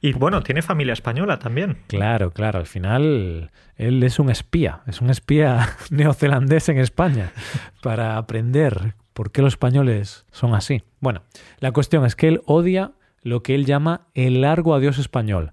y 0.00 0.12
bueno, 0.12 0.42
tiene 0.42 0.62
familia 0.62 0.92
española 0.92 1.38
también. 1.38 1.78
Claro, 1.86 2.30
claro. 2.30 2.58
Al 2.58 2.66
final 2.66 3.50
él 3.76 4.02
es 4.02 4.18
un 4.18 4.30
espía, 4.30 4.80
es 4.86 5.00
un 5.00 5.10
espía 5.10 5.76
neozelandés 5.90 6.68
en 6.68 6.78
España 6.78 7.32
para 7.82 8.16
aprender 8.16 8.94
por 9.12 9.32
qué 9.32 9.42
los 9.42 9.54
españoles 9.54 10.26
son 10.30 10.54
así. 10.54 10.82
Bueno, 11.00 11.22
la 11.58 11.72
cuestión 11.72 12.04
es 12.04 12.16
que 12.16 12.28
él 12.28 12.42
odia 12.46 12.92
lo 13.22 13.42
que 13.42 13.54
él 13.54 13.66
llama 13.66 14.06
el 14.14 14.40
largo 14.40 14.74
adiós 14.74 14.98
español. 14.98 15.52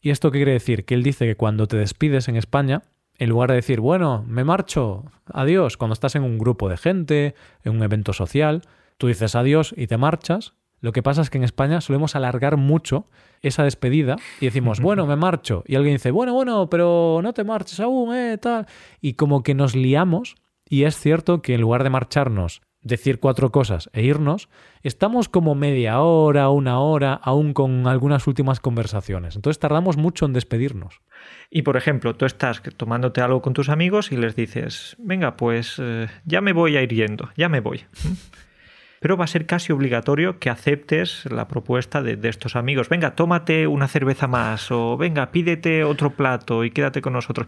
¿Y 0.00 0.10
esto 0.10 0.30
qué 0.30 0.38
quiere 0.38 0.52
decir? 0.52 0.84
Que 0.84 0.94
él 0.94 1.02
dice 1.02 1.26
que 1.26 1.36
cuando 1.36 1.66
te 1.66 1.76
despides 1.76 2.28
en 2.28 2.36
España, 2.36 2.82
en 3.18 3.30
lugar 3.30 3.50
de 3.50 3.56
decir, 3.56 3.80
bueno, 3.80 4.24
me 4.26 4.44
marcho, 4.44 5.04
adiós, 5.32 5.76
cuando 5.76 5.94
estás 5.94 6.16
en 6.16 6.24
un 6.24 6.38
grupo 6.38 6.68
de 6.68 6.76
gente, 6.76 7.34
en 7.62 7.76
un 7.76 7.82
evento 7.82 8.12
social, 8.12 8.62
tú 8.98 9.06
dices 9.06 9.34
adiós 9.34 9.74
y 9.76 9.86
te 9.86 9.96
marchas, 9.96 10.54
lo 10.84 10.92
que 10.92 11.02
pasa 11.02 11.22
es 11.22 11.30
que 11.30 11.38
en 11.38 11.44
España 11.44 11.80
solemos 11.80 12.14
alargar 12.14 12.58
mucho 12.58 13.06
esa 13.40 13.64
despedida 13.64 14.16
y 14.38 14.44
decimos, 14.44 14.80
bueno, 14.80 15.06
me 15.06 15.16
marcho. 15.16 15.64
Y 15.66 15.76
alguien 15.76 15.94
dice, 15.94 16.10
bueno, 16.10 16.34
bueno, 16.34 16.68
pero 16.68 17.20
no 17.22 17.32
te 17.32 17.42
marches 17.42 17.80
aún, 17.80 18.14
eh, 18.14 18.36
tal. 18.36 18.66
Y 19.00 19.14
como 19.14 19.42
que 19.42 19.54
nos 19.54 19.74
liamos 19.74 20.34
y 20.68 20.84
es 20.84 20.98
cierto 20.98 21.40
que 21.40 21.54
en 21.54 21.62
lugar 21.62 21.84
de 21.84 21.88
marcharnos, 21.88 22.60
decir 22.82 23.18
cuatro 23.18 23.50
cosas 23.50 23.88
e 23.94 24.02
irnos, 24.02 24.50
estamos 24.82 25.30
como 25.30 25.54
media 25.54 26.00
hora, 26.00 26.50
una 26.50 26.78
hora, 26.80 27.14
aún 27.14 27.54
con 27.54 27.86
algunas 27.86 28.26
últimas 28.26 28.60
conversaciones. 28.60 29.36
Entonces 29.36 29.58
tardamos 29.58 29.96
mucho 29.96 30.26
en 30.26 30.34
despedirnos. 30.34 31.00
Y 31.48 31.62
por 31.62 31.78
ejemplo, 31.78 32.14
tú 32.14 32.26
estás 32.26 32.60
tomándote 32.76 33.22
algo 33.22 33.40
con 33.40 33.54
tus 33.54 33.70
amigos 33.70 34.12
y 34.12 34.18
les 34.18 34.36
dices, 34.36 34.96
venga, 34.98 35.38
pues 35.38 35.76
eh, 35.78 36.08
ya 36.26 36.42
me 36.42 36.52
voy 36.52 36.76
a 36.76 36.82
ir 36.82 36.92
yendo, 36.92 37.30
ya 37.38 37.48
me 37.48 37.60
voy 37.60 37.86
pero 39.04 39.18
va 39.18 39.24
a 39.24 39.28
ser 39.28 39.44
casi 39.44 39.70
obligatorio 39.70 40.38
que 40.38 40.48
aceptes 40.48 41.26
la 41.30 41.46
propuesta 41.46 42.00
de, 42.00 42.18
estos 42.26 42.56
amigos. 42.56 42.88
Venga, 42.88 43.14
tómate 43.14 43.66
una 43.66 43.86
cerveza 43.86 44.28
más 44.28 44.70
o 44.70 44.96
venga, 44.96 45.30
pídete 45.30 45.84
otro 45.84 46.16
plato 46.16 46.64
y 46.64 46.70
quédate 46.70 47.02
con 47.02 47.12
nosotros. 47.12 47.46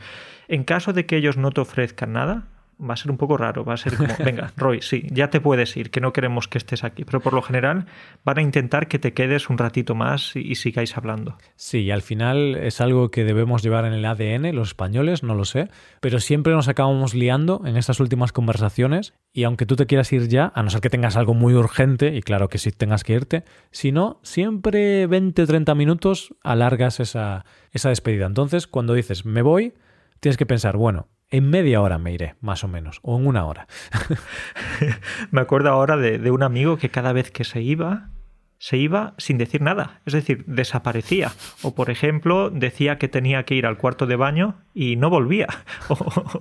En 0.48 0.64
caso 0.64 0.92
de 0.92 1.06
que 1.06 1.16
ellos 1.16 1.38
no 1.38 1.52
te 1.52 1.62
ofrezcan 1.62 2.12
nada, 2.12 2.44
va 2.78 2.94
a 2.94 2.96
ser 2.96 3.10
un 3.10 3.16
poco 3.16 3.36
raro, 3.36 3.64
va 3.64 3.74
a 3.74 3.76
ser 3.76 3.96
como, 3.96 4.14
venga, 4.24 4.52
Roy, 4.56 4.82
sí, 4.82 5.06
ya 5.10 5.30
te 5.30 5.40
puedes 5.40 5.76
ir, 5.76 5.90
que 5.90 6.00
no 6.00 6.12
queremos 6.12 6.48
que 6.48 6.58
estés 6.58 6.84
aquí, 6.84 7.04
pero 7.04 7.20
por 7.20 7.32
lo 7.32 7.42
general 7.42 7.86
van 8.24 8.38
a 8.38 8.42
intentar 8.42 8.88
que 8.88 8.98
te 8.98 9.12
quedes 9.12 9.48
un 9.48 9.58
ratito 9.58 9.94
más 9.94 10.36
y, 10.36 10.54
sigáis 10.56 10.96
hablando. 10.96 11.38
Sí, 11.56 11.80
y 11.80 11.90
al 11.90 12.02
final 12.02 12.56
es 12.56 12.80
algo 12.80 13.10
que 13.10 13.24
debemos 13.24 13.62
llevar 13.62 13.84
en 13.84 13.92
el 13.92 14.04
ADN, 14.04 14.54
los 14.54 14.68
españoles, 14.68 15.22
no 15.22 15.34
lo 15.34 15.44
sé, 15.44 15.68
pero 16.00 16.20
siempre 16.20 16.52
nos 16.52 16.68
acabamos 16.68 17.14
liando 17.14 17.62
en 17.64 17.76
estas 17.76 18.00
últimas 18.00 18.32
conversaciones 18.32 19.14
y 19.32 19.44
aunque 19.44 19.66
tú 19.66 19.76
te 19.76 19.86
quieras 19.86 20.12
ir 20.12 20.28
ya, 20.28 20.52
a 20.54 20.62
no 20.62 20.70
ser 20.70 20.80
que 20.80 20.90
tengas 20.90 21.16
algo 21.16 21.34
muy 21.34 21.54
urgente, 21.54 22.14
y 22.16 22.22
claro 22.22 22.48
que 22.48 22.58
sí 22.58 22.70
tengas 22.72 23.04
que 23.04 23.14
irte, 23.14 23.44
si 23.70 23.92
no, 23.92 24.20
siempre 24.22 25.06
20 25.06 25.42
o 25.42 25.46
30 25.46 25.74
minutos 25.74 26.34
alargas 26.42 27.00
esa, 27.00 27.44
esa 27.72 27.90
despedida. 27.90 28.26
Entonces, 28.26 28.66
cuando 28.66 28.94
dices 28.94 29.26
me 29.26 29.42
voy, 29.42 29.74
tienes 30.20 30.36
que 30.36 30.46
pensar, 30.46 30.76
bueno, 30.76 31.08
en 31.30 31.50
media 31.50 31.80
hora 31.80 31.98
me 31.98 32.12
iré, 32.12 32.36
más 32.40 32.64
o 32.64 32.68
menos, 32.68 33.00
o 33.02 33.18
en 33.18 33.26
una 33.26 33.46
hora. 33.46 33.66
me 35.30 35.40
acuerdo 35.40 35.70
ahora 35.70 35.96
de, 35.96 36.30
un 36.30 36.42
amigo 36.42 36.76
que 36.76 36.90
cada 36.90 37.12
vez 37.12 37.30
que 37.30 37.44
se 37.44 37.60
iba, 37.62 38.10
se 38.58 38.76
iba 38.76 39.14
sin 39.18 39.36
decir 39.36 39.60
nada, 39.60 40.00
es 40.06 40.12
decir, 40.12 40.44
desaparecía. 40.46 41.32
O, 41.62 41.74
por 41.74 41.90
ejemplo, 41.90 42.50
decía 42.50 42.98
que 42.98 43.08
tenía 43.08 43.44
que 43.44 43.54
ir 43.54 43.66
al 43.66 43.76
cuarto 43.76 44.06
de 44.06 44.16
baño 44.16 44.62
y 44.72 44.96
no 44.96 45.10
volvía. 45.10 45.48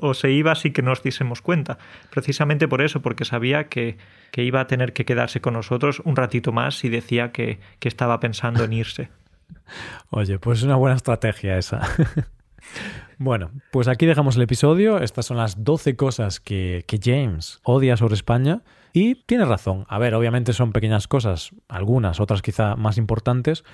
O, 0.02 0.13
se 0.13 0.32
iba 0.32 0.54
sin 0.56 0.74
que 0.74 0.82
nos 0.82 1.02
diésemos 1.02 1.41
cuenta. 1.41 1.78
Precisamente 2.12 2.67
por 2.67 2.82
eso, 2.82 3.02
porque 3.02 3.26
sabía 3.26 3.67
que, 3.69 3.98
que, 4.32 4.43
iba 4.43 4.62
a 4.62 4.67
tener 4.67 4.93
que 4.93 5.06
quedarse 5.06 5.41
con 5.41 5.54
nosotros 5.54 6.02
un 6.06 6.15
ratito 6.15 6.52
más 6.52 6.84
y 6.84 6.89
decía 6.89 7.32
que, 7.32 7.60
que 7.80 7.88
estaba 7.88 8.19
pensando 8.19 8.63
en 8.63 8.74
irse. 8.74 9.10
Oye, 10.10 10.38
pues 10.38 10.60
es 10.60 10.63
una 10.65 10.76
buena 10.76 10.95
estrategia 10.95 11.58
esa. 11.58 11.82
Bueno, 13.18 13.52
pues 13.72 13.88
aquí 13.88 14.06
dejamos 14.06 14.36
el 14.36 14.41
episodio. 14.41 15.00
Estas 15.00 15.26
son 15.26 15.38
las 15.38 15.63
12 15.63 15.96
cosas 15.96 16.39
que, 16.39 16.84
que 16.88 17.00
James 17.02 17.60
odia 17.63 17.98
sobre 17.98 18.15
España. 18.15 18.62
Y 18.94 19.15
tiene 19.15 19.44
razón. 19.44 19.86
A 19.89 20.00
ver, 20.00 20.15
obviamente 20.15 20.54
son 20.54 20.72
pequeñas 20.72 21.08
cosas, 21.08 21.52
algunas, 21.68 22.22
otras 22.22 22.41
quizá 22.41 22.78
más 22.78 22.98
importantes, 22.98 23.65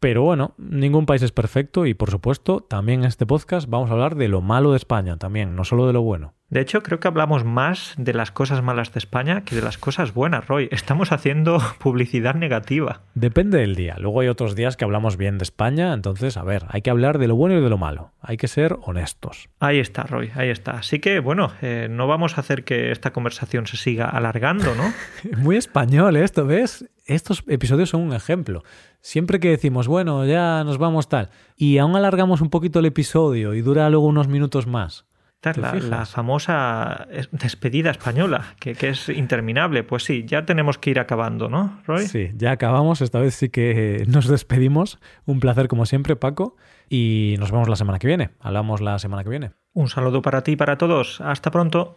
pero 0.00 0.22
bueno, 0.22 0.54
ningún 0.56 1.04
país 1.04 1.22
es 1.22 1.32
perfecto 1.32 1.84
y 1.84 1.94
por 1.94 2.12
supuesto 2.12 2.60
también 2.60 3.00
en 3.00 3.06
este 3.06 3.26
podcast 3.26 3.68
vamos 3.68 3.90
a 3.90 3.94
hablar 3.94 4.14
de 4.14 4.28
lo 4.28 4.40
malo 4.40 4.70
de 4.70 4.76
España 4.76 5.16
también, 5.16 5.56
no 5.56 5.64
solo 5.64 5.88
de 5.88 5.92
lo 5.92 6.02
bueno. 6.02 6.34
De 6.50 6.62
hecho, 6.62 6.82
creo 6.82 6.98
que 6.98 7.06
hablamos 7.06 7.44
más 7.44 7.92
de 7.98 8.14
las 8.14 8.32
cosas 8.32 8.62
malas 8.62 8.90
de 8.94 8.98
España 8.98 9.42
que 9.42 9.54
de 9.54 9.60
las 9.60 9.76
cosas 9.76 10.14
buenas, 10.14 10.46
Roy. 10.46 10.70
Estamos 10.72 11.12
haciendo 11.12 11.58
publicidad 11.78 12.34
negativa. 12.34 13.02
Depende 13.14 13.58
del 13.58 13.74
día. 13.74 13.96
Luego 13.98 14.20
hay 14.20 14.28
otros 14.28 14.54
días 14.54 14.78
que 14.78 14.86
hablamos 14.86 15.18
bien 15.18 15.36
de 15.36 15.42
España, 15.42 15.92
entonces, 15.92 16.38
a 16.38 16.44
ver, 16.44 16.64
hay 16.68 16.80
que 16.80 16.88
hablar 16.88 17.18
de 17.18 17.28
lo 17.28 17.36
bueno 17.36 17.58
y 17.58 17.62
de 17.62 17.68
lo 17.68 17.76
malo. 17.76 18.12
Hay 18.22 18.38
que 18.38 18.48
ser 18.48 18.78
honestos. 18.80 19.50
Ahí 19.60 19.78
está, 19.78 20.04
Roy, 20.04 20.30
ahí 20.34 20.48
está. 20.48 20.78
Así 20.78 21.00
que, 21.00 21.20
bueno, 21.20 21.52
eh, 21.60 21.88
no 21.90 22.06
vamos 22.06 22.38
a 22.38 22.40
hacer 22.40 22.64
que 22.64 22.92
esta 22.92 23.12
conversación 23.12 23.66
se 23.66 23.76
siga 23.76 24.08
alargando, 24.08 24.74
¿no? 24.74 24.94
Muy 25.36 25.58
español 25.58 26.16
esto, 26.16 26.46
¿ves? 26.46 26.88
Estos 27.04 27.44
episodios 27.46 27.90
son 27.90 28.00
un 28.00 28.14
ejemplo. 28.14 28.62
Siempre 29.02 29.38
que 29.38 29.50
decimos, 29.50 29.86
bueno, 29.86 30.24
ya 30.24 30.64
nos 30.64 30.78
vamos 30.78 31.10
tal, 31.10 31.28
y 31.58 31.76
aún 31.76 31.94
alargamos 31.94 32.40
un 32.40 32.48
poquito 32.48 32.78
el 32.78 32.86
episodio 32.86 33.52
y 33.52 33.60
dura 33.60 33.90
luego 33.90 34.06
unos 34.06 34.28
minutos 34.28 34.66
más 34.66 35.04
la, 35.42 35.74
la, 35.74 36.06
famosa 36.06 37.06
despedida 37.32 37.90
española, 37.90 38.54
que, 38.58 38.74
que, 38.74 38.88
es 38.88 39.08
interminable. 39.08 39.84
Pues 39.84 40.04
sí, 40.04 40.24
ya 40.26 40.44
tenemos 40.44 40.78
que 40.78 40.90
ir 40.90 40.98
acabando, 40.98 41.48
¿no, 41.48 41.80
Roy? 41.86 42.06
Sí, 42.06 42.30
ya 42.34 42.52
acabamos. 42.52 43.00
Esta 43.00 43.20
vez 43.20 43.34
sí 43.34 43.48
que 43.48 44.04
nos 44.08 44.26
despedimos. 44.26 44.98
Un 45.26 45.40
placer 45.40 45.68
como 45.68 45.86
siempre, 45.86 46.16
Paco. 46.16 46.56
Y 46.88 47.36
nos 47.38 47.52
vemos 47.52 47.68
la 47.68 47.76
semana 47.76 47.98
que 47.98 48.06
viene. 48.06 48.30
Hablamos 48.40 48.80
la 48.80 48.98
semana 48.98 49.22
que 49.22 49.30
viene. 49.30 49.52
Un 49.72 49.88
saludo 49.88 50.22
para 50.22 50.42
ti 50.42 50.52
y 50.52 50.56
para 50.56 50.76
todos. 50.76 51.20
Hasta 51.20 51.50
pronto. 51.50 51.96